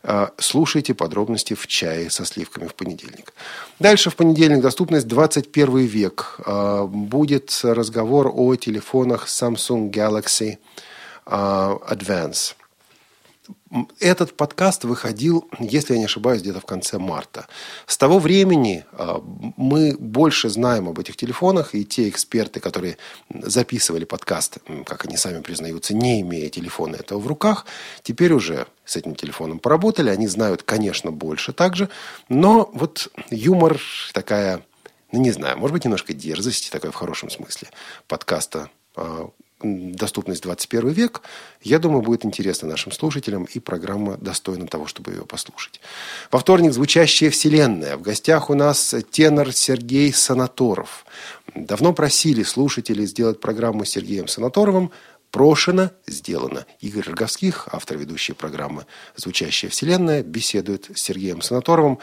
Э, 0.03 0.27
слушайте 0.37 0.93
подробности 0.93 1.53
в 1.53 1.67
чае 1.67 2.09
со 2.09 2.25
сливками 2.25 2.67
в 2.67 2.73
понедельник. 2.73 3.33
Дальше 3.79 4.09
в 4.09 4.15
понедельник 4.15 4.61
доступность 4.61 5.07
21 5.07 5.77
век. 5.85 6.39
Э, 6.45 6.85
будет 6.87 7.59
разговор 7.63 8.31
о 8.33 8.55
телефонах 8.55 9.27
Samsung 9.27 9.91
Galaxy 9.91 10.57
Advance. 11.25 12.55
Этот 13.99 14.35
подкаст 14.35 14.83
выходил, 14.83 15.47
если 15.59 15.93
я 15.93 15.99
не 15.99 16.05
ошибаюсь, 16.05 16.41
где-то 16.41 16.59
в 16.59 16.65
конце 16.65 16.97
марта. 16.97 17.47
С 17.87 17.97
того 17.97 18.19
времени 18.19 18.83
а, 18.91 19.23
мы 19.55 19.95
больше 19.97 20.49
знаем 20.49 20.89
об 20.89 20.99
этих 20.99 21.15
телефонах, 21.15 21.73
и 21.73 21.85
те 21.85 22.09
эксперты, 22.09 22.59
которые 22.59 22.97
записывали 23.29 24.03
подкаст, 24.03 24.57
как 24.85 25.05
они 25.05 25.15
сами 25.15 25.41
признаются, 25.41 25.95
не 25.95 26.19
имея 26.19 26.49
телефона 26.49 26.97
этого 26.97 27.19
в 27.19 27.27
руках, 27.27 27.65
теперь 28.03 28.33
уже 28.33 28.67
с 28.83 28.97
этим 28.97 29.15
телефоном 29.15 29.59
поработали. 29.59 30.09
Они 30.09 30.27
знают, 30.27 30.63
конечно, 30.63 31.11
больше 31.11 31.53
также, 31.53 31.87
но 32.27 32.69
вот 32.73 33.07
юмор 33.29 33.79
такая, 34.11 34.65
ну 35.13 35.21
не 35.21 35.31
знаю, 35.31 35.57
может 35.57 35.73
быть, 35.73 35.85
немножко 35.85 36.13
дерзости, 36.13 36.69
такая 36.69 36.91
в 36.91 36.95
хорошем 36.95 37.29
смысле 37.29 37.69
подкаста 38.07 38.69
а, 38.97 39.29
доступность 39.63 40.43
21 40.43 40.89
век, 40.89 41.21
я 41.61 41.79
думаю, 41.79 42.01
будет 42.01 42.25
интересно 42.25 42.67
нашим 42.67 42.91
слушателям, 42.91 43.45
и 43.45 43.59
программа 43.59 44.17
достойна 44.17 44.67
того, 44.67 44.87
чтобы 44.87 45.11
ее 45.11 45.25
послушать. 45.25 45.79
Во 46.31 46.39
вторник 46.39 46.73
«Звучащая 46.73 47.29
вселенная». 47.29 47.97
В 47.97 48.01
гостях 48.01 48.49
у 48.49 48.53
нас 48.53 48.95
тенор 49.11 49.51
Сергей 49.53 50.13
Санаторов. 50.13 51.05
Давно 51.53 51.93
просили 51.93 52.43
слушателей 52.43 53.05
сделать 53.05 53.39
программу 53.39 53.85
с 53.85 53.89
Сергеем 53.89 54.27
Санаторовым– 54.27 54.91
Прошено, 55.31 55.91
сделано. 56.07 56.65
Игорь 56.81 57.07
Роговских, 57.07 57.69
автор 57.71 57.97
ведущей 57.97 58.33
программы 58.33 58.85
«Звучащая 59.15 59.71
вселенная», 59.71 60.23
беседует 60.23 60.89
с 60.93 61.01
Сергеем 61.01 61.41
Санаторовым. 61.41 61.99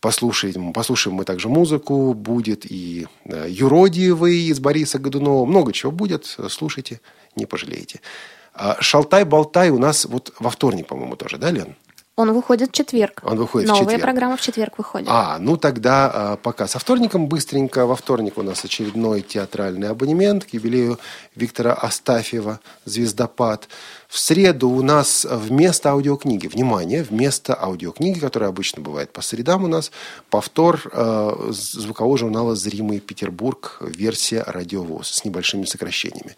Послушаем, 0.00 0.72
послушаем 0.72 1.16
мы 1.16 1.24
также 1.24 1.48
музыку. 1.48 2.14
Будет 2.14 2.66
и 2.68 3.06
э, 3.26 3.46
юродиевый 3.48 4.48
из 4.48 4.58
Бориса 4.58 4.98
Годунова. 4.98 5.46
Много 5.46 5.72
чего 5.72 5.92
будет. 5.92 6.26
Слушайте, 6.26 7.00
не 7.36 7.46
пожалеете. 7.46 8.00
А 8.54 8.76
Шалтай-болтай 8.80 9.70
у 9.70 9.78
нас 9.78 10.04
вот 10.04 10.34
во 10.40 10.50
вторник, 10.50 10.88
по-моему, 10.88 11.14
тоже, 11.14 11.38
да, 11.38 11.52
Лен? 11.52 11.76
Он 12.16 12.32
выходит 12.32 12.68
в 12.68 12.72
четверг. 12.72 13.22
Он 13.24 13.38
выходит 13.38 13.66
Новая 13.66 13.82
в 13.82 13.84
четверг. 13.86 14.02
программа 14.02 14.36
в 14.36 14.40
четверг 14.40 14.78
выходит. 14.78 15.08
А, 15.10 15.36
ну 15.40 15.56
тогда 15.56 16.10
а, 16.14 16.36
пока. 16.36 16.68
Со 16.68 16.78
вторником 16.78 17.26
быстренько. 17.26 17.86
Во 17.86 17.96
вторник 17.96 18.38
у 18.38 18.42
нас 18.42 18.64
очередной 18.64 19.22
театральный 19.22 19.88
абонемент 19.88 20.44
к 20.44 20.50
юбилею 20.50 21.00
Виктора 21.34 21.72
Астафьева 21.74 22.60
«Звездопад». 22.84 23.68
В 24.06 24.18
среду 24.20 24.68
у 24.68 24.80
нас 24.82 25.26
вместо 25.28 25.90
аудиокниги, 25.90 26.46
внимание, 26.46 27.02
вместо 27.02 27.60
аудиокниги, 27.60 28.20
которая 28.20 28.50
обычно 28.50 28.80
бывает 28.80 29.12
по 29.12 29.20
средам 29.20 29.64
у 29.64 29.66
нас, 29.66 29.90
повтор 30.30 30.82
э, 30.92 31.50
звукового 31.50 32.16
журнала 32.16 32.54
«Зримый 32.54 33.00
Петербург», 33.00 33.78
версия 33.80 34.44
«Радиовоз» 34.46 35.08
с 35.08 35.24
небольшими 35.24 35.64
сокращениями. 35.64 36.36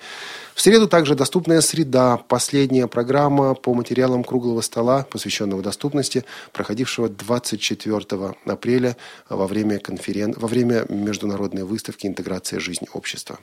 В 0.57 0.63
среду 0.63 0.89
также 0.89 1.15
«Доступная 1.15 1.61
среда», 1.61 2.17
последняя 2.17 2.87
программа 2.87 3.53
по 3.53 3.75
материалам 3.75 4.25
круглого 4.25 4.63
стола, 4.63 5.07
посвященного 5.11 5.61
доступности, 5.61 6.25
проходившего 6.55 7.11
24 7.11 8.35
апреля 8.47 8.97
во 9.29 9.47
время, 9.47 9.79
конферен... 9.79 10.33
во 10.35 10.49
время 10.49 10.87
международной 10.89 11.65
выставки 11.65 12.07
«Интеграция 12.07 12.59
жизни 12.59 12.89
общества». 12.95 13.39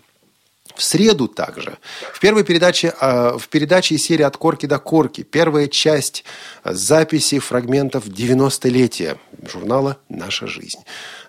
В 0.75 0.81
среду 0.81 1.27
также. 1.27 1.77
В 2.13 2.19
первой 2.19 2.43
передаче, 2.43 2.95
а, 2.99 3.37
в 3.37 3.47
передаче 3.47 3.93
из 3.93 4.03
серии 4.03 4.23
«От 4.23 4.35
корки 4.37 4.65
до 4.65 4.79
корки» 4.79 5.21
первая 5.21 5.67
часть 5.67 6.23
записи 6.65 7.37
фрагментов 7.37 8.07
90-летия 8.07 9.19
журнала 9.47 9.97
«Наша 10.09 10.47
жизнь» 10.47 10.79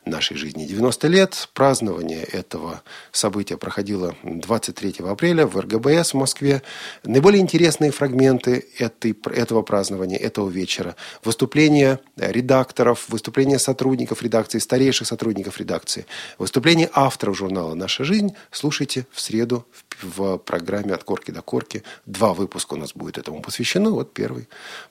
нашей 0.05 0.37
жизни 0.37 0.65
90 0.67 1.09
лет. 1.09 1.49
Празднование 1.55 2.23
этого 2.23 2.83
события 3.13 3.57
проходило 3.57 4.15
23 4.23 4.97
апреля 5.01 5.47
в 5.47 5.59
РГБС 5.59 6.13
в 6.13 6.17
Москве. 6.17 6.63
Наиболее 7.05 7.41
интересные 7.41 7.91
фрагменты 7.91 8.67
этой, 8.79 9.17
этого 9.33 9.63
празднования, 9.63 10.19
этого 10.19 10.49
вечера. 10.49 10.97
Выступления 11.25 12.01
редакторов, 12.17 13.07
выступления 13.09 13.59
сотрудников 13.59 14.23
редакции, 14.23 14.59
старейших 14.59 15.07
сотрудников 15.07 15.59
редакции, 15.59 16.07
выступления 16.39 16.91
авторов 16.93 17.37
журнала 17.37 17.75
«Наша 17.75 18.05
жизнь» 18.05 18.35
слушайте 18.51 19.07
в 19.11 19.21
среду 19.21 19.67
в, 20.03 20.19
в 20.19 20.39
программе 20.39 20.95
«От 20.95 21.05
корки 21.05 21.31
до 21.31 21.43
корки». 21.43 21.83
Два 22.07 22.35
выпуска 22.35 22.75
у 22.75 22.77
нас 22.77 22.93
будет 22.95 23.19
этому 23.19 23.43
посвящено. 23.43 23.91
Вот 23.91 24.13
первый 24.13 24.49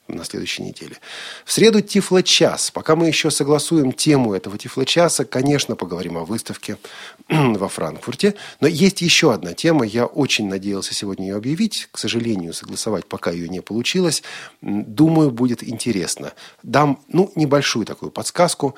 на 0.08 0.24
следующей 0.24 0.64
неделе. 0.64 0.98
В 1.46 1.52
среду 1.52 1.82
Тифло-час. 1.82 2.72
Пока 2.72 2.96
мы 2.96 3.08
еще 3.08 3.32
согласуем 3.32 3.92
тему 3.92 4.34
этого 4.34 4.58
Тифло-часа, 4.58 5.03
часа, 5.04 5.26
конечно, 5.26 5.76
поговорим 5.76 6.18
о 6.18 6.24
выставке 6.24 6.78
во 7.30 7.68
Франкфурте. 7.68 8.36
Но 8.62 8.68
есть 8.68 9.02
еще 9.02 9.34
одна 9.34 9.54
тема. 9.54 9.86
Я 9.86 10.06
очень 10.06 10.48
надеялся 10.48 10.94
сегодня 10.94 11.28
ее 11.28 11.36
объявить. 11.36 11.90
К 11.92 11.98
сожалению, 11.98 12.54
согласовать 12.54 13.06
пока 13.06 13.32
ее 13.32 13.50
не 13.50 13.62
получилось. 13.62 14.24
Думаю, 14.62 15.32
будет 15.32 15.62
интересно. 15.62 16.32
Дам, 16.64 17.00
ну, 17.10 17.32
небольшую 17.36 17.86
такую 17.86 18.12
подсказку. 18.12 18.76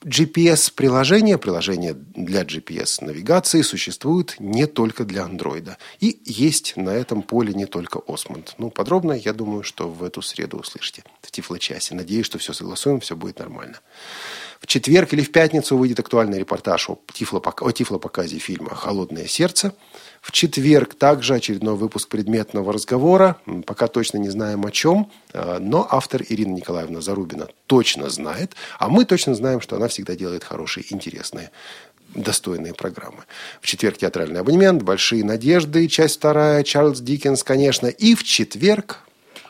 Ам, 0.00 0.08
GPS-приложение, 0.08 1.38
приложение 1.38 1.94
для 1.94 2.42
GPS-навигации 2.42 3.62
существует 3.62 4.36
не 4.38 4.66
только 4.66 5.04
для 5.04 5.24
андроида. 5.24 5.78
И 6.00 6.20
есть 6.24 6.76
на 6.76 6.90
этом 6.90 7.22
поле 7.22 7.52
не 7.54 7.66
только 7.66 8.00
Осмонд. 8.06 8.54
Ну, 8.58 8.70
подробно, 8.70 9.12
я 9.12 9.32
думаю, 9.32 9.62
что 9.62 9.88
в 9.88 10.02
эту 10.04 10.22
среду 10.22 10.58
услышите 10.58 11.04
в 11.22 11.30
Тифло-часе. 11.30 11.94
Надеюсь, 11.94 12.26
что 12.26 12.38
все 12.38 12.52
согласуем, 12.52 13.00
все 13.00 13.16
будет 13.16 13.38
нормально. 13.38 13.80
В 14.60 14.66
четверг 14.66 15.12
или 15.12 15.22
в 15.22 15.30
пятницу 15.30 15.76
выйдет 15.76 16.00
актуальный 16.00 16.38
репортаж 16.38 16.90
о, 16.90 16.98
тифлопока- 17.12 17.64
о 17.64 17.70
тифлопоказе 17.70 18.38
фильма 18.38 18.74
«Холодное 18.74 19.26
сердце». 19.26 19.72
В 20.20 20.32
четверг 20.32 20.94
также 20.94 21.34
очередной 21.34 21.74
выпуск 21.74 22.08
предметного 22.08 22.72
разговора. 22.72 23.36
Пока 23.66 23.86
точно 23.86 24.18
не 24.18 24.28
знаем 24.28 24.64
о 24.66 24.70
чем, 24.70 25.10
э, 25.32 25.58
но 25.60 25.86
автор 25.90 26.22
Ирина 26.28 26.54
Николаевна 26.54 27.00
Зарубина 27.00 27.48
точно 27.66 28.10
знает, 28.10 28.54
а 28.78 28.88
мы 28.88 29.04
точно 29.04 29.34
знаем, 29.34 29.60
что 29.60 29.76
она 29.76 29.88
всегда 29.88 30.16
делает 30.16 30.44
хорошие, 30.44 30.84
интересные 30.92 31.50
достойные 32.14 32.74
программы. 32.74 33.24
В 33.60 33.66
четверг 33.66 33.98
театральный 33.98 34.40
абонемент, 34.40 34.82
«Большие 34.82 35.24
надежды», 35.24 35.86
часть 35.88 36.16
вторая, 36.16 36.62
Чарльз 36.62 37.00
Диккенс, 37.00 37.42
конечно. 37.42 37.86
И 37.86 38.14
в 38.14 38.24
четверг 38.24 39.00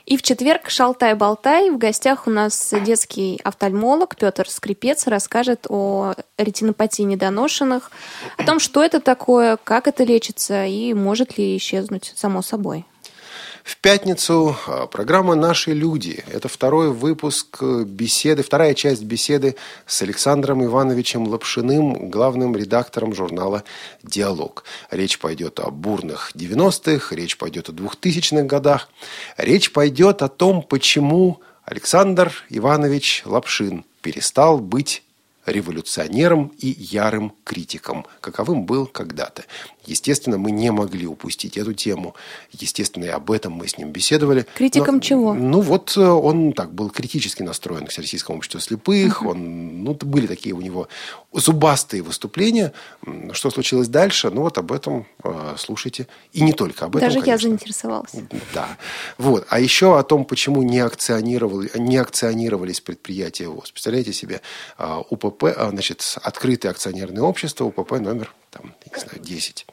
И 0.09 0.17
в 0.17 0.23
четверг 0.23 0.71
«Шалтай-болтай». 0.71 1.69
В 1.69 1.77
гостях 1.77 2.27
у 2.27 2.31
нас 2.31 2.73
детский 2.83 3.39
офтальмолог 3.45 4.17
Петр 4.17 4.49
Скрипец 4.49 5.07
расскажет 5.07 5.67
о 5.69 6.15
ретинопатии 6.39 7.03
недоношенных, 7.03 7.91
о 8.39 8.45
том, 8.45 8.59
что 8.59 8.83
это 8.83 9.01
такое, 9.01 9.59
как 9.63 9.87
это 9.87 10.05
лечится 10.05 10.65
и 10.65 10.95
может 10.95 11.37
ли 11.37 11.55
исчезнуть 11.59 12.15
само 12.17 12.41
собой. 12.41 12.87
В 13.69 13.77
пятницу 13.77 14.57
а, 14.67 14.87
программа 14.87 15.35
«Наши 15.35 15.75
люди». 15.75 16.25
Это 16.33 16.49
второй 16.49 16.91
выпуск 16.91 17.59
э, 17.61 17.85
беседы, 17.85 18.43
вторая 18.43 18.73
часть 18.73 19.03
беседы 19.03 19.57
с 19.85 20.01
Александром 20.01 20.65
Ивановичем 20.65 21.29
Лапшиным, 21.29 22.09
главным 22.09 22.57
редактором 22.57 23.15
журнала 23.15 23.65
«Диалог». 24.03 24.65
Речь 24.91 25.19
пойдет 25.19 25.61
о 25.61 25.71
бурных 25.71 26.33
90-х, 26.35 27.15
речь 27.15 27.37
пойдет 27.37 27.69
о 27.69 27.73
2000-х 27.73 28.45
годах. 28.45 28.89
Речь 29.37 29.71
пойдет 29.71 30.23
о 30.23 30.29
том, 30.29 30.63
почему 30.63 31.43
Александр 31.67 32.33
Иванович 32.49 33.25
Лапшин 33.27 33.85
перестал 34.01 34.61
быть 34.61 35.03
революционером 35.45 36.53
и 36.59 36.69
ярым 36.69 37.35
критиком, 37.45 38.07
каковым 38.21 38.65
был 38.65 38.87
когда-то. 38.87 39.45
Естественно, 39.89 40.39
мы 40.39 40.51
не 40.51 40.71
могли 40.71 41.07
упустить 41.07 41.57
эту 41.57 41.73
тему. 41.73 42.15
Естественно, 42.53 43.05
и 43.05 43.09
об 43.09 43.31
этом 43.31 43.53
мы 43.53 43.67
с 43.69 43.79
ним 43.79 43.91
беседовали. 43.91 44.47
Критиком 44.55 44.97
Но- 44.97 45.01
чего? 45.01 45.35
Ну, 45.35 45.61
вот 45.61 45.97
э, 45.97 46.01
он 46.01 46.53
так 46.53 46.73
был 46.73 46.91
критически 46.91 47.43
настроен 47.43 47.87
к 47.87 47.91
Всероссийскому 47.91 48.39
обществу 48.39 48.61
слепых. 48.61 49.23
Он, 49.23 49.85
ну, 49.85 49.95
были 49.95 50.27
такие 50.27 50.55
у 50.55 50.61
него 50.61 50.89
зубастые 51.33 52.03
выступления. 52.03 52.73
Что 53.33 53.51
случилось 53.51 53.89
дальше? 53.89 54.31
Ну, 54.31 54.43
вот 54.43 54.59
об 54.59 54.73
этом 54.73 55.07
э, 55.25 55.55
слушайте. 55.57 56.07
И 56.33 56.43
не 56.43 56.53
только 56.53 56.85
об 56.85 56.97
этом, 56.97 57.09
Даже 57.09 57.19
я 57.19 57.25
конечно. 57.25 57.49
заинтересовалась. 57.49 58.13
Да. 58.55 58.77
Вот. 59.17 59.47
А 59.49 59.61
еще 59.61 59.99
о 59.99 60.03
том, 60.03 60.25
почему 60.25 60.63
не, 60.63 60.81
акционировали, 60.81 61.71
не 61.77 61.97
акционировались 61.97 62.81
предприятия 62.81 63.49
ВОЗ. 63.49 63.71
Представляете 63.71 64.13
себе, 64.13 64.41
а, 64.77 65.01
УПП, 65.01 65.45
а, 65.45 65.71
значит, 65.71 66.17
открытое 66.23 66.71
акционерное 66.71 67.23
общество, 67.23 67.65
УПП 67.65 67.93
номер, 67.93 68.35
там, 68.51 68.75
не 68.93 69.01
знаю, 69.01 69.21
10. 69.21 69.67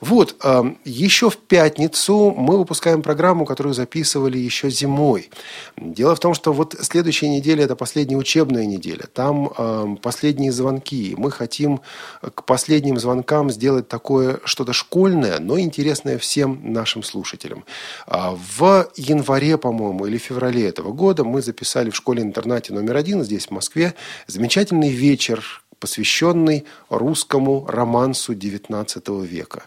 Вот, 0.00 0.36
а, 0.44 0.64
еще 0.84 1.28
в 1.28 1.36
пятницу 1.36 2.32
мы 2.36 2.58
выпускаем 2.58 3.02
программу, 3.02 3.44
которую 3.44 3.74
записывали 3.74 4.38
еще 4.38 4.70
зимой. 4.70 5.30
Дело 5.76 6.14
в 6.14 6.20
том, 6.20 6.34
что 6.34 6.52
вот 6.52 6.76
следующая 6.80 7.28
неделя– 7.28 7.64
это 7.64 7.74
последняя 7.74 8.16
учебная 8.16 8.64
неделя. 8.64 9.06
Там 9.12 9.52
а, 9.56 9.96
последние 9.96 10.52
звонки. 10.52 11.14
Мы 11.18 11.32
хотим 11.32 11.80
к 12.22 12.44
последним 12.44 12.98
звонкам 12.98 13.50
сделать 13.50 13.88
такое 13.88 14.38
что-то 14.44 14.72
школьное, 14.72 15.40
но 15.40 15.58
интересное 15.58 16.18
всем 16.18 16.60
нашим 16.72 17.02
слушателям. 17.02 17.64
А, 18.06 18.36
В 18.56 18.90
январе, 18.96 19.58
по-моему, 19.58 20.06
или 20.06 20.18
феврале 20.18 20.68
этого 20.68 20.92
года 20.92 21.24
мы 21.24 21.42
записали 21.42 21.90
в 21.90 21.96
школе-интернате 21.96 22.72
номер 22.72 22.96
один 22.96 23.24
здесь, 23.24 23.46
в 23.46 23.50
Москве, 23.50 23.94
замечательный 24.28 24.90
вечер 24.90 25.64
посвященный 25.80 26.64
русскому 26.88 27.66
романсу 27.68 28.34
XIX 28.34 29.26
века. 29.26 29.64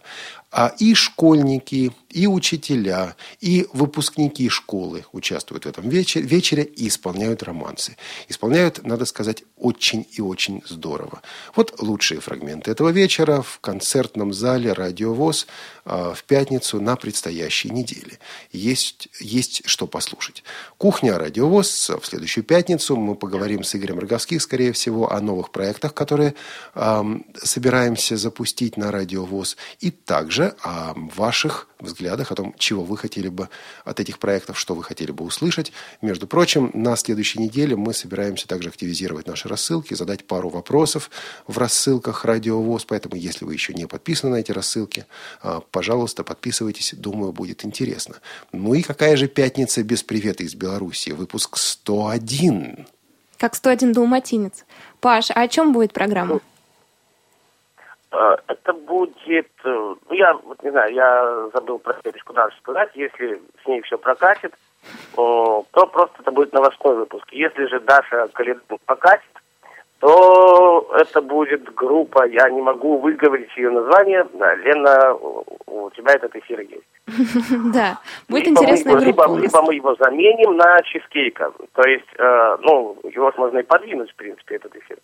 А 0.52 0.74
и 0.80 0.94
школьники, 0.94 1.94
и 2.10 2.28
учителя, 2.28 3.16
и 3.40 3.68
выпускники 3.72 4.50
школы 4.50 5.06
участвуют 5.14 5.66
в 5.66 5.70
этом 5.70 5.88
вечере, 5.88 6.26
вечере 6.26 6.64
и 6.64 6.90
исполняют 6.90 7.42
романсы. 7.42 7.96
Исполняют, 8.28 8.86
надо 8.86 9.06
сказать, 9.06 9.44
очень 9.56 10.06
и 10.12 10.20
очень 10.20 10.62
здорово. 10.68 11.22
Вот 11.56 11.80
лучшие 11.80 12.20
фрагменты 12.20 12.70
этого 12.70 12.90
вечера 12.90 13.42
в 13.42 13.60
концертном 13.60 14.34
зале 14.34 14.74
«Радиовоз» 14.74 15.48
а, 15.86 16.14
в 16.14 16.24
пятницу 16.26 16.82
на 16.82 16.98
предстоящей 16.98 17.70
неделе. 17.70 18.20
Есть, 18.52 19.08
есть 19.22 19.62
что 19.66 19.88
послушать. 19.88 20.44
Кухня 20.78 21.18
«Радиовоз» 21.18 21.90
в 21.90 22.06
следующую 22.06 22.44
пятницу. 22.44 22.98
Мы 22.98 23.16
поговорим 23.16 23.64
с 23.64 23.74
Игорем 23.74 24.00
Роговских, 24.00 24.42
скорее 24.42 24.74
всего, 24.74 25.14
о 25.14 25.22
новых 25.22 25.52
проектах, 25.52 25.94
которые 25.94 26.36
ам, 26.74 27.24
собираемся 27.42 28.18
запустить 28.18 28.76
на 28.76 28.92
«Радиовоз». 28.92 29.56
И 29.80 29.92
также 29.92 30.41
о 30.64 30.94
ваших 30.96 31.68
взглядах, 31.80 32.32
о 32.32 32.36
том, 32.36 32.54
чего 32.58 32.84
вы 32.84 32.98
хотели 32.98 33.28
бы 33.28 33.50
от 33.84 34.00
этих 34.00 34.20
проектов, 34.20 34.60
что 34.60 34.76
вы 34.76 34.84
хотели 34.84 35.12
бы 35.12 35.24
услышать. 35.24 35.72
Между 36.02 36.28
прочим, 36.28 36.72
на 36.74 36.96
следующей 36.96 37.40
неделе 37.40 37.76
мы 37.76 37.94
собираемся 37.94 38.48
также 38.48 38.70
активизировать 38.70 39.28
наши 39.28 39.48
рассылки, 39.48 39.94
задать 39.94 40.26
пару 40.26 40.50
вопросов 40.50 41.10
в 41.48 41.58
рассылках 41.58 42.26
«Радиовоз». 42.26 42.86
Поэтому, 42.86 43.16
если 43.16 43.46
вы 43.46 43.54
еще 43.54 43.74
не 43.74 43.88
подписаны 43.88 44.34
на 44.34 44.36
эти 44.38 44.52
рассылки, 44.52 45.06
а, 45.42 45.62
пожалуйста, 45.72 46.24
подписывайтесь. 46.24 46.94
Думаю, 46.96 47.32
будет 47.32 47.66
интересно. 47.66 48.16
Ну 48.52 48.74
и 48.74 48.82
какая 48.82 49.18
же 49.18 49.28
пятница 49.28 49.84
без 49.84 50.04
привета 50.04 50.44
из 50.44 50.56
Беларуси? 50.56 51.12
Выпуск 51.12 51.58
101. 51.58 52.86
Как 53.38 53.56
101 53.56 53.94
далматинец. 53.94 54.66
Паш, 55.00 55.32
а 55.32 55.42
о 55.42 55.48
чем 55.48 55.74
будет 55.74 55.94
программа? 55.94 56.42
Э, 58.12 58.36
Это 58.48 58.74
будет, 58.74 59.50
э, 59.64 59.70
ну 60.10 60.14
я 60.14 60.34
вот 60.34 60.62
не 60.64 60.72
знаю, 60.72 60.94
я 60.94 61.50
забыл 61.54 61.80
про 61.80 61.94
Светочку 62.02 62.34
дальше 62.34 62.58
сказать, 62.60 62.90
если 62.94 63.42
с 63.64 63.68
ней 63.68 63.82
все 63.82 63.98
прокатит, 63.98 64.54
то 65.16 65.66
просто 65.72 66.22
это 66.22 66.32
будет 66.32 66.54
новостной 66.54 66.96
выпуск. 66.96 67.28
Если 67.32 67.66
же 67.68 67.80
Даша 67.80 68.28
Каледон 68.34 68.80
прокатит, 68.86 69.30
то 70.00 70.92
это 70.98 71.22
будет 71.22 71.74
группа, 71.76 72.26
я 72.26 72.50
не 72.50 72.62
могу 72.62 72.98
выговорить 72.98 73.56
ее 73.56 73.70
название, 73.70 74.28
Лена, 74.34 75.14
у 75.14 75.92
тебя 75.92 76.14
этот 76.14 76.36
эфир 76.36 76.62
есть. 76.62 76.91
Да, 77.74 78.00
будет 78.30 78.48
Либо 78.48 78.62
интересная 78.62 78.96
мы, 78.96 79.02
группа 79.02 79.38
либо, 79.38 79.62
мы 79.62 79.76
его 79.76 79.96
заменим 79.96 80.56
на 80.56 80.82
чизкейка. 80.84 81.52
То 81.74 81.84
есть, 81.88 82.06
э, 82.18 82.58
ну, 82.62 82.98
его 83.04 83.32
можно 83.38 83.60
и 83.60 83.64
подвинуть, 83.64 84.12
в 84.12 84.16
принципе, 84.16 84.56
этот 84.56 84.76
эфир. 84.76 84.98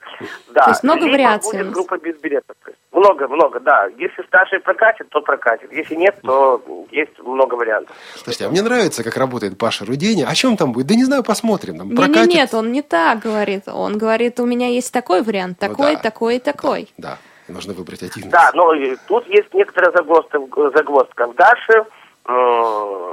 Да. 0.54 0.66
То 0.66 0.70
есть 0.72 0.84
много 0.84 1.02
либо 1.02 1.14
вариаций 1.14 1.60
будет 1.60 1.74
группа 1.74 1.98
без 1.98 2.18
билетов. 2.18 2.56
Много, 2.92 3.28
много, 3.28 3.60
да. 3.60 3.88
Если 3.98 4.24
старший 4.24 4.60
прокатит, 4.60 5.10
то 5.10 5.22
прокатит. 5.22 5.72
Если 5.72 5.96
нет, 5.96 6.20
то 6.24 6.62
есть 6.92 7.20
много 7.20 7.56
вариантов. 7.56 7.96
Слушайте, 8.16 8.46
а 8.46 8.50
мне 8.50 8.62
нравится, 8.62 9.04
как 9.04 9.18
работает 9.18 9.58
Паша 9.58 9.86
Рудени. 9.86 10.24
О 10.24 10.34
чем 10.34 10.58
там 10.58 10.72
будет? 10.72 10.88
Да 10.88 10.96
не 10.96 11.04
знаю, 11.04 11.24
посмотрим. 11.24 11.78
Там 11.78 11.88
Не, 11.88 11.94
не, 11.94 11.98
прокатит. 11.98 12.34
нет, 12.34 12.54
он 12.54 12.72
не 12.72 12.82
так 12.82 13.20
говорит. 13.20 13.64
Он 13.68 13.98
говорит, 13.98 14.40
у 14.40 14.46
меня 14.46 14.68
есть 14.68 14.92
такой 14.92 15.22
вариант, 15.22 15.60
такой, 15.60 15.96
да. 15.96 16.02
такой 16.02 16.38
и 16.38 16.40
такой. 16.40 16.90
Да, 16.98 17.18
нужно 17.48 17.74
выбрать 17.74 18.04
один. 18.04 18.30
Да, 18.30 18.52
но 18.54 18.74
и 18.74 18.96
тут 19.08 19.26
есть 19.28 19.54
некоторая 19.54 19.92
загвоздка, 19.92 20.40
загвоздка 20.76 21.28
в 21.28 21.36
Даше. 21.36 21.86
М, 22.26 23.08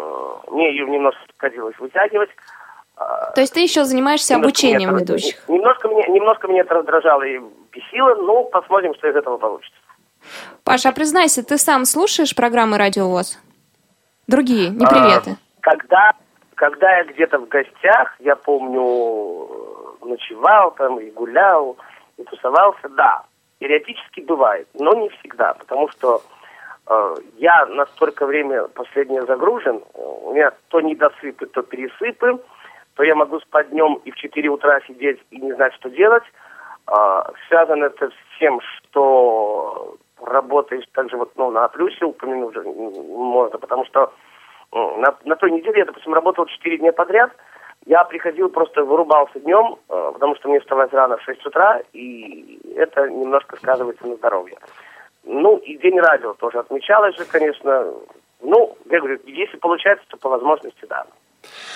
Мне 0.51 0.71
ее 0.71 0.87
немножко 0.89 1.21
приходилось 1.37 1.77
вытягивать. 1.79 2.31
То 2.97 3.41
есть 3.41 3.53
ты 3.55 3.61
еще 3.61 3.85
занимаешься 3.85 4.35
Немножко 4.35 4.49
обучением 4.51 4.91
меня 4.91 5.03
это- 5.03 5.13
ведущих. 5.13 5.49
Немножко 5.49 5.89
меня, 5.89 6.07
немножко 6.09 6.47
меня 6.49 6.61
это 6.61 6.75
раздражало 6.75 7.23
и 7.23 7.41
бесило, 7.73 8.15
но 8.15 8.45
посмотрим, 8.45 8.95
что 8.95 9.09
из 9.09 9.17
этого 9.17 9.37
получится. 9.39 9.77
Паша, 10.63 10.91
а 10.91 10.93
признайся, 10.93 11.43
ты 11.43 11.59
сам 11.59 11.85
слушаешь 11.87 12.35
программы 12.37 12.79
«Радио 12.79 13.09
ВОЗ»? 13.09 13.39
Другие, 14.29 14.71
не 14.71 14.87
А, 14.87 14.89
приветы. 14.89 15.37
Когда, 15.61 16.13
когда 16.55 16.99
я 16.99 17.05
где-то 17.05 17.39
в 17.41 17.49
гостях, 17.49 18.15
я 18.21 18.37
помню, 18.37 19.49
э, 20.03 20.07
ночевал 20.07 20.71
там 20.73 21.01
и 21.01 21.11
гулял, 21.11 21.77
и 22.17 22.23
тусовался, 22.25 22.89
да, 22.91 23.25
периодически 23.65 24.21
бывает, 24.21 24.69
но 24.75 24.93
не 24.93 25.09
всегда, 25.09 25.55
потому 25.55 25.89
что 25.89 26.21
э, 26.87 27.15
я 27.39 27.65
настолько 27.65 28.27
время 28.27 28.69
последнее 28.69 29.23
загружен, 29.23 29.77
э, 29.77 29.99
у 30.23 30.35
меня 30.35 30.53
то 30.69 30.83
недосыпы, 30.83 31.47
то 31.47 31.63
пересыпы, 31.63 32.39
то 32.95 33.03
я 33.03 33.15
могу 33.15 33.41
спать 33.41 33.71
днем 33.71 34.03
и 34.05 34.11
в 34.11 34.17
4 34.17 34.51
утра 34.51 34.81
сидеть 34.87 35.19
и 35.31 35.39
не 35.41 35.55
знать, 35.55 35.73
что 35.75 35.89
делать, 35.89 36.25
А, 36.87 37.33
связано 37.49 37.87
это 37.87 38.11
с 38.11 38.39
тем, 38.39 38.61
что 38.61 39.97
работаешь 40.21 40.85
также 40.93 41.17
вот 41.17 41.33
ну, 41.37 41.51
на 41.51 41.67
плюсе 41.69 42.05
упомянуть 42.05 42.55
можно, 43.09 43.59
потому 43.59 43.87
что 43.87 44.13
м, 44.73 45.01
на, 45.01 45.17
на 45.25 45.37
той 45.37 45.51
неделе 45.53 45.79
я, 45.79 45.85
допустим, 45.87 46.13
работал 46.13 46.45
4 46.45 46.77
дня 46.77 46.93
подряд, 46.93 47.31
я 47.87 48.05
приходил, 48.05 48.49
просто 48.49 48.85
вырубался 48.85 49.39
днем, 49.41 49.77
э, 49.89 50.11
потому 50.15 50.37
что 50.37 50.49
мне 50.49 50.61
вставать 50.61 50.93
рано 50.93 51.17
в 51.17 51.23
6 51.23 51.47
утра, 51.47 51.81
и 51.93 52.61
это 52.77 53.09
немножко 53.09 53.57
сказывается 53.57 54.07
на 54.07 54.17
здоровье. 54.17 54.57
Ну, 55.25 55.57
и 55.59 55.77
день 55.79 55.99
радио 56.01 56.35
тоже 56.35 56.59
отмечалось 56.59 57.17
же, 57.17 57.25
конечно. 57.25 57.87
Ну, 58.43 58.77
я 58.91 58.99
говорю, 58.99 59.19
если 59.27 59.57
получается, 59.57 60.05
то 60.09 60.17
по 60.17 60.29
возможности, 60.29 60.87
да. 60.89 61.07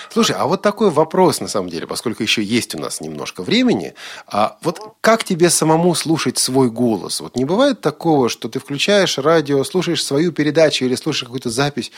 Слушай, 0.09 0.35
а 0.39 0.47
вот 0.47 0.63
такой 0.63 0.89
вопрос, 0.89 1.41
на 1.41 1.47
самом 1.47 1.69
деле, 1.69 1.85
поскольку 1.85 2.23
еще 2.23 2.41
есть 2.41 2.73
у 2.73 2.79
нас 2.79 3.01
немножко 3.01 3.43
времени. 3.43 3.93
А 4.27 4.57
вот 4.63 4.79
как 5.01 5.23
тебе 5.23 5.49
самому 5.49 5.93
слушать 5.93 6.37
свой 6.39 6.71
голос? 6.71 7.21
Вот 7.21 7.35
не 7.35 7.45
бывает 7.45 7.81
такого, 7.81 8.29
что 8.29 8.49
ты 8.49 8.59
включаешь 8.59 9.19
радио, 9.19 9.63
слушаешь 9.63 10.03
свою 10.03 10.31
передачу 10.31 10.85
или 10.85 10.95
слушаешь 10.95 11.25
какую-то 11.25 11.49
запись, 11.49 11.91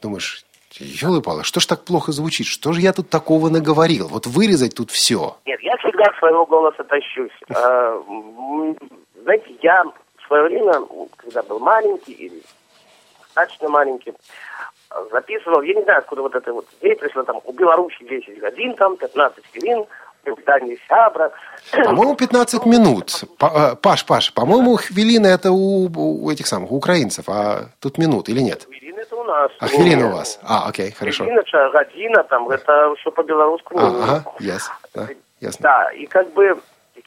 думаешь, 0.00 0.44
елы-палы, 0.78 1.44
что 1.44 1.60
ж 1.60 1.66
так 1.66 1.84
плохо 1.84 2.12
звучит? 2.12 2.46
Что 2.46 2.72
же 2.72 2.80
я 2.80 2.92
тут 2.92 3.08
такого 3.10 3.48
наговорил? 3.48 4.08
Вот 4.08 4.26
вырезать 4.26 4.74
тут 4.74 4.90
все. 4.90 5.36
Нет, 5.46 5.60
я 5.62 5.76
всегда 5.78 6.04
своего 6.18 6.46
голоса 6.46 6.84
тащусь. 6.84 7.32
М, 7.48 8.76
Знаете, 9.22 9.54
я 9.62 9.84
в 9.84 10.26
свое 10.26 10.44
время, 10.44 10.74
когда 11.16 11.42
был 11.42 11.58
маленький 11.58 12.12
или 12.12 12.42
достаточно 13.22 13.68
маленький, 13.68 14.12
записывал, 15.12 15.62
я 15.62 15.74
не 15.74 15.82
знаю, 15.82 15.98
откуда 15.98 16.22
вот 16.22 16.34
это 16.34 16.52
вот 16.52 16.66
идея 16.80 16.96
пришла, 16.96 17.22
там, 17.24 17.40
у 17.44 17.52
Беларуси 17.52 17.96
10 18.08 18.38
годин, 18.40 18.74
там, 18.74 18.96
15 18.96 19.44
хвилин, 19.52 19.84
питание 20.24 20.76
сябра. 20.88 21.32
По-моему, 21.72 22.14
15 22.16 22.66
минут. 22.66 23.24
Э, 23.40 23.74
Паш, 23.76 24.04
Паш, 24.06 24.32
по-моему, 24.34 24.76
хвилина 24.76 25.26
это 25.26 25.50
у, 25.50 25.88
у 25.88 26.30
этих 26.30 26.46
самых 26.46 26.70
у 26.72 26.76
украинцев, 26.76 27.28
а 27.28 27.66
тут 27.80 27.98
минут 27.98 28.28
или 28.28 28.40
нет? 28.40 28.64
Хвилин 28.64 28.98
это 28.98 29.16
у 29.16 29.24
нас. 29.24 29.50
А 29.60 29.66
хвилина 29.66 30.08
у 30.08 30.12
вас? 30.12 30.38
А, 30.42 30.68
окей, 30.68 30.90
хорошо. 30.92 31.24
Хвилина, 31.24 31.44
ча- 31.44 31.70
година, 31.70 32.24
там, 32.24 32.48
это 32.50 32.94
все 33.00 33.10
по-белорусски. 33.10 33.68
Ага, 33.74 34.24
ясно. 34.40 34.74
Да, 34.94 35.08
ясно. 35.40 35.62
Да, 35.62 35.92
и 35.92 36.06
как 36.06 36.32
бы 36.32 36.58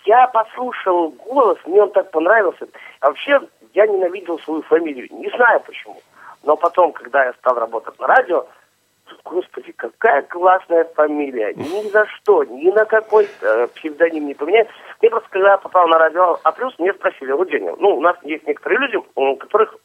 я 0.05 0.27
послушал 0.27 1.09
голос, 1.11 1.57
мне 1.65 1.83
он 1.83 1.91
так 1.91 2.11
понравился. 2.11 2.65
А 3.01 3.07
вообще 3.07 3.39
я 3.73 3.87
ненавидел 3.87 4.39
свою 4.39 4.61
фамилию, 4.63 5.07
не 5.11 5.29
знаю 5.35 5.59
почему. 5.61 6.01
Но 6.43 6.55
потом, 6.57 6.91
когда 6.91 7.25
я 7.25 7.33
стал 7.33 7.55
работать 7.55 7.99
на 7.99 8.07
радио, 8.07 8.45
господи, 9.23 9.71
какая 9.73 10.21
классная 10.23 10.85
фамилия. 10.95 11.53
Ни 11.53 11.89
за 11.89 12.05
что, 12.07 12.43
ни 12.43 12.71
на 12.71 12.85
какой 12.85 13.27
э, 13.41 13.67
псевдоним 13.75 14.27
не 14.27 14.33
поменять. 14.33 14.67
Мне 15.01 15.09
просто, 15.09 15.29
когда 15.29 15.51
я 15.51 15.57
попал 15.57 15.87
на 15.87 15.97
радио 15.97 16.39
А+, 16.43 16.53
мне 16.79 16.93
спросили, 16.93 17.49
Женя, 17.51 17.75
ну, 17.77 17.97
у 17.97 18.01
нас 18.01 18.17
есть 18.23 18.45
некоторые 18.47 18.79
люди, 18.79 18.97
у 19.15 19.35
которых 19.35 19.75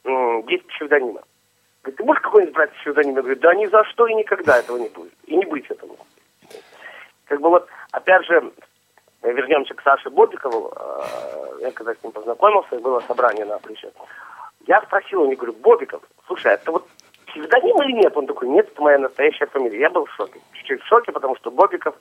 есть 0.49 0.67
псевдонимы. 0.69 1.21
Говорит, 1.83 1.97
ты 1.99 2.05
можешь 2.05 2.23
какой-нибудь 2.23 2.55
брать 2.55 2.73
псевдоним? 2.73 3.17
Я 3.17 3.23
говорю, 3.23 3.41
да 3.41 3.55
ни 3.55 3.67
за 3.67 3.85
что 3.85 4.07
и 4.07 4.15
никогда 4.15 4.59
этого 4.59 4.77
не 4.79 4.89
будет. 4.89 5.13
И 5.27 5.37
не 5.37 5.45
быть 5.45 5.67
этому. 5.71 5.97
Как 7.27 7.41
бы 7.41 7.49
вот, 7.49 7.69
опять 7.93 8.25
же, 8.27 8.53
вернемся 9.23 9.75
к 9.75 9.83
Саше 9.83 10.11
Бобикову. 10.11 10.73
Э, 10.77 11.61
Я 11.61 11.73
когда 11.73 11.95
с 11.95 12.03
ним 12.03 12.13
познакомился, 12.13 12.79
было 12.81 13.01
собрание 13.01 13.45
на 13.45 13.57
Априше. 13.57 13.91
Я 14.67 14.83
спросил 14.83 15.23
у 15.23 15.27
него, 15.27 15.37
говорю, 15.37 15.53
Бобиков, 15.55 16.03
слушай, 16.27 16.53
это 16.53 16.73
вот 16.73 16.87
псевдоним 17.37 17.83
или 17.83 17.93
нет? 17.93 18.17
Он 18.17 18.27
такой, 18.27 18.49
нет, 18.49 18.69
это 18.69 18.83
моя 18.83 18.99
настоящая 18.99 19.47
фамилия. 19.47 19.81
Я 19.81 19.91
был 19.91 20.07
в 20.07 20.13
шоке. 20.13 20.41
Чуть-чуть 20.53 20.83
в 20.83 20.87
шоке, 20.87 21.13
потому 21.13 21.37
что 21.37 21.51
Бобиков 21.51 21.95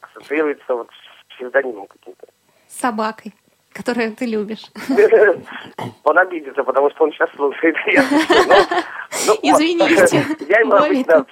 ассоциируется 0.00 0.74
вот 0.74 0.88
с 0.90 1.34
псевдонимом 1.34 1.86
каким-то. 1.86 2.26
Собакой, 2.68 3.32
которую 3.72 4.14
ты 4.14 4.26
любишь. 4.26 4.70
Он 6.04 6.18
обидится, 6.18 6.62
потому 6.62 6.90
что 6.90 7.04
он 7.04 7.12
сейчас 7.12 7.30
слушает. 7.36 7.76
Ну, 9.26 9.34
ну, 9.34 9.38
Извините. 9.42 10.24
Я 10.48 10.60
его 10.60 10.74
обычно 10.74 11.26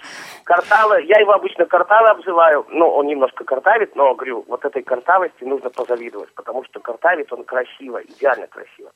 картавы, 0.45 1.03
я 1.05 1.19
его 1.19 1.33
обычно 1.33 1.65
картавы 1.65 2.11
обзываю. 2.11 2.67
Ну, 2.69 2.87
он 2.87 3.07
немножко 3.07 3.43
картавит, 3.43 3.97
но 3.97 4.15
говорю, 4.15 4.45
вот 4.47 4.65
этой 4.65 4.83
картавости 4.83 5.45
нужно 5.45 5.71
позавидовать, 5.71 6.33
потому 6.35 6.63
что 6.65 6.79
картавит 6.79 7.33
он 7.33 7.43
красиво, 7.43 8.01
идеально 8.03 8.47
красиво. 8.49 8.93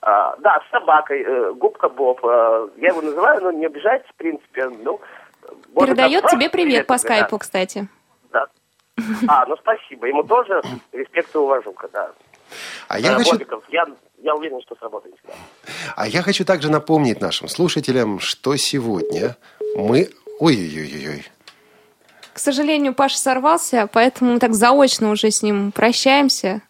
А, 0.00 0.36
да, 0.38 0.62
с 0.66 0.70
собакой, 0.70 1.22
э, 1.22 1.52
губка 1.54 1.88
Боб. 1.88 2.24
э, 2.24 2.68
я 2.76 2.88
его 2.88 3.02
называю, 3.02 3.42
но 3.42 3.50
не 3.50 3.66
обижайтесь, 3.66 4.08
в 4.08 4.14
принципе. 4.14 4.68
Ну, 4.68 5.00
Передает 5.74 6.22
так, 6.22 6.30
тебе 6.30 6.48
привет 6.48 6.86
по 6.86 6.96
тебе, 6.96 7.08
да. 7.08 7.14
скайпу, 7.16 7.38
кстати. 7.38 7.88
Да. 8.30 8.46
А, 9.26 9.46
ну 9.46 9.56
спасибо. 9.56 10.06
Ему 10.06 10.22
тоже 10.22 10.62
респект 10.92 11.34
и 11.34 11.38
уважуха, 11.38 11.88
да. 11.92 12.12
А 12.88 12.98
я 12.98 13.14
хочу- 13.14 13.38
я, 13.70 13.86
я 14.22 14.34
уверен, 14.34 14.60
что 14.62 14.74
сработает 14.76 15.14
всегда. 15.18 15.34
А 15.96 16.06
я 16.08 16.22
хочу 16.22 16.44
также 16.44 16.70
напомнить 16.70 17.20
нашим 17.20 17.48
слушателям, 17.48 18.20
что 18.20 18.56
сегодня 18.56 19.36
мы... 19.76 20.10
Ой-ой-ой-ой. 20.40 21.24
К 22.32 22.38
сожалению, 22.38 22.94
Паша 22.94 23.18
сорвался, 23.18 23.88
поэтому 23.92 24.34
мы 24.34 24.38
так 24.38 24.54
заочно 24.54 25.10
уже 25.10 25.30
с 25.32 25.42
ним 25.42 25.72
прощаемся. 25.72 26.62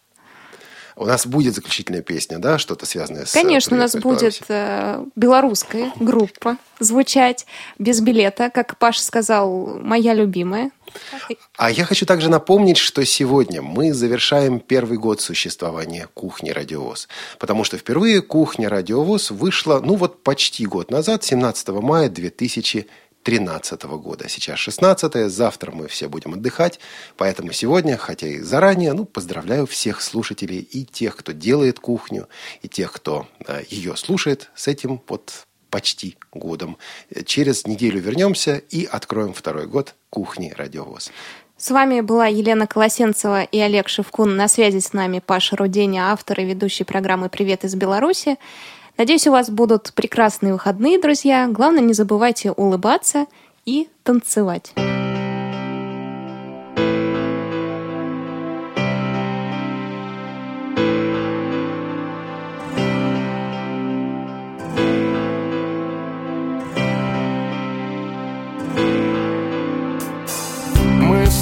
У 0.99 1.05
нас 1.05 1.25
будет 1.25 1.55
заключительная 1.55 2.01
песня, 2.01 2.39
да? 2.39 2.57
Что-то 2.57 2.85
связанное 2.85 3.25
с... 3.25 3.31
Конечно, 3.31 3.77
у 3.77 3.79
нас 3.79 3.95
будет 3.95 4.41
э, 4.49 5.05
белорусская 5.15 5.93
группа 5.97 6.57
звучать 6.79 7.45
без 7.77 8.01
билета, 8.01 8.49
как 8.49 8.77
Паша 8.77 9.01
сказал, 9.01 9.79
моя 9.79 10.13
любимая. 10.13 10.71
А 11.55 11.71
я 11.71 11.85
хочу 11.85 12.05
также 12.05 12.29
напомнить, 12.29 12.77
что 12.77 13.05
сегодня 13.05 13.61
мы 13.61 13.93
завершаем 13.93 14.59
первый 14.59 14.97
год 14.97 15.21
существования 15.21 16.09
кухни 16.13 16.49
«Радиовоз». 16.49 17.07
Потому 17.37 17.63
что 17.63 17.77
впервые 17.77 18.21
кухня 18.21 18.67
«Радиовоз» 18.67 19.31
вышла, 19.31 19.79
ну 19.79 19.95
вот 19.95 20.21
почти 20.21 20.65
год 20.65 20.91
назад, 20.91 21.23
17 21.23 21.69
мая 21.69 22.09
2013 23.23 23.83
года. 23.83 24.29
Сейчас 24.29 24.59
16 24.59 25.29
завтра 25.31 25.71
мы 25.71 25.87
все 25.87 26.07
будем 26.07 26.33
отдыхать. 26.33 26.79
Поэтому 27.17 27.51
сегодня, 27.51 27.97
хотя 27.97 28.27
и 28.27 28.39
заранее, 28.39 28.93
ну, 28.93 29.05
поздравляю 29.05 29.67
всех 29.67 30.01
слушателей 30.01 30.59
и 30.59 30.85
тех, 30.85 31.15
кто 31.15 31.31
делает 31.31 31.79
кухню, 31.79 32.27
и 32.61 32.67
тех, 32.67 32.91
кто 32.91 33.27
э, 33.47 33.63
ее 33.69 33.95
слушает 33.95 34.49
с 34.55 34.67
этим 34.67 35.01
вот 35.07 35.45
почти 35.69 36.17
годом. 36.31 36.77
Через 37.25 37.67
неделю 37.67 38.01
вернемся 38.01 38.55
и 38.57 38.85
откроем 38.85 39.33
второй 39.33 39.67
год 39.67 39.95
кухни 40.09 40.53
«Радиовоз». 40.55 41.11
С 41.57 41.71
вами 41.71 41.99
была 41.99 42.27
Елена 42.27 42.67
Колосенцева 42.67 43.43
и 43.43 43.59
Олег 43.59 43.89
Шевкун. 43.89 44.37
На 44.37 44.47
связи 44.47 44.79
с 44.79 44.93
нами 44.93 45.19
Паша 45.19 45.57
Руденя, 45.57 46.11
автор 46.13 46.39
и 46.39 46.45
ведущий 46.45 46.85
программы 46.85 47.27
«Привет 47.27 47.65
из 47.65 47.75
Беларуси». 47.75 48.37
Надеюсь, 48.99 49.27
у 49.27 49.31
вас 49.31 49.49
будут 49.49 49.93
прекрасные 49.93 50.51
выходные, 50.51 50.99
друзья. 50.99 51.47
Главное, 51.47 51.79
не 51.81 51.93
забывайте 51.93 52.51
улыбаться 52.51 53.27
и 53.65 53.87
танцевать. 54.03 54.73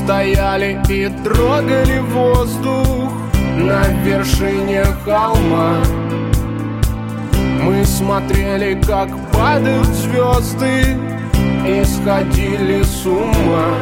Стояли 0.06 0.82
и 0.90 1.10
трогали 1.24 2.00
воздух 2.00 3.12
на 3.58 3.84
вершине 4.06 4.86
холма. 5.04 5.84
Мы 7.62 7.86
смотрели, 7.86 8.82
как 8.86 9.10
падают 9.32 9.88
звезды 9.88 10.98
и 11.66 11.84
сходили 11.84 12.84
с 12.84 13.06
ума. 13.06 13.74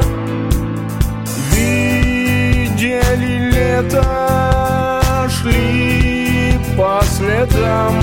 Видели 1.51 3.51
лето, 3.51 5.01
шли 5.29 6.57
по 6.77 7.01
следам 7.03 7.93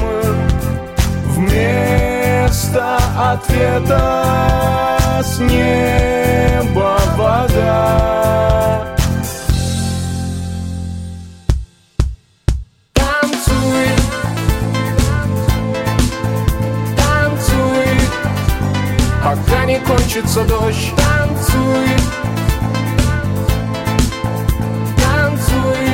Вместо 1.34 2.98
ответа 3.18 5.22
с 5.22 5.38
неба 5.38 6.98
вода 7.16 8.91
кончится 19.87 20.45
дождь. 20.45 20.93
Танцуй, 20.97 21.89
танцуй, 24.97 25.89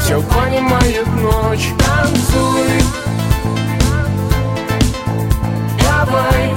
все 0.00 0.20
понимает 0.22 1.06
ночь. 1.22 1.68
Танцуй, 1.78 2.82
давай, 5.78 6.54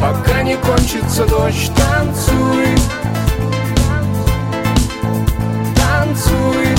пока 0.00 0.42
не 0.42 0.56
кончится 0.56 1.24
дождь. 1.26 1.70
Танцуй, 1.76 2.76
танцуй, 5.76 6.76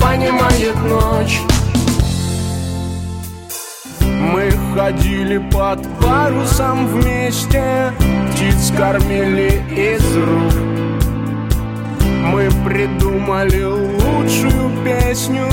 понимает 0.00 0.76
ночь 0.82 1.40
Ходили 4.74 5.38
под 5.52 5.86
парусом 6.00 6.88
вместе. 6.88 7.92
Птиц 8.32 8.72
кормили 8.76 9.62
из 9.70 10.16
рук. 10.16 10.52
Мы 12.24 12.50
придумали 12.64 13.62
лучшую 13.62 14.72
песню 14.84 15.46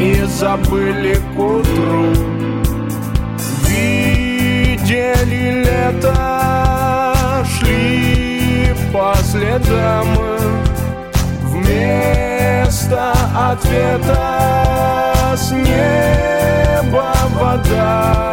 И 0.00 0.22
забыли 0.38 1.16
к 1.34 1.38
утру. 1.38 2.12
Видели 3.66 5.64
лето 5.64 7.14
Шли 7.44 8.72
по 8.92 9.16
следам. 9.24 10.06
Вместо 11.42 13.12
ответа 13.34 15.17
с 15.38 15.52
неба 15.52 17.14
вода. 17.34 18.24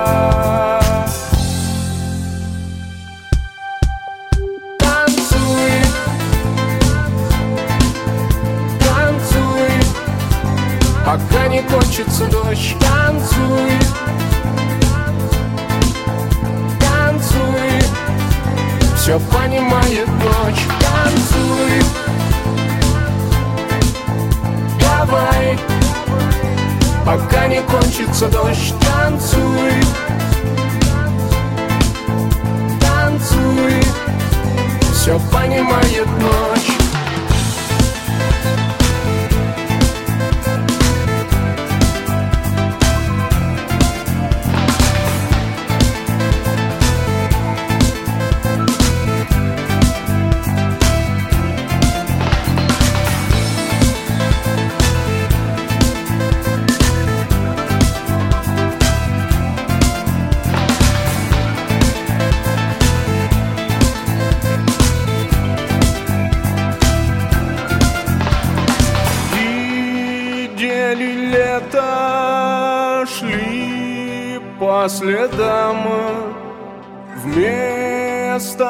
Пока 11.06 11.48
не 11.48 11.62
кончится 11.62 12.26
дождь. 12.26 12.76
Танцуй, 12.80 13.72
танцуй. 16.80 17.80
Все 18.98 19.20
понимает 19.20 20.08
ночь. 20.08 20.66
Танцуй. 20.82 21.84
Давай 24.80 25.75
Пока 27.06 27.48
не 27.48 27.62
кончится 27.62 28.28
дождь 28.30 28.74
Танцуй. 28.82 29.74
Танцуй. 32.82 33.84
Все 34.92 35.20
понимает 35.32 36.08
ночь 36.20 36.55
по 74.86 74.90
следам 74.90 75.84
Вместо 77.24 78.68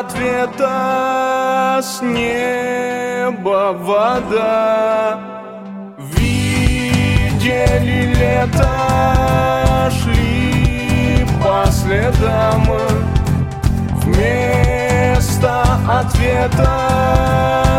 ответа 0.00 1.80
с 1.82 2.00
неба 2.02 3.72
вода. 3.72 5.18
Видели 5.98 7.36
лето, 8.18 8.68
шли 9.90 11.26
по 11.42 11.70
следам 11.70 12.66
Вместо 14.02 15.62
ответа 16.00 16.78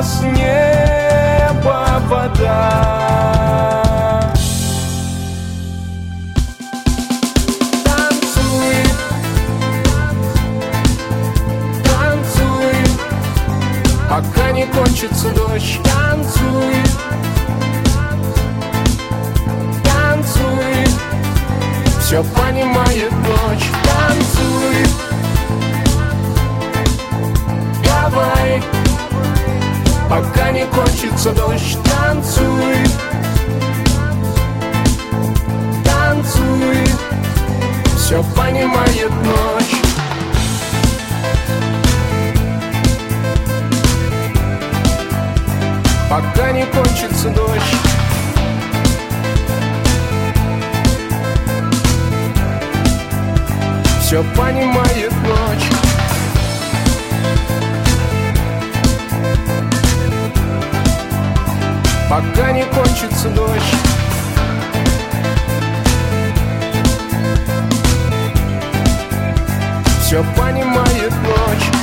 с 0.04 0.22
неба 0.22 1.86
вода 2.08 3.89
Пока 14.20 14.52
не 14.52 14.66
кончится 14.66 15.30
дождь 15.30 15.80
Танцуй, 15.82 16.76
танцуй. 19.82 20.86
Все 22.02 22.22
понимает 22.22 23.14
ночь 23.14 23.66
Танцуй. 23.86 24.86
Давай. 27.82 28.62
Пока 30.10 30.52
не 30.52 30.66
кончится 30.66 31.32
дождь 31.32 31.78
Танцуй. 31.86 32.76
Танцуй. 35.86 36.88
Все 37.96 38.22
понимает 38.36 39.12
ночь 39.24 39.59
Пока 46.10 46.52
не 46.52 46.66
кончится 46.66 47.30
дождь. 47.30 47.62
Все 54.02 54.24
понимает 54.36 55.14
ночь. 55.22 55.70
Пока 62.10 62.52
не 62.54 62.64
кончится 62.64 63.30
дождь. 63.30 63.76
Все 70.02 70.24
понимает 70.36 71.14
ночь 71.22 71.79